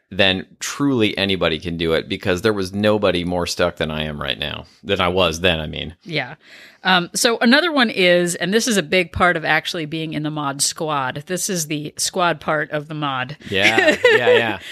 then 0.10 0.48
truly 0.60 1.16
anybody 1.16 1.60
can 1.60 1.78
do 1.78 1.94
it 1.94 2.10
because 2.10 2.42
there 2.42 2.54
was 2.54 2.74
nobody 2.74 3.24
more 3.24 3.46
stuck 3.46 3.76
than 3.76 3.92
I 3.92 4.06
am 4.06 4.20
right 4.20 4.40
now, 4.40 4.66
than 4.84 5.00
I 5.00 5.10
was 5.10 5.42
then, 5.42 5.60
I 5.60 5.68
mean. 5.68 5.96
Yeah. 6.02 6.36
Um, 6.84 7.12
so 7.14 7.38
another 7.38 7.72
one 7.72 7.92
is, 7.92 8.34
and 8.34 8.52
this 8.52 8.68
is 8.68 8.78
a 8.78 8.84
big 8.84 9.12
part 9.12 9.38
of 9.38 9.46
actually 9.46 9.86
being 9.86 10.14
in 10.14 10.24
the 10.24 10.32
mod 10.32 10.64
squad. 10.64 11.24
This 11.28 11.52
is 11.52 11.68
the 11.68 11.94
squad 11.98 12.42
part 12.42 12.72
of 12.72 12.88
the 12.88 12.96
mod. 12.96 13.38
Yeah, 13.48 13.96
yeah, 14.16 14.30
yeah. 14.30 14.60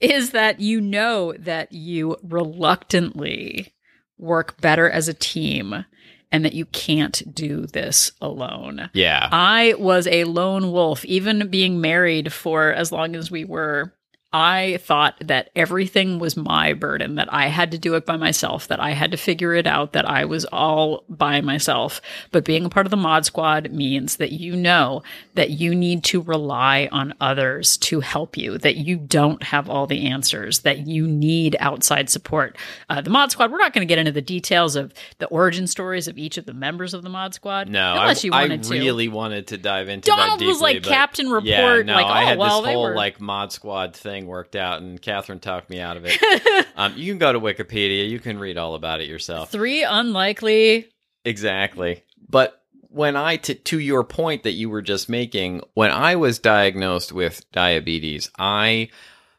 is 0.00 0.30
that 0.30 0.60
you 0.60 0.80
know 0.80 1.32
that 1.34 1.72
you 1.72 2.16
reluctantly 2.22 3.74
work 4.18 4.60
better 4.60 4.88
as 4.88 5.08
a 5.08 5.14
team 5.14 5.84
and 6.30 6.44
that 6.44 6.52
you 6.52 6.66
can't 6.66 7.34
do 7.34 7.66
this 7.66 8.12
alone. 8.20 8.90
Yeah. 8.92 9.28
I 9.32 9.74
was 9.78 10.06
a 10.06 10.24
lone 10.24 10.72
wolf, 10.72 11.04
even 11.04 11.48
being 11.48 11.80
married 11.80 12.32
for 12.32 12.72
as 12.72 12.92
long 12.92 13.16
as 13.16 13.30
we 13.30 13.44
were. 13.44 13.94
I 14.32 14.78
thought 14.82 15.14
that 15.20 15.48
everything 15.56 16.18
was 16.18 16.36
my 16.36 16.74
burden, 16.74 17.14
that 17.14 17.32
I 17.32 17.46
had 17.46 17.70
to 17.70 17.78
do 17.78 17.94
it 17.94 18.04
by 18.04 18.18
myself, 18.18 18.68
that 18.68 18.78
I 18.78 18.90
had 18.90 19.10
to 19.12 19.16
figure 19.16 19.54
it 19.54 19.66
out, 19.66 19.94
that 19.94 20.06
I 20.08 20.26
was 20.26 20.44
all 20.46 21.04
by 21.08 21.40
myself. 21.40 22.02
But 22.30 22.44
being 22.44 22.66
a 22.66 22.68
part 22.68 22.86
of 22.86 22.90
the 22.90 22.96
mod 22.98 23.24
squad 23.24 23.70
means 23.72 24.16
that 24.16 24.32
you 24.32 24.54
know 24.54 25.02
that 25.34 25.50
you 25.50 25.74
need 25.74 26.04
to 26.04 26.20
rely 26.20 26.90
on 26.92 27.14
others 27.22 27.78
to 27.78 28.00
help 28.00 28.36
you, 28.36 28.58
that 28.58 28.76
you 28.76 28.96
don't 28.98 29.42
have 29.44 29.70
all 29.70 29.86
the 29.86 30.06
answers, 30.08 30.58
that 30.60 30.86
you 30.86 31.06
need 31.06 31.56
outside 31.58 32.10
support. 32.10 32.58
Uh, 32.90 33.00
the 33.00 33.08
mod 33.10 33.32
squad, 33.32 33.50
we're 33.50 33.56
not 33.56 33.72
going 33.72 33.86
to 33.86 33.90
get 33.90 33.98
into 33.98 34.12
the 34.12 34.20
details 34.20 34.76
of 34.76 34.92
the 35.18 35.26
origin 35.28 35.66
stories 35.66 36.06
of 36.06 36.18
each 36.18 36.36
of 36.36 36.44
the 36.44 36.52
members 36.52 36.92
of 36.92 37.02
the 37.02 37.08
mod 37.08 37.32
squad. 37.32 37.70
No, 37.70 37.92
unless 37.92 38.24
I, 38.24 38.26
you 38.26 38.32
I 38.34 38.42
wanted 38.42 38.62
to. 38.64 38.74
really 38.74 39.08
wanted 39.08 39.46
to 39.48 39.56
dive 39.56 39.88
into 39.88 40.10
Donald 40.10 40.40
that 40.40 40.44
was 40.46 40.60
like 40.60 40.82
Captain 40.82 41.30
Report, 41.30 41.46
Yeah, 41.46 41.82
no, 41.82 41.94
like, 41.94 42.06
I 42.06 42.22
oh, 42.24 42.26
had 42.26 42.38
well, 42.38 42.60
this 42.60 42.72
whole 42.74 42.82
were- 42.82 42.94
like 42.94 43.22
mod 43.22 43.52
squad 43.52 43.96
thing 44.18 44.28
worked 44.28 44.56
out, 44.56 44.82
and 44.82 45.00
Catherine 45.00 45.40
talked 45.40 45.70
me 45.70 45.80
out 45.80 45.96
of 45.96 46.04
it. 46.06 46.66
um, 46.76 46.94
you 46.96 47.12
can 47.12 47.18
go 47.18 47.32
to 47.32 47.40
Wikipedia, 47.40 48.08
you 48.08 48.18
can 48.18 48.38
read 48.38 48.58
all 48.58 48.74
about 48.74 49.00
it 49.00 49.08
yourself. 49.08 49.50
Three 49.50 49.82
unlikely. 49.82 50.88
Exactly. 51.24 52.04
But 52.28 52.62
when 52.88 53.16
I, 53.16 53.36
t- 53.36 53.54
to 53.54 53.78
your 53.78 54.04
point 54.04 54.42
that 54.42 54.52
you 54.52 54.70
were 54.70 54.82
just 54.82 55.08
making, 55.08 55.62
when 55.74 55.90
I 55.90 56.16
was 56.16 56.38
diagnosed 56.38 57.12
with 57.12 57.50
diabetes, 57.52 58.30
I 58.38 58.90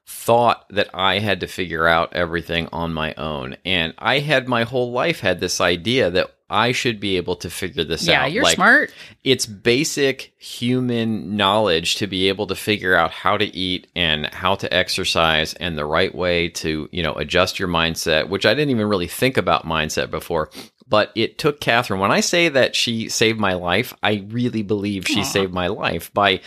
thought 0.05 0.65
that 0.69 0.89
I 0.93 1.19
had 1.19 1.41
to 1.41 1.47
figure 1.47 1.87
out 1.87 2.15
everything 2.15 2.67
on 2.71 2.93
my 2.93 3.13
own. 3.15 3.57
And 3.65 3.93
I 3.97 4.19
had 4.19 4.47
my 4.47 4.63
whole 4.63 4.91
life 4.91 5.19
had 5.19 5.39
this 5.39 5.61
idea 5.61 6.09
that 6.11 6.35
I 6.49 6.71
should 6.71 6.99
be 6.99 7.17
able 7.17 7.35
to 7.37 7.49
figure 7.49 7.83
this 7.83 8.07
Yeah, 8.07 8.21
out. 8.21 8.27
Yeah, 8.29 8.33
you're 8.35 8.43
Like, 8.43 8.55
smart. 8.55 8.91
it's 9.23 9.45
basic 9.45 10.33
human 10.37 11.37
knowledge 11.37 11.95
to 11.95 12.07
be 12.07 12.27
able 12.29 12.47
to 12.47 12.55
figure 12.55 12.95
out 12.95 13.11
how 13.11 13.37
to 13.37 13.45
eat 13.55 13.87
and 13.95 14.25
how 14.33 14.55
to 14.55 14.73
exercise 14.73 15.53
and 15.53 15.77
the 15.77 15.85
right 15.85 16.13
way 16.13 16.49
to, 16.49 16.89
you 16.91 17.03
know, 17.03 17.13
adjust 17.13 17.59
your 17.59 17.67
mindset, 17.67 18.29
which 18.29 18.45
I 18.45 18.53
didn't 18.53 18.71
even 18.71 18.87
really 18.87 19.07
think 19.07 19.37
about 19.37 19.65
mindset 19.65 20.09
before. 20.09 20.49
But 20.87 21.11
it 21.13 21.37
took 21.37 21.59
Catherine. 21.59 21.99
When 21.99 22.11
I 22.11 22.21
say 22.21 22.49
that 22.49 22.75
she 22.75 23.09
saved 23.09 23.39
my 23.39 23.53
life, 23.53 23.93
I 24.01 24.25
really 24.29 24.63
believe 24.63 25.05
she 25.07 25.19
Aw. 25.21 25.23
saved 25.23 25.53
my 25.53 25.67
life 25.67 26.11
by 26.15 26.41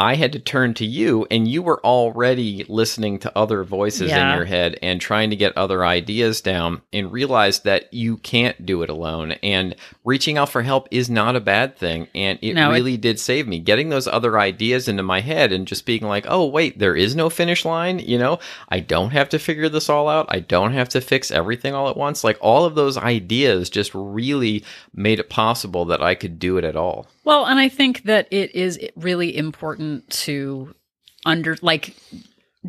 I 0.00 0.14
had 0.14 0.32
to 0.32 0.38
turn 0.38 0.72
to 0.74 0.86
you, 0.86 1.26
and 1.30 1.46
you 1.46 1.60
were 1.62 1.78
already 1.84 2.64
listening 2.68 3.18
to 3.18 3.38
other 3.38 3.62
voices 3.64 4.08
Yeah. 4.10 4.30
in 4.32 4.36
your 4.36 4.46
head 4.46 4.78
and 4.82 4.98
trying 4.98 5.28
to 5.28 5.36
get 5.36 5.56
other 5.58 5.84
ideas 5.84 6.40
down 6.40 6.80
and 6.90 7.12
realized 7.12 7.64
that 7.64 7.92
you 7.92 8.16
can't 8.16 8.64
do 8.64 8.82
it 8.82 8.88
alone. 8.88 9.32
And 9.42 9.76
reaching 10.02 10.38
out 10.38 10.48
for 10.48 10.62
help 10.62 10.88
is 10.90 11.10
not 11.10 11.36
a 11.36 11.40
bad 11.40 11.76
thing. 11.76 12.08
And 12.14 12.38
it 12.40 12.54
No, 12.54 12.70
it- 12.70 12.74
really 12.74 12.96
did 12.96 13.20
save 13.20 13.46
me. 13.46 13.58
Getting 13.58 13.90
those 13.90 14.08
other 14.08 14.38
ideas 14.40 14.88
into 14.88 15.02
my 15.02 15.20
head 15.20 15.52
and 15.52 15.66
just 15.66 15.84
being 15.84 16.02
like, 16.02 16.24
oh, 16.26 16.46
wait, 16.46 16.78
there 16.78 16.96
is 16.96 17.14
no 17.14 17.28
finish 17.28 17.66
line. 17.66 17.98
You 17.98 18.16
know, 18.18 18.38
I 18.70 18.80
don't 18.80 19.10
have 19.10 19.28
to 19.28 19.38
figure 19.38 19.68
this 19.68 19.90
all 19.90 20.08
out. 20.08 20.24
I 20.30 20.40
don't 20.40 20.72
have 20.72 20.88
to 20.90 21.02
fix 21.02 21.30
everything 21.30 21.74
all 21.74 21.90
at 21.90 21.96
once. 21.98 22.24
Like 22.24 22.38
all 22.40 22.64
of 22.64 22.74
those 22.74 22.96
ideas 22.96 23.68
just 23.68 23.90
really 23.94 24.64
made 24.94 25.18
it 25.20 25.28
possible 25.28 25.84
that 25.84 26.02
I 26.02 26.14
could 26.14 26.38
do 26.38 26.56
it 26.56 26.64
at 26.64 26.74
all. 26.74 27.06
Well, 27.30 27.46
and 27.46 27.60
I 27.60 27.68
think 27.68 28.02
that 28.06 28.26
it 28.32 28.56
is 28.56 28.76
really 28.96 29.36
important 29.36 30.10
to 30.24 30.74
under 31.24 31.56
like 31.62 31.94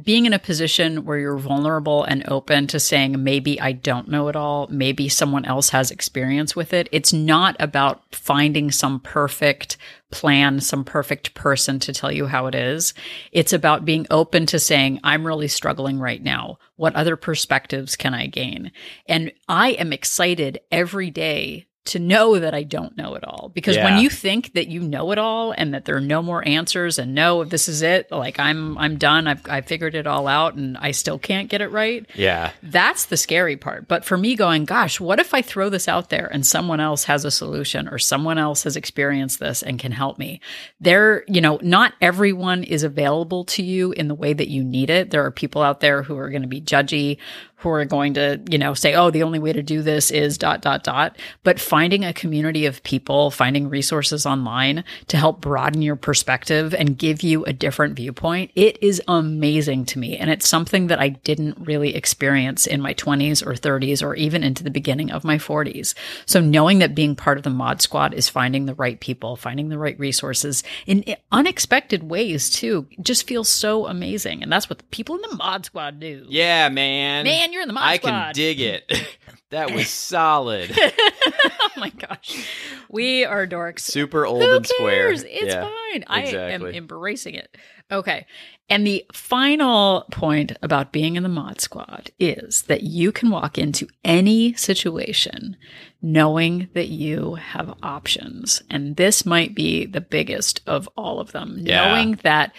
being 0.03 0.27
in 0.27 0.33
a 0.33 0.39
position 0.39 1.03
where 1.03 1.17
you're 1.17 1.39
vulnerable 1.39 2.03
and 2.03 2.29
open 2.29 2.67
to 2.67 2.79
saying 2.79 3.23
maybe 3.23 3.59
I 3.59 3.71
don't 3.71 4.07
know 4.07 4.27
it 4.27 4.35
all, 4.35 4.67
maybe 4.67 5.09
someone 5.09 5.45
else 5.45 5.69
has 5.69 5.89
experience 5.89 6.55
with 6.55 6.75
it. 6.75 6.89
It's 6.91 7.11
not 7.11 7.55
about 7.59 8.03
finding 8.13 8.69
some 8.69 8.99
perfect 8.99 9.77
plan, 10.11 10.59
some 10.59 10.83
perfect 10.83 11.33
person 11.33 11.79
to 11.79 11.91
tell 11.91 12.11
you 12.11 12.27
how 12.27 12.45
it 12.45 12.53
is. 12.53 12.93
It's 13.31 13.53
about 13.53 13.83
being 13.83 14.05
open 14.11 14.45
to 14.45 14.59
saying 14.59 14.99
I'm 15.03 15.25
really 15.25 15.47
struggling 15.47 15.97
right 15.97 16.21
now. 16.21 16.59
What 16.75 16.93
other 16.93 17.15
perspectives 17.15 17.95
can 17.95 18.13
I 18.13 18.27
gain? 18.27 18.71
And 19.07 19.31
I 19.49 19.71
am 19.71 19.91
excited 19.91 20.59
every 20.71 21.09
day 21.09 21.65
to 21.83 21.97
know 21.97 22.37
that 22.37 22.53
I 22.53 22.61
don't 22.61 22.95
know 22.95 23.15
it 23.15 23.23
all. 23.23 23.49
Because 23.55 23.75
Yeah. 23.75 23.85
when 23.85 24.03
you 24.03 24.09
think 24.09 24.53
that 24.53 24.67
you 24.67 24.81
know 24.81 25.11
it 25.11 25.17
all 25.17 25.51
and 25.57 25.73
that 25.73 25.85
there 25.85 25.95
are 25.95 25.99
no 26.01 26.21
more 26.21 26.47
answers 26.47 26.99
and 26.99 27.15
no, 27.15 27.43
this 27.43 27.67
is 27.67 27.81
it, 27.81 28.11
like 28.11 28.39
I'm 28.39 28.77
I'm 28.77 28.97
done, 28.97 29.27
I've 29.27 29.41
I 29.49 29.61
figured 29.61 29.95
it 29.95 30.05
all 30.05 30.27
out 30.27 30.53
and 30.53 30.77
I 30.77 30.91
still 30.91 31.17
can't 31.17 31.49
get 31.49 31.59
it 31.59 31.69
right. 31.71 32.05
Yeah. 32.13 32.51
That's 32.61 33.05
the 33.05 33.17
scary 33.17 33.57
part. 33.57 33.87
But 33.87 34.05
for 34.05 34.15
me 34.15 34.35
going, 34.35 34.65
gosh, 34.65 34.99
what 34.99 35.19
if 35.19 35.33
I 35.33 35.41
throw 35.41 35.69
this 35.69 35.87
out 35.87 36.09
there 36.09 36.29
and 36.31 36.45
someone 36.45 36.79
else 36.79 37.05
has 37.05 37.25
a 37.25 37.31
solution 37.31 37.87
or 37.87 37.97
someone 37.97 38.37
else 38.37 38.63
has 38.63 38.75
experienced 38.75 39.39
this 39.39 39.63
and 39.63 39.79
can 39.79 39.91
help 39.91 40.19
me? 40.19 40.39
There, 40.79 41.23
you 41.27 41.41
know, 41.41 41.57
not 41.63 41.93
everyone 41.99 42.63
is 42.63 42.83
available 42.83 43.43
to 43.45 43.63
you 43.63 43.91
in 43.93 44.07
the 44.07 44.15
way 44.15 44.33
that 44.33 44.49
you 44.49 44.63
need 44.63 44.91
it. 44.91 45.09
There 45.09 45.25
are 45.25 45.31
people 45.31 45.63
out 45.63 45.79
there 45.79 46.03
who 46.03 46.15
are 46.17 46.29
going 46.29 46.43
to 46.43 46.47
be 46.47 46.61
judgy, 46.61 47.17
who 47.55 47.69
are 47.69 47.85
going 47.85 48.15
to, 48.15 48.39
you 48.49 48.57
know, 48.57 48.73
say, 48.73 48.95
oh, 48.95 49.11
the 49.11 49.21
only 49.23 49.37
way 49.37 49.53
to 49.53 49.61
do 49.61 49.81
this 49.83 50.09
is 50.09 50.37
dot, 50.37 50.61
dot, 50.61 50.83
dot. 50.83 51.17
But 51.43 51.59
finding 51.71 52.03
a 52.03 52.11
community 52.11 52.65
of 52.65 52.83
people, 52.83 53.31
finding 53.31 53.69
resources 53.69 54.25
online 54.25 54.83
to 55.07 55.15
help 55.15 55.39
broaden 55.39 55.81
your 55.81 55.95
perspective 55.95 56.73
and 56.73 56.97
give 56.97 57.23
you 57.23 57.45
a 57.45 57.53
different 57.53 57.95
viewpoint, 57.95 58.51
it 58.55 58.77
is 58.83 59.01
amazing 59.07 59.85
to 59.85 59.97
me. 59.97 60.17
And 60.17 60.29
it's 60.29 60.49
something 60.49 60.87
that 60.87 60.99
I 60.99 61.07
didn't 61.07 61.57
really 61.59 61.95
experience 61.95 62.67
in 62.67 62.81
my 62.81 62.93
20s 62.95 63.41
or 63.41 63.53
30s 63.53 64.03
or 64.03 64.15
even 64.15 64.43
into 64.43 64.65
the 64.65 64.69
beginning 64.69 65.11
of 65.11 65.23
my 65.23 65.37
40s. 65.37 65.93
So 66.25 66.41
knowing 66.41 66.79
that 66.79 66.93
being 66.93 67.15
part 67.15 67.37
of 67.37 67.45
the 67.45 67.49
mod 67.49 67.81
squad 67.81 68.13
is 68.13 68.27
finding 68.27 68.65
the 68.65 68.75
right 68.75 68.99
people, 68.99 69.37
finding 69.37 69.69
the 69.69 69.77
right 69.77 69.97
resources 69.97 70.63
in 70.85 71.05
unexpected 71.31 72.03
ways 72.03 72.49
too, 72.49 72.85
just 73.01 73.25
feels 73.25 73.47
so 73.47 73.87
amazing. 73.87 74.43
And 74.43 74.51
that's 74.51 74.69
what 74.69 74.79
the 74.79 74.83
people 74.91 75.15
in 75.15 75.21
the 75.21 75.37
mod 75.37 75.65
squad 75.65 76.01
do. 76.01 76.25
Yeah, 76.27 76.67
man. 76.67 77.23
Man, 77.23 77.53
you're 77.53 77.61
in 77.61 77.69
the 77.69 77.73
mod 77.73 77.83
I 77.83 77.95
squad. 77.95 78.11
I 78.11 78.23
can 78.25 78.33
dig 78.33 78.59
it. 78.59 78.91
that 79.51 79.71
was 79.71 79.89
solid. 80.11 80.71
oh 81.63 81.69
my 81.77 81.89
gosh. 81.89 82.47
We 82.89 83.23
are 83.25 83.45
dorks. 83.47 83.79
Super 83.81 84.25
old 84.25 84.41
Who 84.43 84.55
and 84.57 84.67
square. 84.67 85.11
It's 85.11 85.25
Yeah. 85.25 85.61
fine. 85.63 86.03
I 86.07 86.23
am 86.23 86.65
embracing 86.65 87.35
it. 87.35 87.55
Okay. 87.91 88.25
And 88.69 88.87
the 88.87 89.05
final 89.11 90.05
point 90.11 90.53
about 90.61 90.93
being 90.93 91.17
in 91.17 91.23
the 91.23 91.29
mod 91.29 91.59
squad 91.59 92.11
is 92.19 92.63
that 92.63 92.83
you 92.83 93.11
can 93.11 93.29
walk 93.29 93.57
into 93.57 93.87
any 94.05 94.53
situation 94.53 95.57
knowing 96.01 96.69
that 96.73 96.87
you 96.87 97.35
have 97.35 97.73
options. 97.83 98.61
And 98.69 98.95
this 98.95 99.25
might 99.25 99.53
be 99.55 99.85
the 99.85 100.01
biggest 100.01 100.61
of 100.65 100.87
all 100.95 101.19
of 101.19 101.33
them. 101.33 101.57
Yeah. 101.59 101.89
Knowing 101.89 102.19
that 102.23 102.53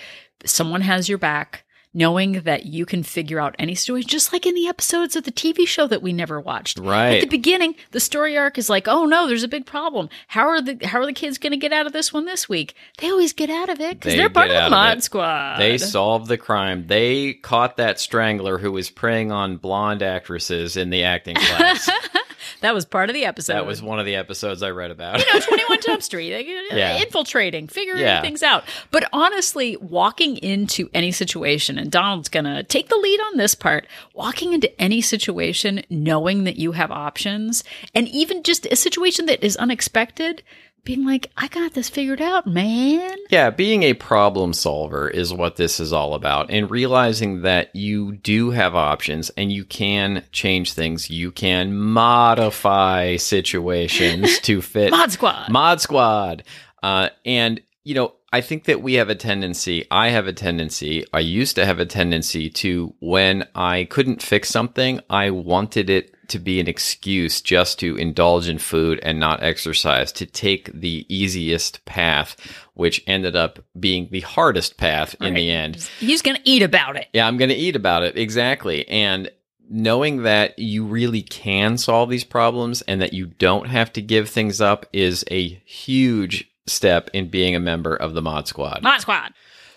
someone 0.45 0.83
has 0.83 1.09
your 1.09 1.19
back, 1.19 1.65
knowing 1.95 2.41
that 2.43 2.65
you 2.67 2.87
can 2.87 3.03
figure 3.03 3.39
out 3.41 3.55
any 3.59 3.75
story, 3.75 4.03
just 4.03 4.33
like 4.33 4.47
in 4.47 4.55
the 4.55 4.67
episodes 4.69 5.15
of 5.17 5.25
the 5.25 5.33
TV 5.33 5.67
show 5.67 5.87
that 5.87 6.03
we 6.03 6.13
never 6.13 6.41
watched. 6.41 6.79
Right. 6.79 7.17
At 7.17 7.21
the 7.21 7.27
beginning, 7.27 7.75
the 7.91 8.01
story 8.01 8.37
arc 8.39 8.57
is 8.59 8.71
like, 8.71 8.89
oh 8.89 9.05
no, 9.05 9.27
there's 9.27 9.43
a 9.43 9.49
big 9.49 9.67
problem. 9.67 10.09
How 10.29 10.49
are 10.49 10.61
the 10.63 10.79
how 10.87 11.01
are 11.01 11.07
the 11.07 11.13
kids 11.13 11.39
going 11.39 11.53
to 11.53 11.57
get 11.57 11.73
out 11.73 11.87
of 11.87 11.93
this 11.93 12.13
one 12.13 12.25
this 12.25 12.49
week? 12.49 12.75
They 12.99 13.11
always 13.11 13.33
get 13.33 13.51
out 13.51 13.69
of 13.69 13.81
it 13.81 13.99
because 14.01 14.15
They 14.15 14.23
are 14.23 14.31
part 14.31 14.51
of 14.51 14.55
the 14.57 14.65
of 14.67 14.71
mod 14.71 14.99
it. 14.99 15.05
squad. 15.05 15.59
They 15.59 15.79
solved 15.79 16.29
the 16.29 16.39
crime. 16.39 16.87
They 16.87 17.35
caught 17.35 17.77
that 17.77 18.01
strangler 18.01 18.59
who 18.59 18.73
was 18.73 18.91
preying 18.91 19.33
on 19.33 19.57
blonde 19.59 20.03
actresses 20.03 20.77
in 20.77 20.91
the 20.91 21.05
acting 21.05 21.37
class. 21.37 21.91
that 22.61 22.75
was 22.75 22.85
part 22.85 23.11
of 23.11 23.15
the 23.15 23.25
episode. 23.25 23.55
that 23.55 23.67
was 23.67 23.83
one 23.83 23.99
of 23.99 24.07
the 24.07 24.15
episodes 24.17 24.63
I 24.63 24.71
read 24.71 24.91
about. 24.91 25.19
you 25.19 25.33
know, 25.33 25.41
21 25.47 25.79
Jump 25.83 26.03
Street, 26.03 26.35
like, 26.37 26.47
Yeah. 26.71 26.99
infiltrating, 26.99 27.69
figuring 27.69 28.01
Yeah. 28.01 28.21
things 28.21 28.43
out. 28.43 28.65
But 28.91 29.09
honestly, 29.13 29.77
walking 29.79 30.37
into 30.39 30.89
any 30.95 31.13
situation, 31.13 31.79
and 31.79 31.91
Donald's 31.91 32.29
going 32.29 32.45
to 32.45 32.63
take 32.63 32.89
the 32.89 32.97
lead 32.97 33.21
on 33.21 33.37
this 33.37 33.55
part, 33.55 33.87
walking 34.15 34.53
into 34.53 34.71
any 34.81 35.01
situation 35.01 35.83
knowing 35.91 36.45
that 36.45 36.57
you 36.57 36.73
have 36.73 36.91
options, 36.91 37.65
and 37.95 38.09
even 38.09 38.43
just 38.43 38.67
a 38.67 38.77
situation 38.77 39.27
that 39.27 39.43
is 39.45 39.57
unexpected, 39.57 40.43
being 40.85 41.07
like, 41.07 41.31
I 41.37 41.49
got 41.49 41.75
this 41.75 41.89
figured 41.89 42.21
out, 42.21 42.47
man. 42.47 43.17
Yeah, 43.31 43.51
being 43.51 43.85
a 43.85 43.95
problem 43.95 44.53
solver 44.53 45.09
is 45.09 45.33
what 45.33 45.57
this 45.57 45.79
is 45.79 45.93
all 45.93 46.15
about. 46.15 46.51
And 46.51 46.71
realizing 46.71 47.43
that 47.43 47.75
you 47.75 48.17
do 48.17 48.51
have 48.51 48.75
options 48.75 49.31
and 49.31 49.53
you 49.53 49.65
can 49.65 50.25
change 50.33 50.73
things. 50.73 51.09
You 51.09 51.31
can 51.31 51.77
modify 51.77 53.17
situations 53.17 54.39
to 54.43 54.61
fit 54.61 54.91
Mod 54.91 55.13
Squad. 55.13 55.51
Mod 55.51 55.81
Squad. 55.81 56.43
Uh, 56.83 57.11
and, 57.25 57.61
you 57.85 57.95
know, 57.95 58.15
I 58.33 58.41
think 58.41 58.65
that 58.65 58.83
we 58.83 58.95
have 58.95 59.11
a 59.11 59.15
tendency, 59.15 59.87
I 59.91 60.09
have 60.09 60.27
a 60.27 60.33
tendency, 60.33 61.05
I 61.13 61.21
used 61.21 61.55
to 61.57 61.67
have 61.67 61.79
a 61.79 61.85
tendency 61.87 62.49
to, 62.49 62.95
when 62.99 63.47
I 63.55 63.85
couldn't 63.85 64.23
fix 64.23 64.49
something, 64.49 65.01
I 65.11 65.31
wanted 65.31 65.91
it 65.91 66.15
to 66.33 66.39
be 66.39 66.61
an 66.61 66.69
excuse 66.69 67.41
just 67.41 67.79
to 67.79 67.97
indulge 67.97 68.49
in 68.49 68.59
food 68.59 68.99
and 69.03 69.21
not 69.21 69.43
exercise, 69.43 70.13
to 70.13 70.27
take 70.27 70.73
the 70.73 71.07
easiest 71.09 71.85
path, 71.85 72.37
which 72.75 73.03
ended 73.07 73.37
up 73.37 73.61
being 73.79 74.09
the 74.11 74.21
hardest 74.21 74.77
path 74.77 75.15
in 75.21 75.35
the 75.35 75.51
end. 75.51 75.77
He's 75.99 76.23
going 76.23 76.37
to 76.37 76.43
eat 76.45 76.63
about 76.63 76.97
it. 76.97 77.09
Yeah, 77.13 77.27
I'm 77.27 77.37
going 77.37 77.51
to 77.51 77.55
eat 77.55 77.77
about 77.77 78.03
it. 78.03 78.19
Exactly. 78.19 78.89
And 78.89 79.31
knowing 79.69 80.23
that 80.25 80.59
you 80.59 80.85
really 80.85 81.23
can 81.23 81.79
solve 81.79 82.11
these 82.11 82.25
problems 82.25 82.83
and 82.83 83.01
that 83.01 83.13
you 83.13 83.27
don't 83.27 83.69
have 83.69 83.93
to 83.95 84.03
give 84.03 84.29
things 84.29 84.61
up 84.61 84.87
is 84.93 85.25
a 85.31 85.49
huge 85.65 86.51
step 86.67 87.11
in 87.13 87.29
being 87.29 87.57
a 87.57 87.61
member 87.61 87.95
of 87.95 88.15
the 88.15 88.23
Mod 88.23 88.47
Squad. 88.47 88.83
Mod 88.83 89.01
Squad. 89.01 89.33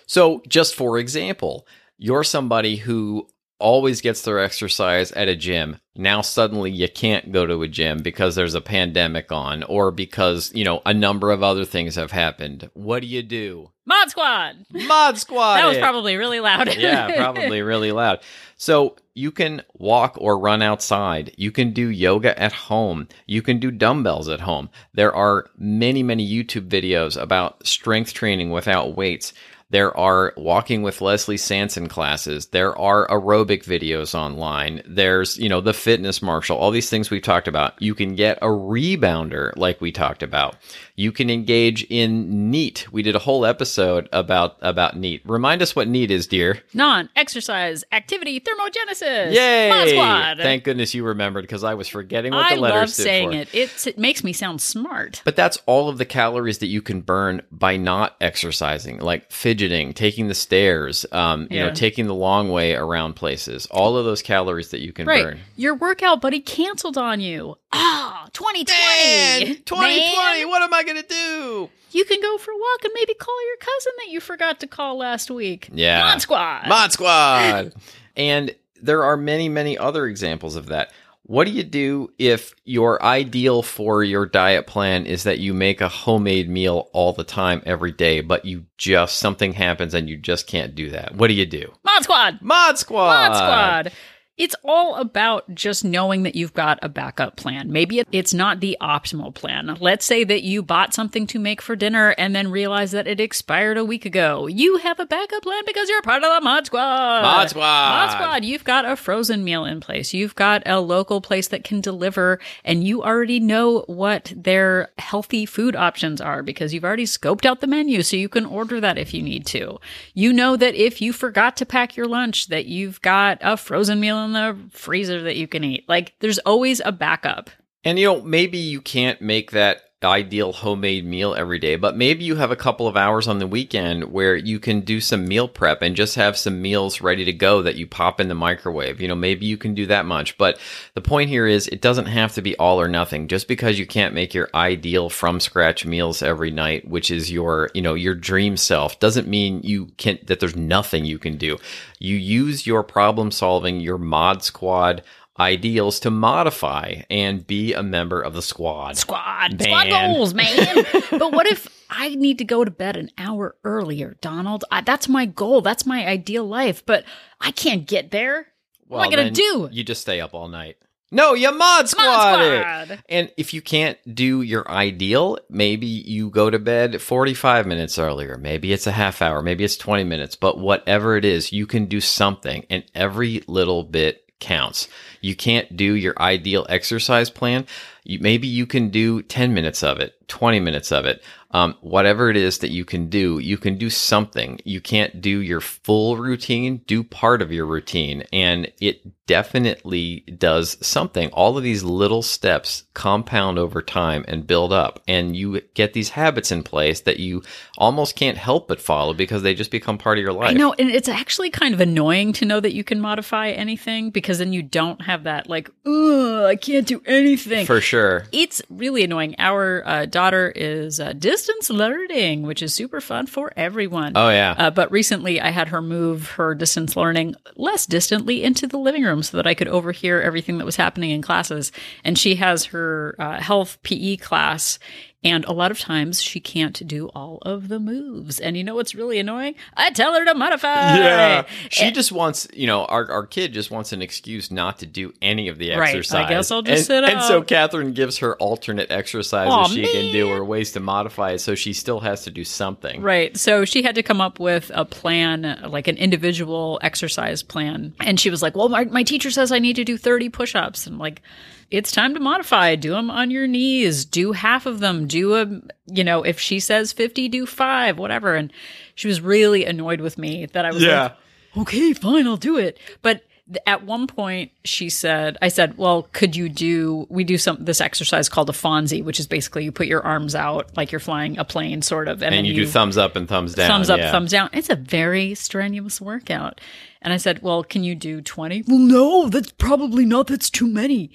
So, 0.08 0.42
just 0.48 0.76
for 0.76 0.98
example, 0.98 1.66
you're 1.98 2.24
somebody 2.24 2.76
who 2.76 3.28
always 3.60 4.02
gets 4.02 4.22
their 4.22 4.40
exercise 4.40 5.12
at 5.14 5.28
a 5.28 5.36
gym. 5.36 5.78
Now 5.96 6.22
suddenly 6.22 6.72
you 6.72 6.90
can't 6.90 7.32
go 7.32 7.46
to 7.46 7.62
a 7.62 7.68
gym 7.68 8.00
because 8.02 8.36
there's 8.36 8.54
a 8.54 8.62
pandemic 8.62 9.32
on 9.32 9.64
or 9.64 9.92
because, 9.92 10.52
you 10.54 10.66
know, 10.66 10.82
a 10.86 10.94
number 10.94 11.32
of 11.32 11.42
other 11.42 11.66
things 11.66 11.96
have 11.96 12.12
happened. 12.12 12.70
What 12.74 13.02
do 13.02 13.08
you 13.08 13.24
do? 13.24 13.72
Mod 13.86 14.10
Squad. 14.10 14.66
Mod 14.72 15.18
Squad. 15.18 15.56
That 15.66 15.68
was 15.68 15.78
probably 15.78 16.18
really 16.18 16.40
loud. 16.40 16.76
yeah, 16.78 17.16
probably 17.16 17.62
really 17.62 17.92
loud. 17.92 18.20
So 18.58 18.98
you 19.14 19.32
can 19.32 19.62
walk 19.74 20.18
or 20.20 20.38
run 20.38 20.62
outside. 20.62 21.34
You 21.38 21.52
can 21.52 21.72
do 21.72 21.90
yoga 21.90 22.38
at 22.40 22.52
home. 22.52 23.08
You 23.26 23.42
can 23.42 23.60
do 23.60 23.72
dumbbells 23.72 24.28
at 24.28 24.42
home. 24.42 24.70
There 24.94 25.16
are 25.16 25.48
many, 25.58 26.04
many 26.04 26.28
YouTube 26.28 26.68
videos 26.68 27.20
about 27.20 27.66
strength 27.66 28.14
training 28.14 28.50
without 28.52 28.96
weights. 28.96 29.34
There 29.72 29.98
are 29.98 30.32
walking 30.38 30.84
with 30.84 31.02
Leslie 31.02 31.38
Sansone 31.38 31.90
classes. 31.90 32.48
There 32.48 32.78
are 32.78 33.08
aerobic 33.08 33.64
videos 33.64 34.14
online. 34.14 34.84
There's, 34.86 35.40
you 35.40 35.50
know, 35.50 35.60
the 35.60 35.74
Fitness 35.74 36.22
Marshall, 36.22 36.56
all 36.58 36.70
these 36.70 36.90
things 36.90 37.10
we've 37.10 37.24
talked 37.24 37.48
about. 37.48 37.82
You 37.82 37.96
can 37.96 38.14
get 38.14 38.38
a 38.44 38.48
rebounder 38.48 39.52
like 39.56 39.82
we 39.82 39.92
talked 39.92 40.22
about. 40.22 40.56
You 40.96 41.12
can 41.12 41.32
engage 41.32 41.84
in 41.90 42.52
NEAT. 42.52 42.92
We 42.92 43.02
did 43.02 43.16
a 43.16 43.20
whole 43.20 43.44
episode 43.44 44.08
about 44.14 44.58
about 44.62 44.98
NEAT. 44.98 45.24
Remind 45.26 45.64
us 45.64 45.76
what 45.76 45.88
NEAT 45.88 46.12
is, 46.12 46.28
dear. 46.28 46.62
Non-exercise 46.74 47.84
activity 47.92 48.40
thermogenesis. 48.40 49.34
Yay! 49.34 50.36
Thank 50.38 50.64
goodness 50.64 50.94
you 50.94 51.04
remembered 51.04 51.42
because 51.42 51.64
I 51.64 51.74
was 51.74 51.88
forgetting 51.88 52.34
what 52.34 52.52
I 52.52 52.56
the 52.56 52.62
letters 52.62 52.80
love 52.80 52.90
saying 52.92 53.32
for. 53.32 53.38
it. 53.38 53.50
It's, 53.52 53.88
it 53.88 53.98
makes 53.98 54.24
me 54.24 54.32
sound 54.32 54.62
smart. 54.62 55.24
But 55.26 55.36
that's 55.36 55.58
all 55.66 55.90
of 55.90 55.98
the 55.98 56.06
calories 56.06 56.60
that 56.60 56.68
you 56.68 56.84
can 56.84 57.02
burn 57.02 57.42
by 57.52 57.78
not 57.78 58.16
exercising, 58.22 59.00
like 59.00 59.32
fidgeting, 59.32 59.55
taking 59.58 60.28
the 60.28 60.34
stairs, 60.36 61.06
um, 61.12 61.48
you 61.50 61.58
Yeah. 61.58 61.68
know, 61.68 61.74
taking 61.74 62.08
the 62.08 62.14
long 62.16 62.50
way 62.50 62.74
around 62.76 63.14
places. 63.16 63.66
All 63.72 63.98
of 63.98 64.06
those 64.06 64.22
calories 64.22 64.70
that 64.70 64.82
you 64.82 64.94
can 64.94 65.08
Right. 65.08 65.24
burn. 65.24 65.40
Your 65.56 65.76
workout 65.76 66.22
buddy 66.22 66.40
canceled 66.40 66.98
on 66.98 67.20
you. 67.20 67.58
Ah, 67.74 68.28
2020. 68.34 69.56
2020. 69.66 69.96
Man, 70.40 70.48
What 70.50 70.62
am 70.62 70.74
I 70.74 70.84
going 70.84 71.02
to 71.02 71.08
do? 71.08 71.70
you 71.92 72.06
can 72.06 72.22
go 72.22 72.38
for 72.38 72.52
a 72.52 72.58
walk 72.58 72.84
and 72.84 72.92
maybe 72.96 73.14
call 73.14 73.36
your 73.48 73.58
cousin 73.58 73.92
that 74.00 74.12
you 74.12 74.20
forgot 74.20 74.60
to 74.60 74.68
call 74.68 74.98
last 74.98 75.32
week. 75.32 75.70
Yeah. 75.74 76.00
Mod 76.04 76.22
Squad. 76.22 76.68
Mod 76.68 76.92
Squad. 76.92 77.74
and 78.18 78.54
there 78.82 79.04
are 79.04 79.16
many, 79.18 79.48
many 79.50 79.78
other 79.78 80.06
examples 80.06 80.56
of 80.56 80.68
that. 80.68 80.92
What 81.28 81.46
do 81.46 81.52
you 81.52 81.64
do 81.64 82.12
if 82.20 82.54
your 82.66 83.02
ideal 83.02 83.64
for 83.64 84.04
your 84.04 84.28
diet 84.28 84.68
plan 84.68 85.08
is 85.08 85.24
that 85.24 85.40
you 85.40 85.56
make 85.56 85.82
a 85.82 85.90
homemade 85.90 86.48
meal 86.48 86.88
all 86.94 87.14
the 87.14 87.24
time, 87.24 87.64
every 87.66 87.92
day, 87.92 88.22
but 88.22 88.46
you 88.46 88.66
just, 88.78 89.18
something 89.18 89.54
happens 89.54 89.96
and 89.96 90.08
you 90.08 90.18
just 90.18 90.46
can't 90.46 90.76
do 90.76 90.92
that? 90.92 91.16
What 91.16 91.30
do 91.30 91.34
you 91.34 91.48
do? 91.48 91.74
Mod 91.84 92.04
Squad. 92.04 92.42
Mod 92.44 92.78
Squad. 92.78 93.30
Mod 93.30 93.36
Squad. 93.36 93.94
It's 94.38 94.56
all 94.66 94.96
about 94.96 95.56
just 95.56 95.86
knowing 95.86 96.24
that 96.24 96.36
you've 96.36 96.54
got 96.54 96.78
a 96.82 96.90
backup 96.90 97.38
plan. 97.38 97.72
Maybe 97.72 98.04
it's 98.12 98.34
not 98.34 98.60
the 98.60 98.78
optimal 98.82 99.34
plan. 99.34 99.78
Let's 99.80 100.04
say 100.04 100.26
that 100.26 100.44
you 100.44 100.62
bought 100.62 100.94
something 100.94 101.26
to 101.28 101.40
make 101.40 101.62
for 101.62 101.78
dinner 101.78 102.14
and 102.18 102.36
then 102.36 102.52
realized 102.52 102.94
that 102.94 103.08
it 103.08 103.22
expired 103.22 103.78
a 103.78 103.86
week 103.86 104.06
ago. 104.06 104.48
You 104.48 104.76
have 104.78 105.00
a 105.00 105.06
backup 105.06 105.42
plan 105.42 105.64
because 105.66 105.88
you're 105.88 106.02
part 106.02 106.22
of 106.22 106.36
the 106.36 106.42
Mod 106.42 106.66
Squad. 106.66 107.22
Mod 107.22 107.50
Squad. 107.50 107.90
Mod 107.90 108.12
Squad, 108.12 108.44
you've 108.44 108.66
got 108.66 108.84
a 108.84 108.98
frozen 108.98 109.42
meal 109.42 109.64
in 109.64 109.80
place. 109.80 110.14
You've 110.14 110.36
got 110.36 110.64
a 110.66 110.82
local 110.82 111.22
place 111.22 111.48
that 111.48 111.64
can 111.64 111.80
deliver, 111.80 112.42
and 112.66 112.84
you 112.84 113.04
already 113.04 113.40
know 113.40 113.86
what 113.88 114.34
their 114.36 114.90
healthy 114.98 115.46
food 115.46 115.78
options 115.78 116.20
are 116.20 116.44
because 116.44 116.74
you've 116.74 116.84
already 116.84 117.06
scoped 117.06 117.46
out 117.46 117.62
the 117.62 117.68
menu 117.68 118.02
so 118.02 118.18
you 118.18 118.28
can 118.28 118.46
order 118.46 118.82
that 118.82 118.98
if 118.98 119.14
you 119.14 119.22
need 119.22 119.46
to. 119.46 119.80
You 120.14 120.34
know 120.34 120.58
that 120.58 120.76
if 120.76 121.02
you 121.02 121.14
forgot 121.14 121.56
to 121.56 121.66
pack 121.66 121.96
your 121.96 122.08
lunch, 122.08 122.48
that 122.48 122.66
you've 122.66 123.02
got 123.02 123.38
a 123.40 123.56
frozen 123.56 124.02
meal 124.02 124.25
the 124.34 124.58
freezer 124.72 125.22
that 125.24 125.36
you 125.36 125.48
can 125.48 125.64
eat. 125.64 125.86
Like 125.88 126.14
there's 126.20 126.40
always 126.40 126.82
a 126.84 126.92
backup. 126.92 127.50
And 127.84 128.00
you 128.00 128.06
know, 128.06 128.22
maybe 128.22 128.58
you 128.58 128.82
can't 128.82 129.22
make 129.22 129.52
that 129.52 129.82
ideal 130.06 130.54
homemade 130.54 131.06
meal 131.06 131.36
every 131.36 131.60
day, 131.60 131.76
but 131.76 131.98
maybe 131.98 132.24
you 132.24 132.36
have 132.36 132.52
a 132.52 132.56
couple 132.56 132.88
of 132.88 132.96
hours 132.96 133.28
on 133.28 133.40
the 133.40 133.48
weekend 133.48 134.06
where 134.14 134.36
you 134.36 134.60
can 134.60 134.82
do 134.82 135.02
some 135.02 135.28
meal 135.28 135.48
prep 135.48 135.82
and 135.82 135.96
just 135.96 136.16
have 136.16 136.38
some 136.38 136.62
meals 136.62 137.02
ready 137.02 137.26
to 137.26 137.34
go 137.34 137.62
that 137.62 137.76
you 137.76 137.88
pop 137.88 138.22
in 138.22 138.28
the 138.28 138.36
microwave. 138.36 139.02
You 139.02 139.08
know, 139.08 139.16
maybe 139.16 139.46
you 139.46 139.58
can 139.58 139.74
do 139.74 139.86
that 139.88 140.06
much. 140.06 140.38
But 140.38 140.60
the 140.94 141.02
point 141.02 141.30
here 141.30 141.48
is 141.48 141.68
it 141.68 141.82
doesn't 141.82 142.06
have 142.06 142.34
to 142.36 142.42
be 142.42 142.56
all 142.58 142.80
or 142.80 142.88
nothing. 142.88 143.28
Just 143.28 143.48
because 143.48 143.78
you 143.78 143.86
can't 143.86 144.14
make 144.14 144.34
your 144.34 144.50
ideal 144.54 145.10
from 145.10 145.40
scratch 145.40 145.86
meals 145.86 146.22
every 146.22 146.52
night, 146.52 146.88
which 146.88 147.12
is 147.12 147.32
your, 147.32 147.70
you 147.74 147.82
know, 147.82 147.96
your 147.96 148.16
dream 148.16 148.56
self, 148.56 149.00
doesn't 149.00 149.28
mean 149.28 149.62
you 149.64 149.88
can't 149.98 150.26
that 150.28 150.40
there's 150.40 150.56
nothing 150.56 151.06
you 151.06 151.20
can 151.20 151.38
do. 151.38 151.58
You 152.00 152.16
use 152.16 152.68
your 152.68 152.84
problem 152.84 153.32
solving, 153.32 153.80
your 153.80 153.98
mod 153.98 154.44
squad 154.44 155.04
ideals 155.40 156.00
to 156.02 156.10
modify 156.10 157.02
and 157.10 157.46
be 157.46 157.74
a 157.74 157.84
member 157.84 158.22
of 158.22 158.34
the 158.34 158.42
squad. 158.42 158.98
Squad, 158.98 159.60
Man. 159.60 159.60
squad 159.60 159.90
goals, 159.90 160.34
man. 160.34 160.86
but 161.12 161.32
what 161.32 161.48
if 161.48 161.68
I 161.90 162.16
need 162.16 162.38
to 162.40 162.46
go 162.46 162.64
to 162.64 162.72
bed 162.72 162.98
an 162.98 163.10
hour 163.18 163.56
earlier, 163.64 164.16
Donald? 164.22 164.64
I, 164.72 164.82
that's 164.82 165.10
my 165.10 165.26
goal. 165.26 165.62
That's 165.62 165.86
my 165.86 166.08
ideal 166.08 166.46
life. 166.46 166.86
But 166.86 167.06
I 167.42 167.52
can't 167.52 167.86
get 167.86 168.12
there. 168.12 168.48
What 168.88 169.00
am 169.00 169.08
I 169.08 169.16
gonna 169.16 169.32
do? 169.32 169.70
You 169.72 169.84
just 169.84 170.02
stay 170.02 170.22
up 170.22 170.34
all 170.34 170.48
night. 170.48 170.78
No, 171.12 171.34
you 171.34 171.52
mod 171.52 171.88
squad, 171.88 172.04
Mod 172.04 172.88
squad. 172.88 173.04
And 173.08 173.32
if 173.38 173.54
you 173.54 173.62
can't 173.62 173.98
do 174.14 174.42
your 174.42 174.70
ideal, 174.70 175.38
maybe 175.50 175.86
you 175.86 176.30
go 176.30 176.50
to 176.50 176.60
bed 176.60 177.02
45 177.02 177.68
minutes 177.68 177.98
earlier. 178.00 178.38
Maybe 178.38 178.74
it's 178.74 178.88
a 178.88 178.92
half 178.92 179.22
hour. 179.22 179.42
Maybe 179.42 179.64
it's 179.64 179.78
20 179.78 180.04
minutes. 180.04 180.36
But 180.36 180.58
whatever 180.58 181.16
it 181.16 181.24
is, 181.24 181.54
you 181.54 181.68
can 181.68 181.86
do 181.86 182.02
something. 182.02 182.66
And 182.70 182.84
every 182.94 183.44
little 183.48 183.84
bit 183.84 184.25
counts. 184.46 184.88
You 185.22 185.36
can't 185.36 185.76
do 185.76 185.96
your 185.96 186.14
ideal 186.20 186.68
exercise 186.70 187.32
plan. 187.32 187.66
You, 188.04 188.20
maybe 188.20 188.48
you 188.48 188.68
can 188.68 188.90
do 188.90 189.24
10 189.24 189.56
minutes 189.56 189.82
of 189.82 190.00
it, 190.00 190.16
20 190.28 190.60
minutes 190.60 190.92
of 190.92 191.06
it. 191.06 191.24
Um, 191.56 191.78
whatever 191.80 192.30
it 192.30 192.36
is 192.36 192.58
that 192.58 192.72
you 192.72 192.84
can 192.84 193.08
do, 193.08 193.40
you 193.40 193.58
can 193.58 193.78
do 193.78 193.90
something. 193.90 194.60
You 194.66 194.82
can't 194.82 195.22
do 195.22 195.40
your 195.40 195.62
full 195.62 196.18
routine, 196.18 196.82
do 196.86 197.02
part 197.02 197.42
of 197.42 197.50
your 197.50 197.66
routine. 197.66 198.26
And 198.34 198.74
it 198.82 199.26
definitely 199.26 200.20
does 200.38 200.78
something. 200.86 201.30
All 201.30 201.58
of 201.58 201.64
these 201.64 201.84
little 201.84 202.22
steps 202.22 202.84
compound 202.94 203.58
over 203.58 203.82
time 203.82 204.24
and 204.28 204.46
build 204.46 204.72
up. 204.72 205.02
And 205.08 205.36
you 205.36 205.62
get 205.74 205.94
these 205.94 206.10
habits 206.10 206.52
in 206.52 206.62
place 206.62 207.02
that 207.02 207.20
you 207.20 207.42
almost 207.78 208.16
can't 208.16 208.38
help 208.38 208.68
but 208.68 208.82
follow 208.82 209.14
because 209.14 209.42
they 209.42 209.56
just 209.56 209.72
become 209.72 209.98
part 209.98 210.18
of 210.18 210.24
your 210.24 210.34
life. 210.34 210.50
I 210.50 210.54
know, 210.54 210.74
and 210.78 210.90
it's 210.90 211.10
actually 211.10 211.50
kind 211.50 211.74
of 211.74 211.82
annoying 211.82 212.34
to 212.34 212.46
know 212.46 212.60
that 212.60 212.74
you 212.74 212.84
can 212.84 213.00
modify 213.00 213.50
anything 213.50 214.10
because 214.10 214.40
then 214.40 214.54
you 214.54 214.62
don't 214.62 215.02
have 215.02 215.24
that 215.24 215.50
like, 215.50 215.70
ugh, 215.86 216.44
I 216.46 216.56
can't 216.56 216.86
do 216.86 217.02
anything. 217.06 217.66
For 217.66 217.82
sure. 217.82 218.26
it's 218.32 218.62
really 218.70 219.04
annoying. 219.04 219.36
Our 219.40 219.84
uh, 219.86 220.06
daughter 220.06 220.52
is 220.54 221.00
uh, 221.00 221.14
distance 221.46 221.70
learning, 221.70 222.42
which 222.42 222.64
is 222.64 222.74
super 222.74 223.00
fun 223.00 223.28
for 223.28 223.54
everyone. 223.56 224.14
Oh, 224.16 224.30
yeah. 224.30 224.56
Uh, 224.58 224.72
but 224.72 224.92
recently, 224.92 225.40
I 225.40 225.50
had 225.50 225.68
her 225.68 225.82
move 225.82 226.32
her 226.32 226.56
distance 226.56 226.96
learning 226.96 227.36
less 227.56 227.86
distantly 227.86 228.44
into 228.44 228.66
the 228.66 228.78
living 228.80 229.04
room 229.04 229.22
so 229.22 229.38
that 229.38 229.46
I 229.46 229.54
could 229.54 229.68
overhear 229.68 230.22
everything 230.22 230.58
that 230.58 230.66
was 230.66 230.76
happening 230.76 231.12
in 231.12 231.22
classes. 231.22 231.72
And 232.04 232.18
she 232.18 232.36
has 232.36 232.66
her 232.66 233.16
uh, 233.20 233.40
health 233.40 233.78
PE 233.84 234.18
class. 234.18 234.80
And 235.26 235.44
a 235.46 235.52
lot 235.54 235.72
of 235.72 235.80
times 235.80 236.22
she 236.22 236.40
can't 236.40 236.88
do 236.88 237.08
all 237.16 237.40
of 237.42 237.68
the 237.68 237.80
moves. 237.80 238.40
And 238.40 238.56
you 238.56 238.64
know 238.64 238.76
what's 238.76 238.94
really 238.94 239.18
annoying? 239.18 239.56
I 239.76 239.90
tell 239.90 240.14
her 240.14 240.24
to 240.24 240.36
modify. 240.36 240.98
Yeah. 240.98 241.46
She 241.70 241.86
And- 241.86 241.96
just 241.96 242.12
wants, 242.12 242.48
you 242.54 242.68
know, 242.68 242.86
our, 242.86 243.12
our 243.12 243.26
kid 243.26 243.52
just 243.52 243.72
wants 243.72 243.92
an 243.92 244.04
excuse 244.04 244.52
not 244.52 244.80
to 244.80 244.86
do 244.86 245.14
any 245.24 245.48
of 245.48 245.58
the 245.58 245.72
exercise. 245.72 246.14
Right. 246.14 246.26
I 246.28 246.30
guess 246.30 246.52
I'll 246.52 246.62
just 246.62 246.78
and, 246.78 246.86
sit 246.86 247.04
up. 247.04 247.10
And 247.10 247.22
so. 247.24 247.42
Catherine 247.42 247.94
gives 247.94 248.20
her 248.20 248.36
alternate 248.36 248.92
exercises 248.92 249.52
Aw, 249.52 249.64
she 249.66 249.92
can 249.92 250.14
do 250.14 250.30
or 250.30 250.46
ways 250.46 250.74
to 250.74 250.80
modify 250.80 251.32
it 251.32 251.40
so 251.40 251.56
she 251.56 251.74
still 251.74 252.02
has 252.02 252.26
to 252.26 252.32
do 252.32 252.44
something. 252.44 253.02
Right. 253.02 253.36
So 253.36 253.66
she 253.66 253.82
had 253.82 253.96
to 253.96 254.04
come 254.04 254.22
up 254.22 254.40
with 254.40 254.70
a 254.76 254.86
plan, 254.86 255.60
like 255.68 255.88
an 255.88 255.98
individual 255.98 256.80
exercise 256.84 257.42
plan. 257.42 257.96
And 258.00 258.20
she 258.20 258.30
was 258.30 258.44
like, 258.44 258.56
Well, 258.56 258.70
my, 258.70 258.86
my 258.86 259.02
teacher 259.02 259.32
says 259.32 259.52
I 259.52 259.58
need 259.58 259.78
to 259.78 259.84
do 259.84 259.98
30 259.98 260.30
push 260.30 260.54
ups. 260.54 260.86
And 260.86 261.00
like, 261.00 261.24
it's 261.72 261.92
time 261.92 262.14
to 262.14 262.20
modify. 262.20 262.76
Do 262.76 262.92
them 262.92 263.10
on 263.10 263.32
your 263.32 263.48
knees. 263.48 264.06
Do 264.06 264.32
half 264.32 264.66
of 264.66 264.80
them. 264.80 265.08
Do 265.08 265.36
a, 265.36 265.46
you 265.88 266.04
know, 266.04 266.24
if 266.24 266.40
she 266.40 266.60
says 266.60 266.94
50, 266.94 267.28
do 267.30 267.46
five, 267.46 267.98
whatever. 267.98 268.36
And 268.36 268.52
she 268.96 269.08
was 269.08 269.22
really 269.22 269.66
annoyed 269.66 270.02
with 270.02 270.18
me 270.18 270.46
that 270.48 270.66
I 270.66 270.72
was 270.72 270.84
Yeah. 270.84 271.04
like, 271.04 271.18
okay, 271.58 271.94
fine, 271.94 272.28
I'll 272.28 272.38
do 272.38 272.58
it. 272.58 272.78
But 273.02 273.24
at 273.68 273.84
one 273.84 274.08
point 274.08 274.52
she 274.64 274.90
said, 274.90 275.38
I 275.42 275.50
said, 275.50 275.78
well, 275.78 276.08
could 276.14 276.36
you 276.36 276.50
do, 276.50 277.06
we 277.10 277.24
do 277.24 277.38
some, 277.38 277.64
this 277.64 277.80
exercise 277.80 278.28
called 278.28 278.50
a 278.50 278.54
Fonzie, 278.54 279.04
which 279.04 279.20
is 279.20 279.28
basically 279.28 279.64
you 279.64 279.72
put 279.72 279.86
your 279.86 280.02
arms 280.02 280.34
out 280.34 280.76
like 280.76 280.92
you're 280.92 281.00
flying 281.00 281.38
a 281.38 281.46
plane 281.46 281.82
sort 281.84 282.08
of. 282.08 282.24
And 282.24 282.34
then 282.34 282.46
you, 282.46 282.56
do 282.56 282.66
thumbs 282.66 282.98
up 282.98 283.16
and 283.16 283.28
thumbs 283.28 283.54
down. 283.54 283.68
thumbs 283.68 283.90
up, 283.90 284.00
yeah. 284.00 284.12
thumbs 284.12 284.32
down. 284.32 284.50
It's 284.54 284.70
a 284.72 284.76
very 284.76 285.36
strenuous 285.36 286.02
workout. 286.02 286.60
And 287.04 287.14
I 287.14 287.18
said, 287.18 287.44
Well, 287.44 287.64
can 287.64 287.84
you 287.84 287.94
do 287.94 288.20
20? 288.20 288.64
Well, 288.68 288.80
no, 288.80 289.30
that's 289.30 289.52
probably 289.52 290.06
not. 290.06 290.26
That's 290.26 290.50
too 290.50 290.68
many. 290.68 291.12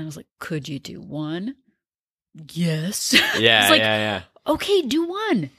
And 0.00 0.06
I 0.06 0.08
was 0.08 0.16
like, 0.16 0.28
Could 0.38 0.66
you 0.68 0.78
do 0.78 1.00
one? 1.00 1.56
Yes. 2.52 3.12
Yeah, 3.38 3.62
It's 3.62 3.70
like, 3.70 3.80
yeah, 3.80 4.22
yeah. 4.46 4.52
Okay, 4.52 4.82
do 4.82 5.06
one. 5.06 5.50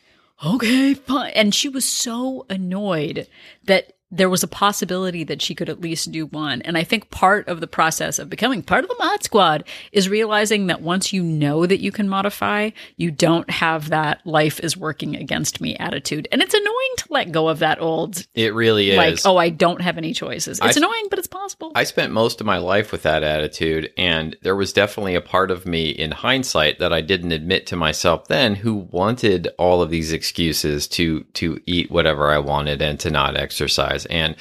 Okay, 0.43 0.95
fine. 0.95 1.31
And 1.35 1.53
she 1.53 1.69
was 1.69 1.85
so 1.85 2.45
annoyed 2.49 3.27
that 3.65 3.93
there 4.11 4.29
was 4.29 4.43
a 4.43 4.47
possibility 4.47 5.23
that 5.23 5.41
she 5.41 5.55
could 5.55 5.69
at 5.69 5.79
least 5.81 6.11
do 6.11 6.25
one. 6.25 6.61
And 6.63 6.77
I 6.77 6.83
think 6.83 7.09
part 7.11 7.47
of 7.47 7.61
the 7.61 7.67
process 7.67 8.19
of 8.19 8.29
becoming 8.29 8.61
part 8.61 8.83
of 8.83 8.89
the 8.89 8.95
mod 8.99 9.23
squad 9.23 9.63
is 9.91 10.09
realizing 10.09 10.67
that 10.67 10.81
once 10.81 11.13
you 11.13 11.23
know 11.23 11.65
that 11.65 11.79
you 11.79 11.91
can 11.91 12.09
modify, 12.09 12.71
you 12.97 13.09
don't 13.11 13.49
have 13.49 13.89
that 13.89 14.25
life 14.25 14.59
is 14.59 14.75
working 14.75 15.15
against 15.15 15.61
me 15.61 15.75
attitude. 15.77 16.27
And 16.31 16.41
it's 16.41 16.53
annoying 16.53 16.93
to 16.97 17.05
let 17.09 17.31
go 17.31 17.47
of 17.47 17.59
that 17.59 17.81
old, 17.81 18.25
It 18.35 18.53
really 18.53 18.91
is. 18.91 18.97
like, 18.97 19.19
oh, 19.25 19.37
I 19.37 19.49
don't 19.49 19.81
have 19.81 19.97
any 19.97 20.13
choices. 20.13 20.59
It's 20.61 20.77
I- 20.77 20.79
annoying, 20.79 21.07
but 21.09 21.17
it's 21.19 21.27
possible. 21.27 21.71
I 21.75 21.83
spent 21.85 22.11
most 22.11 22.41
of 22.41 22.45
my 22.47 22.57
life 22.57 22.91
with 22.91 23.03
that 23.03 23.23
attitude, 23.23 23.91
and 23.97 24.35
there 24.41 24.55
was 24.55 24.73
definitely 24.73 25.15
a 25.15 25.21
part 25.21 25.51
of 25.51 25.65
me 25.65 25.89
in 25.89 26.11
hindsight 26.11 26.79
that 26.79 26.91
I 26.91 27.01
didn't 27.01 27.31
admit 27.31 27.65
to 27.67 27.75
myself 27.75 28.27
then 28.27 28.55
who 28.55 28.73
wanted 28.91 29.47
all 29.57 29.81
of 29.81 29.89
these 29.89 30.11
excuses 30.11 30.87
to 30.89 31.23
to 31.33 31.59
eat 31.65 31.89
whatever 31.91 32.29
I 32.31 32.39
wanted 32.39 32.81
and 32.81 32.99
to 32.99 33.09
not 33.09 33.37
exercise. 33.37 34.00
And 34.05 34.35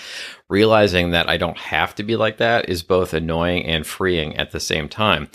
realizing 0.48 1.10
that 1.10 1.28
I 1.28 1.36
don't 1.36 1.58
have 1.58 1.94
to 1.96 2.02
be 2.02 2.16
like 2.16 2.38
that 2.38 2.68
is 2.68 2.82
both 2.82 3.14
annoying 3.14 3.66
and 3.66 3.86
freeing 3.86 4.36
at 4.36 4.50
the 4.50 4.60
same 4.60 4.88
time. 4.88 5.28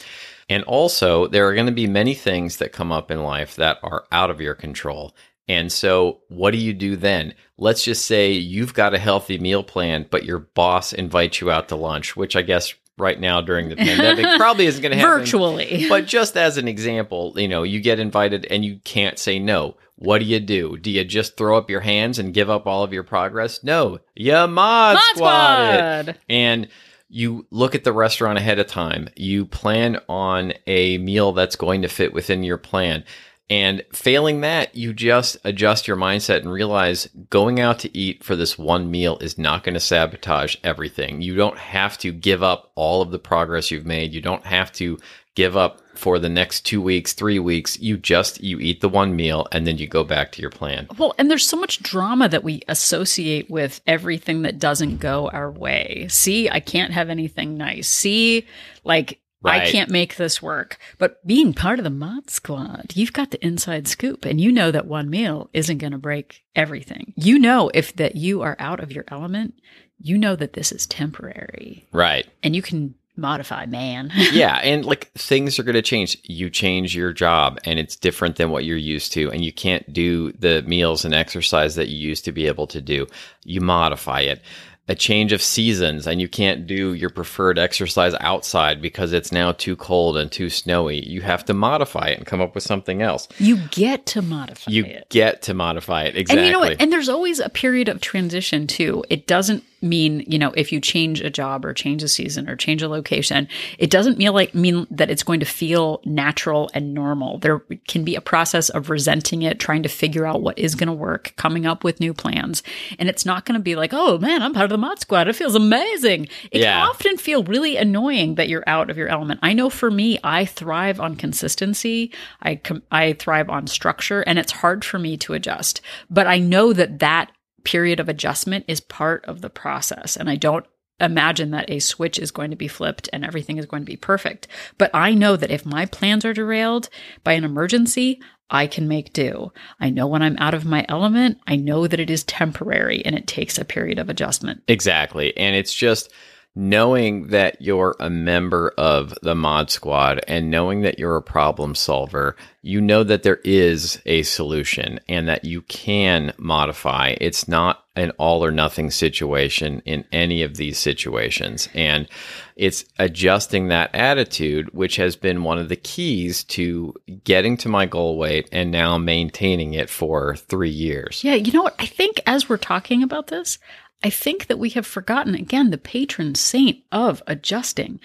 And 0.49 0.63
also, 0.63 1.27
there 1.27 1.47
are 1.47 1.55
going 1.55 1.65
to 1.65 1.71
be 1.71 1.87
many 1.87 2.13
things 2.13 2.57
that 2.57 2.71
come 2.71 2.91
up 2.91 3.09
in 3.09 3.23
life 3.23 3.55
that 3.55 3.79
are 3.81 4.05
out 4.11 4.29
of 4.29 4.41
your 4.41 4.53
control. 4.53 5.15
And 5.47 5.71
so, 5.71 6.21
what 6.27 6.51
do 6.51 6.57
you 6.57 6.73
do 6.73 6.95
then? 6.95 7.33
Let's 7.57 7.83
just 7.83 8.05
say 8.05 8.31
you've 8.31 8.73
got 8.73 8.93
a 8.93 8.99
healthy 8.99 9.37
meal 9.37 9.63
plan, 9.63 10.07
but 10.09 10.25
your 10.25 10.39
boss 10.39 10.93
invites 10.93 11.41
you 11.41 11.51
out 11.51 11.69
to 11.69 11.75
lunch, 11.75 12.15
which 12.15 12.35
I 12.35 12.41
guess 12.41 12.73
right 12.97 13.19
now 13.19 13.41
during 13.41 13.69
the 13.69 13.75
pandemic 13.75 14.25
probably 14.37 14.65
isn't 14.65 14.81
going 14.81 14.91
to 14.91 14.97
happen. 14.97 15.19
Virtually. 15.19 15.85
But 15.89 16.05
just 16.05 16.37
as 16.37 16.57
an 16.57 16.67
example, 16.67 17.33
you 17.35 17.47
know, 17.47 17.63
you 17.63 17.79
get 17.79 17.99
invited 17.99 18.45
and 18.45 18.63
you 18.63 18.79
can't 18.83 19.19
say 19.19 19.39
no. 19.39 19.75
What 19.97 20.19
do 20.19 20.25
you 20.25 20.39
do? 20.39 20.77
Do 20.77 20.91
you 20.91 21.05
just 21.05 21.37
throw 21.37 21.57
up 21.57 21.69
your 21.69 21.79
hands 21.81 22.19
and 22.19 22.33
give 22.33 22.49
up 22.49 22.67
all 22.67 22.83
of 22.83 22.91
your 22.91 23.03
progress? 23.03 23.63
No, 23.63 23.99
you 24.13 24.33
mod, 24.33 24.49
Mod 24.95 24.97
squad 25.15 25.75
it 25.75 26.03
squad. 26.03 26.19
and 26.29 26.67
you 27.07 27.45
look 27.49 27.75
at 27.75 27.83
the 27.83 27.93
restaurant 27.93 28.37
ahead 28.37 28.59
of 28.59 28.67
time. 28.67 29.07
You 29.15 29.45
plan 29.45 29.99
on 30.09 30.53
a 30.67 30.97
meal 30.97 31.31
that's 31.31 31.55
going 31.55 31.83
to 31.83 31.87
fit 31.87 32.13
within 32.13 32.43
your 32.43 32.57
plan. 32.57 33.05
And 33.49 33.83
failing 33.93 34.41
that, 34.41 34.75
you 34.75 34.91
just 34.91 35.37
adjust 35.43 35.87
your 35.87 35.97
mindset 35.97 36.39
and 36.39 36.51
realize 36.51 37.07
going 37.29 37.59
out 37.59 37.77
to 37.79 37.95
eat 37.95 38.23
for 38.23 38.35
this 38.35 38.57
one 38.57 38.89
meal 38.89 39.19
is 39.19 39.37
not 39.37 39.63
going 39.63 39.75
to 39.75 39.79
sabotage 39.79 40.55
everything. 40.63 41.21
You 41.21 41.35
don't 41.35 41.57
have 41.57 41.97
to 41.99 42.11
give 42.11 42.41
up 42.41 42.71
all 42.73 43.03
of 43.03 43.11
the 43.11 43.19
progress 43.19 43.69
you've 43.69 43.85
made. 43.85 44.13
You 44.13 44.21
don't 44.21 44.45
have 44.45 44.71
to 44.73 44.97
give 45.35 45.55
up 45.55 45.81
for 45.95 46.17
the 46.17 46.29
next 46.29 46.61
two 46.61 46.81
weeks, 46.81 47.13
three 47.13 47.39
weeks. 47.39 47.79
You 47.79 47.97
just, 47.97 48.41
you 48.41 48.59
eat 48.59 48.81
the 48.81 48.89
one 48.89 49.15
meal 49.15 49.47
and 49.51 49.67
then 49.67 49.77
you 49.77 49.85
go 49.85 50.03
back 50.03 50.31
to 50.31 50.41
your 50.41 50.49
plan. 50.49 50.87
Well, 50.97 51.13
and 51.19 51.29
there's 51.29 51.45
so 51.45 51.57
much 51.57 51.83
drama 51.83 52.27
that 52.29 52.43
we 52.43 52.63
associate 52.67 53.49
with 53.49 53.79
everything 53.85 54.41
that 54.41 54.59
doesn't 54.59 54.97
go 54.97 55.29
our 55.29 55.51
way. 55.51 56.07
See, 56.09 56.49
I 56.49 56.61
can't 56.61 56.93
have 56.93 57.09
anything 57.09 57.57
nice. 57.57 57.87
See, 57.87 58.47
like, 58.83 59.19
I 59.45 59.69
can't 59.71 59.89
make 59.89 60.15
this 60.15 60.41
work. 60.41 60.77
But 60.97 61.25
being 61.25 61.53
part 61.53 61.79
of 61.79 61.83
the 61.83 61.89
mod 61.89 62.29
squad, 62.29 62.91
you've 62.95 63.13
got 63.13 63.31
the 63.31 63.45
inside 63.45 63.87
scoop 63.87 64.25
and 64.25 64.39
you 64.39 64.51
know 64.51 64.71
that 64.71 64.87
one 64.87 65.09
meal 65.09 65.49
isn't 65.53 65.77
going 65.79 65.91
to 65.91 65.97
break 65.97 66.43
everything. 66.55 67.13
You 67.15 67.39
know 67.39 67.69
if 67.73 67.95
that 67.95 68.15
you 68.15 68.41
are 68.41 68.55
out 68.59 68.79
of 68.79 68.91
your 68.91 69.05
element, 69.09 69.53
you 69.99 70.17
know 70.17 70.35
that 70.35 70.53
this 70.53 70.71
is 70.71 70.85
temporary 70.87 71.87
Right. 71.91 72.27
and 72.43 72.55
you 72.55 72.61
can 72.61 72.95
modify, 73.17 73.65
man. 73.65 74.11
yeah, 74.33 74.57
and 74.57 74.83
like 74.83 75.09
things 75.13 75.57
are 75.57 75.63
going 75.63 75.75
to 75.75 75.81
change. 75.81 76.17
You 76.23 76.49
change 76.49 76.93
your 76.93 77.13
job 77.13 77.59
and 77.63 77.79
it's 77.79 77.95
different 77.95 78.35
than 78.35 78.49
what 78.49 78.65
you're 78.65 78.75
used 78.75 79.13
to 79.13 79.31
and 79.31 79.43
you 79.43 79.53
can't 79.53 79.91
do 79.93 80.33
the 80.33 80.63
meals 80.63 81.05
and 81.05 81.13
exercise 81.13 81.75
that 81.75 81.87
you 81.87 81.97
used 81.97 82.25
to 82.25 82.33
be 82.33 82.45
able 82.47 82.67
to 82.67 82.81
do. 82.81 83.07
You 83.45 83.61
modify 83.61 84.21
it. 84.21 84.41
A 84.87 84.93
change 84.95 85.31
of 85.33 85.41
seasons 85.41 86.05
and 86.05 86.21
you 86.21 86.27
can't 86.27 86.67
do 86.67 86.93
your 86.93 87.09
preferred 87.09 87.57
exercise 87.57 88.13
outside 88.19 88.81
because 88.81 89.13
it's 89.13 89.31
now 89.31 89.51
too 89.51 89.75
cold 89.75 90.15
and 90.15 90.31
too 90.31 90.49
snowy, 90.49 91.03
you 91.07 91.21
have 91.21 91.43
to 91.45 91.53
modify 91.55 92.07
it 92.09 92.17
and 92.19 92.27
come 92.27 92.39
up 92.39 92.53
with 92.53 92.63
something 92.63 93.01
else. 93.01 93.27
You 93.39 93.57
get 93.71 94.05
to 94.07 94.21
modify 94.21 94.69
You 94.69 94.85
it. 94.85 95.09
get 95.09 95.41
to 95.43 95.53
modify 95.55 96.03
it. 96.03 96.15
Exactly. 96.15 96.37
And 96.39 96.45
you 96.47 96.53
know 96.53 96.59
what? 96.59 96.79
And 96.79 96.93
there's 96.93 97.09
always 97.09 97.39
a 97.39 97.49
period 97.49 97.89
of 97.89 97.99
transition 97.99 98.67
too. 98.67 99.03
It 99.09 99.25
doesn't 99.25 99.63
mean, 99.85 100.23
you 100.27 100.37
know, 100.37 100.51
if 100.57 100.71
you 100.71 100.81
change 100.81 101.21
a 101.21 101.29
job 101.29 101.63
or 101.65 101.73
change 101.73 102.03
a 102.03 102.07
season 102.07 102.49
or 102.49 102.55
change 102.55 102.81
a 102.81 102.89
location, 102.89 103.47
it 103.77 103.89
doesn't 103.89 104.17
mean 104.17 104.33
like 104.33 104.53
mean 104.53 104.87
that 104.91 105.09
it's 105.09 105.23
going 105.23 105.39
to 105.39 105.45
feel 105.45 106.01
natural 106.03 106.69
and 106.73 106.93
normal. 106.93 107.37
There 107.37 107.59
can 107.87 108.03
be 108.03 108.15
a 108.15 108.21
process 108.21 108.69
of 108.69 108.89
resenting 108.89 109.43
it, 109.43 109.59
trying 109.59 109.83
to 109.83 109.89
figure 109.89 110.25
out 110.25 110.41
what 110.41 110.59
is 110.59 110.75
going 110.75 110.87
to 110.87 110.93
work, 110.93 111.33
coming 111.37 111.65
up 111.65 111.83
with 111.83 111.99
new 111.99 112.13
plans. 112.13 112.63
And 112.99 113.07
it's 113.07 113.25
not 113.25 113.45
going 113.45 113.57
to 113.59 113.63
be 113.63 113.75
like, 113.75 113.91
oh 113.93 114.17
man, 114.17 114.41
I'm 114.41 114.53
part 114.53 114.65
of 114.65 114.69
the 114.71 114.77
mod 114.77 114.99
squad. 114.99 115.27
It 115.27 115.35
feels 115.35 115.55
amazing. 115.55 116.27
It 116.51 116.61
Yeah. 116.61 116.79
can 116.81 116.89
often 116.89 117.17
feel 117.17 117.43
really 117.43 117.77
annoying 117.77 118.35
that 118.35 118.49
you're 118.49 118.63
out 118.67 118.89
of 118.89 118.97
your 118.97 119.07
element. 119.07 119.39
I 119.43 119.53
know 119.53 119.69
for 119.69 119.91
me, 119.91 120.17
I 120.23 120.45
thrive 120.45 120.99
on 120.99 121.15
consistency. 121.15 122.11
I 122.41 122.55
com- 122.55 122.83
I 122.91 123.13
thrive 123.13 123.49
on 123.49 123.67
structure 123.67 124.21
and 124.21 124.39
it's 124.39 124.51
hard 124.51 124.83
for 124.83 124.97
me 124.99 125.17
to 125.17 125.33
adjust. 125.33 125.81
But 126.09 126.27
I 126.27 126.39
know 126.39 126.73
that 126.73 126.99
that 126.99 127.31
period 127.65 127.99
of 127.99 128.07
adjustment 128.07 128.63
is 128.67 128.79
part 128.79 129.25
of 129.25 129.41
the 129.41 129.49
process 129.49 130.15
and 130.15 130.29
I 130.29 130.37
don't 130.37 130.65
imagine 130.99 131.51
that 131.51 131.69
a 131.69 131.79
switch 131.79 132.17
is 132.17 132.31
going 132.31 132.51
to 132.51 132.55
be 132.55 132.67
flipped 132.67 133.09
and 133.11 133.25
everything 133.25 133.57
is 133.57 133.65
going 133.65 133.81
to 133.81 133.91
be 133.91 133.97
perfect. 133.97 134.47
But 134.77 134.91
I 134.93 135.13
know 135.13 135.35
that 135.35 135.51
if 135.51 135.65
my 135.65 135.85
plans 135.85 136.23
are 136.23 136.33
derailed 136.33 136.89
by 137.23 137.33
an 137.33 137.43
emergency, 137.43 138.21
I 138.49 138.67
can 138.67 138.87
make 138.87 139.11
do. 139.11 139.51
I 139.79 139.89
know 139.89 140.07
when 140.07 140.21
I'm 140.21 140.37
out 140.37 140.53
of 140.53 140.65
my 140.65 140.85
element, 140.87 141.39
I 141.47 141.55
know 141.55 141.87
that 141.87 141.99
it 141.99 142.09
is 142.09 142.23
temporary 142.23 143.03
and 143.03 143.15
it 143.15 143.27
takes 143.27 143.57
a 143.57 143.65
period 143.65 143.99
of 143.99 144.09
adjustment. 144.09 144.63
Exactly. 144.67 145.35
And 145.35 145.55
it's 145.55 145.73
just 145.73 146.11
knowing 146.55 147.27
that 147.27 147.61
you're 147.61 147.95
a 147.99 148.09
member 148.09 148.73
of 148.77 149.13
the 149.21 149.35
mod 149.35 149.69
squad 149.69 150.23
and 150.27 150.49
knowing 150.49 150.81
that 150.81 150.97
you're 150.97 151.17
a 151.17 151.21
problem 151.21 151.75
solver, 151.75 152.35
you 152.61 152.79
know 152.79 153.03
that 153.03 153.23
there 153.23 153.41
is 153.43 154.01
a 154.05 154.23
solution 154.23 154.99
and 155.09 155.27
that 155.27 155.43
you 155.43 155.61
can 155.63 156.33
modify. 156.37 157.13
It's 157.19 157.47
not 157.47 157.83
an 157.97 158.11
all 158.11 158.43
or 158.43 158.51
nothing 158.51 158.89
situation 158.89 159.81
in 159.85 160.05
any 160.11 160.43
of 160.43 160.55
these 160.55 160.77
situations. 160.77 161.69
And 161.73 162.07
it's 162.55 162.85
adjusting 162.99 163.67
that 163.67 163.93
attitude, 163.93 164.73
which 164.73 164.95
has 164.95 165.15
been 165.15 165.43
one 165.43 165.59
of 165.59 165.69
the 165.69 165.75
keys 165.75 166.43
to 166.45 166.93
getting 167.23 167.57
to 167.57 167.69
my 167.69 167.85
goal 167.85 168.17
weight 168.17 168.49
and 168.51 168.71
now 168.71 168.97
maintaining 168.97 169.73
it 169.73 169.89
for 169.89 170.35
three 170.35 170.69
years. 170.69 171.23
Yeah, 171.23 171.35
you 171.35 171.51
know 171.51 171.63
what? 171.63 171.75
I 171.79 171.85
think 171.85 172.21
as 172.25 172.49
we're 172.49 172.57
talking 172.57 173.03
about 173.03 173.27
this, 173.27 173.59
I 174.03 174.09
think 174.09 174.47
that 174.47 174.59
we 174.59 174.69
have 174.71 174.85
forgotten 174.85 175.35
again 175.35 175.71
the 175.71 175.77
patron 175.77 176.35
saint 176.35 176.83
of 176.91 177.23
adjusting. 177.27 177.99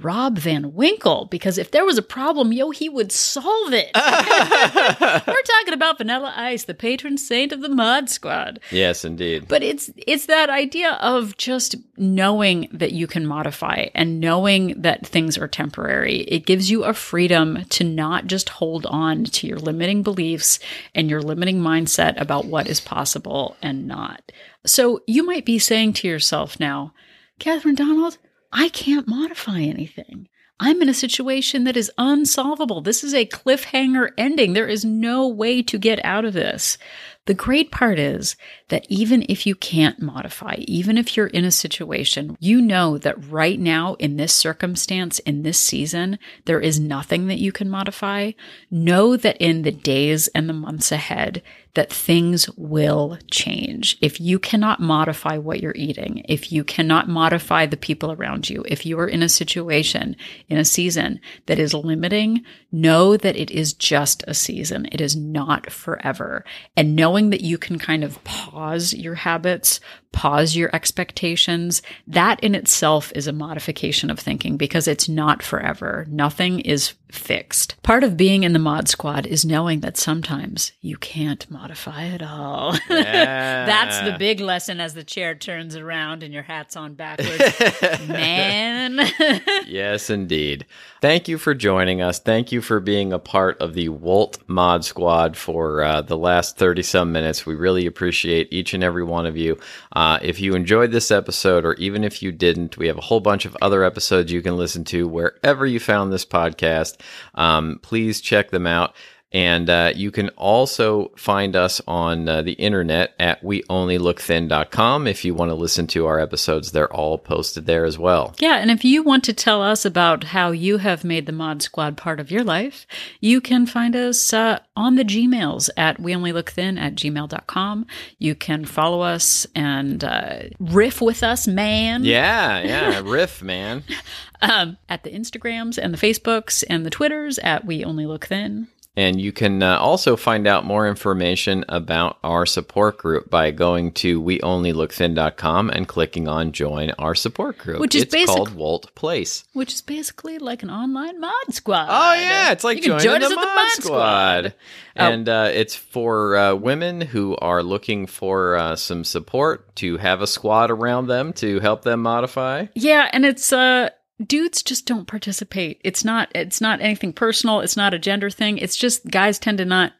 Rob 0.00 0.38
Van 0.38 0.74
Winkle, 0.74 1.26
because 1.26 1.58
if 1.58 1.72
there 1.72 1.84
was 1.84 1.98
a 1.98 2.02
problem, 2.02 2.52
yo, 2.52 2.70
he 2.70 2.88
would 2.88 3.10
solve 3.10 3.72
it. 3.72 3.90
We're 3.96 5.42
talking 5.42 5.74
about 5.74 5.98
Vanilla 5.98 6.32
Ice, 6.36 6.64
the 6.64 6.74
patron 6.74 7.18
saint 7.18 7.52
of 7.52 7.60
the 7.60 7.68
Mod 7.68 8.08
Squad. 8.08 8.60
Yes, 8.70 9.04
indeed. 9.04 9.48
But 9.48 9.62
it's 9.62 9.90
it's 10.06 10.26
that 10.26 10.50
idea 10.50 10.92
of 11.00 11.36
just 11.36 11.74
knowing 11.96 12.68
that 12.72 12.92
you 12.92 13.06
can 13.06 13.26
modify 13.26 13.86
and 13.94 14.20
knowing 14.20 14.80
that 14.80 15.06
things 15.06 15.36
are 15.36 15.48
temporary. 15.48 16.20
It 16.22 16.46
gives 16.46 16.70
you 16.70 16.84
a 16.84 16.94
freedom 16.94 17.64
to 17.70 17.84
not 17.84 18.26
just 18.26 18.48
hold 18.50 18.86
on 18.86 19.24
to 19.24 19.46
your 19.46 19.58
limiting 19.58 20.02
beliefs 20.02 20.60
and 20.94 21.10
your 21.10 21.22
limiting 21.22 21.60
mindset 21.60 22.20
about 22.20 22.44
what 22.44 22.68
is 22.68 22.80
possible 22.80 23.56
and 23.62 23.86
not. 23.86 24.30
So 24.64 25.02
you 25.06 25.24
might 25.24 25.44
be 25.44 25.58
saying 25.58 25.94
to 25.94 26.08
yourself 26.08 26.60
now, 26.60 26.92
Catherine 27.38 27.74
Donald, 27.74 28.18
I 28.52 28.68
can't 28.70 29.08
modify 29.08 29.60
anything. 29.60 30.28
I'm 30.60 30.82
in 30.82 30.88
a 30.88 30.94
situation 30.94 31.64
that 31.64 31.76
is 31.76 31.92
unsolvable. 31.98 32.80
This 32.80 33.04
is 33.04 33.14
a 33.14 33.26
cliffhanger 33.26 34.10
ending. 34.18 34.52
There 34.52 34.66
is 34.66 34.84
no 34.84 35.28
way 35.28 35.62
to 35.62 35.78
get 35.78 36.04
out 36.04 36.24
of 36.24 36.34
this. 36.34 36.78
The 37.26 37.34
great 37.34 37.70
part 37.70 37.98
is 37.98 38.36
that 38.68 38.86
even 38.88 39.24
if 39.28 39.46
you 39.46 39.54
can't 39.54 40.00
modify, 40.00 40.56
even 40.60 40.98
if 40.98 41.16
you're 41.16 41.28
in 41.28 41.44
a 41.44 41.52
situation, 41.52 42.36
you 42.40 42.60
know 42.60 42.98
that 42.98 43.22
right 43.26 43.60
now 43.60 43.94
in 43.94 44.16
this 44.16 44.32
circumstance, 44.32 45.20
in 45.20 45.42
this 45.42 45.60
season, 45.60 46.18
there 46.46 46.60
is 46.60 46.80
nothing 46.80 47.28
that 47.28 47.38
you 47.38 47.52
can 47.52 47.70
modify. 47.70 48.32
Know 48.70 49.16
that 49.16 49.36
in 49.36 49.62
the 49.62 49.70
days 49.70 50.28
and 50.28 50.48
the 50.48 50.54
months 50.54 50.90
ahead, 50.90 51.42
that 51.74 51.92
things 51.92 52.48
will 52.56 53.18
change. 53.30 53.98
If 54.00 54.20
you 54.20 54.38
cannot 54.38 54.80
modify 54.80 55.38
what 55.38 55.60
you're 55.60 55.74
eating, 55.76 56.24
if 56.28 56.50
you 56.50 56.64
cannot 56.64 57.08
modify 57.08 57.66
the 57.66 57.76
people 57.76 58.12
around 58.12 58.48
you, 58.50 58.64
if 58.68 58.84
you 58.84 58.98
are 58.98 59.06
in 59.06 59.22
a 59.22 59.28
situation, 59.28 60.16
in 60.48 60.58
a 60.58 60.64
season 60.64 61.20
that 61.46 61.58
is 61.58 61.74
limiting, 61.74 62.44
know 62.72 63.16
that 63.16 63.36
it 63.36 63.50
is 63.50 63.72
just 63.72 64.24
a 64.26 64.34
season. 64.34 64.88
It 64.90 65.00
is 65.00 65.14
not 65.16 65.70
forever. 65.70 66.44
And 66.76 66.96
knowing 66.96 67.30
that 67.30 67.42
you 67.42 67.58
can 67.58 67.78
kind 67.78 68.04
of 68.04 68.22
pause 68.24 68.92
your 68.94 69.14
habits, 69.14 69.80
pause 70.12 70.56
your 70.56 70.74
expectations, 70.74 71.82
that 72.06 72.40
in 72.40 72.54
itself 72.54 73.12
is 73.14 73.26
a 73.26 73.32
modification 73.32 74.10
of 74.10 74.18
thinking 74.18 74.56
because 74.56 74.88
it's 74.88 75.08
not 75.08 75.42
forever. 75.42 76.06
Nothing 76.08 76.60
is 76.60 76.94
fixed. 77.10 77.80
Part 77.82 78.04
of 78.04 78.16
being 78.16 78.42
in 78.42 78.52
the 78.52 78.58
mod 78.58 78.88
squad 78.88 79.26
is 79.26 79.44
knowing 79.44 79.80
that 79.80 79.96
sometimes 79.96 80.72
you 80.80 80.96
can't 80.96 81.50
modify 81.50 82.04
it 82.04 82.22
all. 82.22 82.76
Yeah. 82.98 83.64
That's 83.66 84.00
the 84.00 84.18
big 84.18 84.40
lesson 84.40 84.80
as 84.80 84.94
the 84.94 85.04
chair 85.04 85.34
turns 85.34 85.76
around 85.76 86.22
and 86.22 86.34
your 86.34 86.42
hat's 86.42 86.74
on 86.76 86.94
backwards. 86.94 87.38
Man. 88.08 88.98
yes, 89.66 90.10
indeed. 90.10 90.66
Thank 91.00 91.28
you 91.28 91.38
for 91.38 91.54
joining 91.54 92.02
us. 92.02 92.18
Thank 92.18 92.50
you 92.50 92.60
for 92.60 92.80
being 92.80 93.12
a 93.12 93.18
part 93.18 93.56
of 93.60 93.74
the 93.74 93.88
Walt 93.88 94.38
Mod 94.48 94.84
Squad 94.84 95.36
for 95.36 95.82
uh, 95.82 96.02
the 96.02 96.18
last 96.18 96.56
30 96.56 96.82
some 96.82 97.12
minutes. 97.12 97.46
We 97.46 97.54
really 97.54 97.86
appreciate 97.86 98.48
each 98.50 98.74
and 98.74 98.82
every 98.82 99.04
one 99.04 99.26
of 99.26 99.36
you. 99.36 99.58
Uh, 99.98 100.16
if 100.22 100.40
you 100.40 100.54
enjoyed 100.54 100.92
this 100.92 101.10
episode, 101.10 101.64
or 101.64 101.74
even 101.74 102.04
if 102.04 102.22
you 102.22 102.30
didn't, 102.30 102.78
we 102.78 102.86
have 102.86 102.96
a 102.96 103.00
whole 103.00 103.18
bunch 103.18 103.44
of 103.44 103.56
other 103.60 103.82
episodes 103.82 104.30
you 104.30 104.40
can 104.40 104.56
listen 104.56 104.84
to 104.84 105.08
wherever 105.08 105.66
you 105.66 105.80
found 105.80 106.12
this 106.12 106.24
podcast. 106.24 107.00
Um, 107.34 107.80
please 107.82 108.20
check 108.20 108.52
them 108.52 108.64
out. 108.64 108.94
And 109.30 109.68
uh, 109.68 109.92
you 109.94 110.10
can 110.10 110.30
also 110.30 111.12
find 111.16 111.54
us 111.54 111.82
on 111.86 112.28
uh, 112.28 112.40
the 112.40 112.52
internet 112.52 113.14
at 113.18 113.42
weonlylookthin.com. 113.42 115.06
If 115.06 115.24
you 115.24 115.34
want 115.34 115.50
to 115.50 115.54
listen 115.54 115.86
to 115.88 116.06
our 116.06 116.18
episodes, 116.18 116.72
they're 116.72 116.92
all 116.92 117.18
posted 117.18 117.66
there 117.66 117.84
as 117.84 117.98
well. 117.98 118.34
Yeah, 118.38 118.56
and 118.56 118.70
if 118.70 118.86
you 118.86 119.02
want 119.02 119.24
to 119.24 119.34
tell 119.34 119.62
us 119.62 119.84
about 119.84 120.24
how 120.24 120.50
you 120.52 120.78
have 120.78 121.04
made 121.04 121.26
the 121.26 121.32
Mod 121.32 121.60
Squad 121.60 121.98
part 121.98 122.20
of 122.20 122.30
your 122.30 122.42
life, 122.42 122.86
you 123.20 123.42
can 123.42 123.66
find 123.66 123.94
us 123.94 124.32
uh, 124.32 124.60
on 124.74 124.94
the 124.94 125.04
Gmails 125.04 125.68
at 125.76 125.98
weonlylookthin 125.98 126.78
at 126.78 126.94
gmail.com. 126.94 127.86
You 128.18 128.34
can 128.34 128.64
follow 128.64 129.02
us 129.02 129.46
and 129.54 130.02
uh, 130.02 130.44
riff 130.58 131.02
with 131.02 131.22
us, 131.22 131.46
man. 131.46 132.02
Yeah, 132.02 132.60
yeah, 132.60 133.02
riff, 133.04 133.42
man. 133.42 133.84
Um, 134.40 134.78
at 134.88 135.02
the 135.02 135.10
Instagrams 135.10 135.78
and 135.78 135.92
the 135.92 135.98
Facebooks 135.98 136.62
and 136.70 136.86
the 136.86 136.90
Twitters 136.90 137.40
at 137.40 137.64
We 137.64 137.82
Only 137.84 138.06
Look 138.06 138.26
Thin. 138.26 138.68
And 138.98 139.20
you 139.20 139.30
can 139.30 139.62
uh, 139.62 139.78
also 139.78 140.16
find 140.16 140.48
out 140.48 140.64
more 140.64 140.88
information 140.88 141.64
about 141.68 142.18
our 142.24 142.44
support 142.44 142.98
group 142.98 143.30
by 143.30 143.52
going 143.52 143.92
to 143.92 144.20
weonlylookthin.com 144.20 145.70
and 145.70 145.86
clicking 145.86 146.26
on 146.26 146.50
join 146.50 146.90
our 146.98 147.14
support 147.14 147.58
group. 147.58 147.78
Which 147.78 147.94
is 147.94 148.02
it's 148.02 148.12
basic- 148.12 148.34
called 148.34 148.56
Walt 148.56 148.92
Place. 148.96 149.44
Which 149.52 149.72
is 149.72 149.82
basically 149.82 150.38
like 150.38 150.64
an 150.64 150.70
online 150.70 151.20
mod 151.20 151.54
squad. 151.54 151.86
Oh 151.88 152.14
yeah, 152.14 152.50
it's 152.50 152.64
like 152.64 152.78
You 152.78 152.86
joining 152.98 153.04
join 153.04 153.22
us 153.22 153.28
the 153.28 153.36
the 153.36 153.40
Mod 153.40 153.54
Mod 153.54 153.70
Squad. 153.70 153.82
Squad. 153.82 154.54
Oh. 154.96 155.04
And 155.04 155.28
uh, 155.28 155.50
it's 155.52 155.76
for 155.76 156.36
uh, 156.36 156.54
women 156.56 157.00
who 157.00 157.36
are 157.36 157.62
looking 157.62 158.08
for 158.08 158.56
uh, 158.56 158.74
some 158.74 159.04
support 159.04 159.76
to 159.76 159.96
have 159.98 160.22
a 160.22 160.26
squad 160.26 160.72
around 160.72 161.06
them 161.06 161.32
to 161.34 161.60
help 161.60 161.82
them 161.82 162.02
modify. 162.02 162.66
Yeah, 162.74 163.08
and 163.12 163.24
it's 163.24 163.52
uh 163.52 163.90
dudes 164.24 164.62
just 164.62 164.86
don't 164.86 165.06
participate. 165.06 165.80
It's 165.84 166.04
not 166.04 166.30
it's 166.34 166.60
not 166.60 166.80
anything 166.80 167.12
personal, 167.12 167.60
it's 167.60 167.76
not 167.76 167.94
a 167.94 167.98
gender 167.98 168.30
thing. 168.30 168.58
It's 168.58 168.76
just 168.76 169.06
guys 169.06 169.38
tend 169.38 169.58
to 169.58 169.64
not 169.64 169.92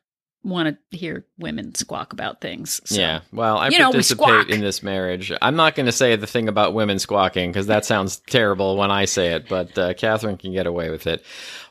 want 0.44 0.78
to 0.90 0.96
hear 0.96 1.26
women 1.38 1.74
squawk 1.74 2.12
about 2.12 2.40
things. 2.40 2.81
So. 2.85 3.00
Yeah, 3.00 3.20
well, 3.33 3.59
I 3.59 3.68
You 3.68 3.78
know, 3.78 3.90
participate 3.90 4.24
squawk. 4.24 4.48
in 4.48 4.61
this 4.61 4.83
marriage. 4.83 5.33
I'm 5.42 5.57
not 5.57 5.74
going 5.74 5.87
to 5.87 5.92
say 5.92 6.14
the 6.16 6.28
thing 6.28 6.48
about 6.48 6.74
women 6.74 6.98
squawking 6.98 7.50
because 7.50 7.66
that 7.66 7.85
sounds 7.85 8.18
terrible 8.18 8.76
when 8.76 8.90
I 8.90 9.04
say 9.04 9.33
it, 9.33 9.48
but 9.48 9.76
uh, 9.76 9.94
Catherine 9.94 10.37
can 10.37 10.52
get 10.52 10.66
away 10.66 10.90
with 10.90 11.07
it. 11.07 11.24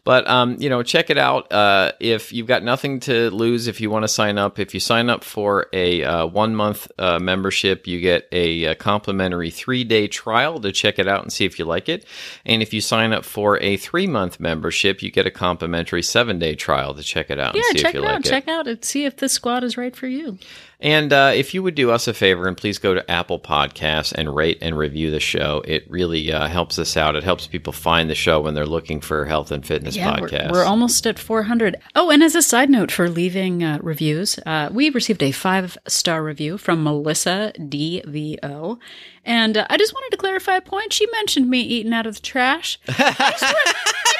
But 0.08 0.26
um, 0.30 0.56
you 0.58 0.70
know, 0.70 0.84
check 0.84 1.10
it 1.10 1.18
out. 1.18 1.52
Uh, 1.52 1.92
if 2.00 2.32
you've 2.32 2.48
got 2.48 2.64
nothing 2.64 3.02
to 3.02 3.30
lose, 3.30 3.68
if 3.68 3.82
you 3.82 3.90
want 3.90 4.04
to 4.04 4.08
sign 4.08 4.38
up, 4.38 4.58
if 4.58 4.74
you 4.74 4.80
sign 4.80 5.10
up 5.10 5.22
for 5.22 5.68
a 5.74 6.02
uh, 6.02 6.26
one 6.26 6.56
month 6.56 6.90
uh, 6.98 7.20
membership, 7.20 7.86
you 7.88 8.00
get 8.00 8.26
a, 8.32 8.64
a 8.64 8.76
complimentary 8.76 9.50
three 9.52 9.84
day 9.84 10.08
trial 10.08 10.62
to 10.62 10.72
check 10.72 10.98
it 10.98 11.10
out 11.10 11.24
and 11.24 11.34
see 11.34 11.44
if 11.44 11.60
you 11.60 11.66
like 11.66 11.90
it. 11.90 12.06
And 12.46 12.62
if 12.62 12.74
you 12.74 12.80
sign 12.80 13.12
up 13.12 13.26
for 13.26 13.60
a 13.62 13.76
three 13.76 14.08
month 14.08 14.40
membership, 14.40 15.02
you 15.04 15.12
get 15.12 15.26
a 15.28 15.32
complimentary 15.32 16.04
seven 16.04 16.40
day 16.40 16.56
trial 16.56 16.94
to 16.94 17.04
check 17.04 17.30
it 17.30 17.38
out 17.38 17.54
Yeah, 17.54 17.64
and 17.68 17.78
see 17.78 17.84
check 17.84 17.90
if 17.90 17.96
you 17.96 18.00
it 18.00 18.04
like 18.04 18.16
out. 18.16 18.26
it. 18.26 18.30
Check 18.30 18.48
out 18.48 18.66
and 18.66 18.86
see 18.86 19.04
if 19.04 19.18
this 19.18 19.34
squad 19.34 19.66
is 19.66 19.76
right 19.76 19.94
for 19.94 20.08
you. 20.08 20.40
And 20.80 21.12
uh, 21.12 21.32
if 21.34 21.56
you 21.56 21.64
would 21.64 21.74
do 21.74 21.90
us 21.90 22.08
a 22.08 22.14
favor 22.14 22.48
and 22.48 22.56
please 22.56 22.78
go 22.78 22.94
to 22.94 23.10
Apple 23.10 23.40
Podcasts 23.40 24.12
and 24.14 24.36
rate 24.36 24.60
and 24.62 24.78
review 24.78 25.10
the 25.10 25.20
show, 25.20 25.64
it 25.66 25.90
really 25.90 26.32
uh, 26.32 26.48
helps 26.48 26.78
us 26.78 26.96
out. 26.96 27.16
It 27.16 27.24
helps 27.24 27.48
people 27.48 27.74
find 27.74 28.12
the 28.12 28.16
show 28.16 28.40
when 28.42 28.54
they're 28.54 28.66
looking 28.68 29.02
for 29.02 29.26
health 29.26 29.52
and 29.52 29.66
fitness 29.66 29.96
Yeah, 29.96 30.20
we're, 30.22 30.28
podcasts. 30.28 30.52
we're 30.52 30.64
almost 30.66 31.08
at 31.08 31.18
400. 31.18 31.78
Oh, 31.96 32.12
and 32.12 32.22
as 32.22 32.36
a 32.36 32.44
side 32.44 32.70
note 32.70 32.92
for 32.92 33.10
leaving 33.10 33.64
uh, 33.64 33.80
reviews, 33.82 34.38
uh, 34.46 34.70
we 34.72 34.92
received 34.92 35.24
a 35.24 35.32
five 35.32 35.80
star 35.88 36.24
review 36.24 36.60
from 36.60 36.84
Melissa 36.84 37.54
DVO. 37.58 38.78
And 39.26 39.58
uh, 39.58 39.66
I 39.72 39.78
just 39.78 39.94
wanted 39.96 40.12
to 40.12 40.18
clarify 40.18 40.58
a 40.58 40.62
point. 40.62 40.94
She 40.94 41.08
mentioned 41.12 41.50
me 41.50 41.60
eating 41.62 41.92
out 41.94 42.06
of 42.06 42.14
the 42.16 42.22
trash. 42.22 42.78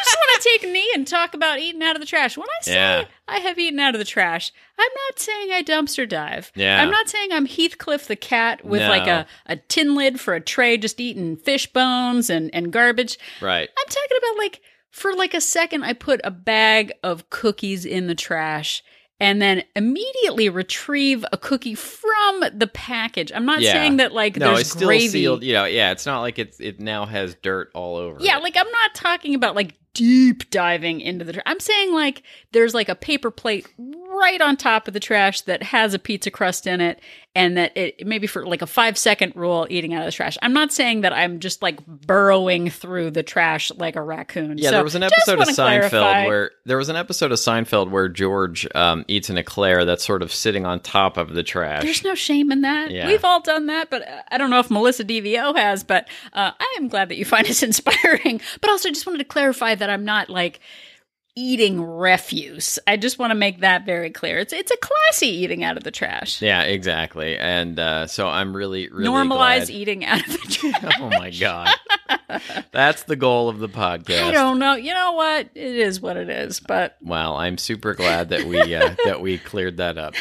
I 0.08 0.10
just 0.10 0.18
want, 0.18 0.28
just 0.28 0.28
want 0.28 0.42
to 0.44 0.50
take 0.50 0.70
a 0.70 0.74
knee 0.74 0.92
and 0.96 1.08
talk 1.08 1.34
about 1.34 1.60
eating 1.60 1.84
out 1.84 1.96
of 1.96 2.00
the 2.00 2.06
trash. 2.06 2.38
When 2.38 2.48
I 2.48 2.64
say 2.64 2.74
Yeah. 2.74 3.06
I 3.28 3.40
have 3.40 3.60
eaten 3.60 3.80
out 3.80 3.96
of 3.96 4.00
the 4.00 4.06
trash, 4.06 4.52
I'm 4.80 4.92
not 5.08 5.20
saying 5.20 5.52
I 5.52 5.64
dumpster 5.64 6.08
dive. 6.08 6.52
Yeah. 6.56 6.82
I'm 6.82 6.90
not 6.92 7.10
saying 7.10 7.30
I'm 7.32 7.46
Heathcliff 7.48 8.08
the 8.08 8.16
cat 8.16 8.64
with 8.66 8.82
No. 8.82 8.90
like 8.90 9.08
a, 9.08 9.26
a 9.48 9.58
tin 9.58 9.96
lid 9.96 10.20
for 10.20 10.34
a 10.34 10.42
tray 10.42 10.78
just 10.78 11.00
eating 11.00 11.36
fish 11.36 11.68
bones 11.68 12.30
and, 12.30 12.50
and 12.54 12.72
garbage. 12.72 13.18
right. 13.42 13.70
I'm 13.78 13.86
talking 13.88 14.18
about 14.18 14.38
like 14.38 14.62
for 14.92 15.14
like 15.14 15.34
a 15.34 15.42
second, 15.42 15.84
I 15.84 15.94
put 15.94 16.22
a 16.24 16.32
bag 16.32 16.92
of 17.04 17.30
cookies 17.30 17.86
in 17.86 18.08
the 18.08 18.16
trash 18.16 18.84
and 19.20 19.42
then 19.42 19.64
immediately 19.76 20.50
retrieve 20.50 21.26
a 21.32 21.38
cookie 21.38 21.76
from 21.76 22.44
the 22.54 22.68
package. 22.68 23.32
I'm 23.34 23.46
not 23.46 23.62
Yeah. 23.62 23.74
saying 23.74 23.98
that 23.98 24.12
like 24.14 24.38
No, 24.38 24.48
there's 24.50 24.62
it's 24.62 24.72
still 24.72 24.88
gravy. 24.88 25.08
sealed. 25.08 25.44
You 25.44 25.54
know, 25.54 25.66
yeah, 25.66 25.92
it's 25.92 26.06
not 26.06 26.22
like 26.22 26.38
it's 26.40 26.60
it 26.60 26.80
now 26.80 27.06
has 27.06 27.36
dirt 27.42 27.72
all 27.74 27.96
over. 27.96 28.18
Yeah, 28.22 28.38
it. 28.38 28.44
like 28.44 28.56
I'm 28.58 28.70
not 28.72 28.94
talking 28.96 29.34
about 29.36 29.56
like 29.56 29.74
deep 29.94 30.50
diving 30.52 31.02
into 31.02 31.26
the 31.26 31.34
trash. 31.34 31.44
I'm 31.48 31.60
saying 31.60 31.92
like 31.94 32.22
there's 32.52 32.74
like 32.76 32.90
a 32.90 32.96
paper 32.96 33.32
plate 33.32 33.68
right 34.20 34.42
on 34.42 34.58
top 34.58 34.88
of 34.88 34.94
the 34.94 35.00
trash 35.00 35.42
that 35.42 35.64
has 35.64 35.94
a 35.94 36.00
pizza 36.00 36.32
crust 36.32 36.68
in 36.68 36.82
it 36.82 37.00
and 37.36 37.56
that 37.56 37.78
it 37.78 38.06
maybe 38.08 38.26
for 38.26 38.48
like 38.48 38.64
a 38.64 38.68
5 38.68 38.98
second 38.98 39.34
rule 39.36 39.68
eating 39.70 39.94
out 39.94 40.00
of 40.02 40.06
the 40.08 40.12
trash. 40.12 40.38
I'm 40.42 40.54
not 40.54 40.74
saying 40.74 41.02
that 41.02 41.14
I'm 41.14 41.40
just 41.40 41.62
like 41.62 41.86
burrowing 41.86 42.70
through 42.70 43.12
the 43.12 43.22
trash 43.22 43.72
like 43.76 43.96
a 43.96 44.02
raccoon. 44.02 44.58
Yeah, 44.58 44.70
So 44.70 44.76
there 44.78 44.84
was 44.84 44.96
an 44.96 45.04
episode 45.04 45.40
of 45.40 45.48
Seinfeld 45.48 45.56
clarify. 45.56 46.26
where 46.26 46.52
there 46.66 46.78
was 46.78 46.90
an 46.90 46.96
episode 46.96 47.32
of 47.32 47.38
Seinfeld 47.38 47.92
where 47.92 48.10
George 48.10 48.68
um, 48.74 49.06
eats 49.08 49.30
an 49.30 49.38
eclair 49.38 49.86
that's 49.86 50.04
sort 50.04 50.24
of 50.24 50.34
sitting 50.34 50.66
on 50.66 50.80
top 50.80 51.18
of 51.18 51.34
the 51.34 51.44
trash. 51.44 51.84
There's 51.84 52.04
no 52.04 52.16
shame 52.16 52.52
in 52.52 52.62
that. 52.62 52.90
Yeah. 52.90 53.08
We've 53.08 53.24
all 53.24 53.42
done 53.42 53.68
that, 53.68 53.90
but 53.92 54.08
uh, 54.08 54.22
I 54.32 54.38
don't 54.40 54.50
know 54.50 54.60
if 54.60 54.72
Melissa 54.72 55.04
DVO 55.04 55.56
has. 55.56 55.84
But 55.84 56.08
uh, 56.34 56.52
I 56.60 56.76
am 56.80 56.88
glad 56.88 57.10
that 57.10 57.18
you 57.18 57.26
find 57.26 57.46
this 57.46 57.62
inspiring. 57.68 58.42
But 58.62 58.70
also, 58.72 58.90
just 58.90 59.06
wanted 59.06 59.20
to 59.20 59.26
clarify 59.26 59.76
that 59.76 59.90
I'm 59.90 60.06
not 60.06 60.30
like 60.30 60.60
eating 61.40 61.80
refuse. 61.80 62.80
I 62.88 62.98
just 62.98 63.20
want 63.20 63.30
to 63.30 63.36
make 63.36 63.60
that 63.60 63.86
very 63.86 64.10
clear. 64.10 64.40
It's 64.40 64.52
it's 64.52 64.72
a 64.72 64.78
classy 64.78 65.28
eating 65.28 65.64
out 65.64 65.78
of 65.78 65.84
the 65.84 65.92
trash. 65.92 66.42
yeah, 66.42 66.64
exactly. 66.64 67.38
And 67.38 67.80
uh, 67.80 68.08
so 68.08 68.28
I'm 68.28 68.56
really, 68.56 68.90
really 68.90 69.08
Normalize 69.08 69.68
glad- 69.68 69.70
eating 69.70 70.04
out 70.04 70.26
of 70.26 70.34
the 70.34 70.38
trash. 70.50 70.94
oh 71.00 71.10
my 71.10 71.30
god, 71.30 71.70
that's 72.72 73.04
the 73.04 73.16
goal 73.16 73.50
of 73.50 73.60
the 73.60 73.70
podcast. 73.70 74.24
I 74.24 74.32
don't 74.32 74.58
know. 74.58 74.74
You 74.74 74.94
know 74.96 75.12
what? 75.12 75.50
It 75.54 75.76
is 75.76 76.02
what 76.02 76.18
it 76.18 76.30
is. 76.30 76.60
But 76.60 76.98
Well, 77.02 77.36
I'm 77.38 77.58
super 77.60 77.94
glad 77.94 78.30
that 78.30 78.46
we 78.46 78.74
uh, 78.76 78.96
that 79.06 79.22
we 79.22 79.38
cleared 79.38 79.78
that 79.78 79.98
up. 80.00 80.16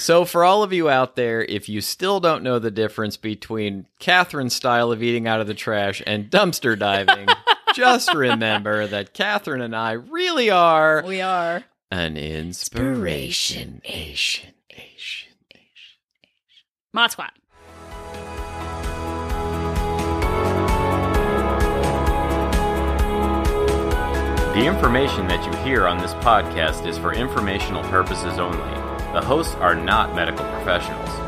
So, 0.00 0.24
for 0.24 0.44
all 0.44 0.62
of 0.62 0.72
you 0.72 0.88
out 0.88 1.16
there, 1.16 1.42
if 1.42 1.68
you 1.68 1.80
still 1.80 2.20
don't 2.20 2.44
know 2.44 2.60
the 2.60 2.70
difference 2.70 3.16
between 3.16 3.86
Catherine's 3.98 4.54
style 4.54 4.92
of 4.92 5.02
eating 5.02 5.26
out 5.26 5.40
of 5.40 5.48
the 5.48 5.54
trash 5.54 6.00
and 6.06 6.30
dumpster 6.30 6.78
diving, 6.78 7.26
just 7.78 8.12
remember 8.12 8.86
that 8.88 9.14
Catherine 9.14 9.60
and 9.60 9.74
I 9.76 9.92
really 9.92 10.50
are 10.50 11.02
we 11.06 11.20
are. 11.20 11.64
an 11.90 12.16
inspiration. 12.16 13.80
Asian, 13.84 14.54
Asian, 14.70 15.34
Asian. 15.50 15.68
Mod 16.92 17.12
Squad. 17.12 17.30
The 24.54 24.66
information 24.66 25.28
that 25.28 25.44
you 25.46 25.56
hear 25.62 25.86
on 25.86 25.98
this 25.98 26.14
podcast 26.14 26.84
is 26.84 26.98
for 26.98 27.12
informational 27.12 27.84
purposes 27.84 28.38
only. 28.38 28.58
The 29.12 29.20
hosts 29.24 29.54
are 29.54 29.76
not 29.76 30.16
medical 30.16 30.44
professionals. 30.50 31.27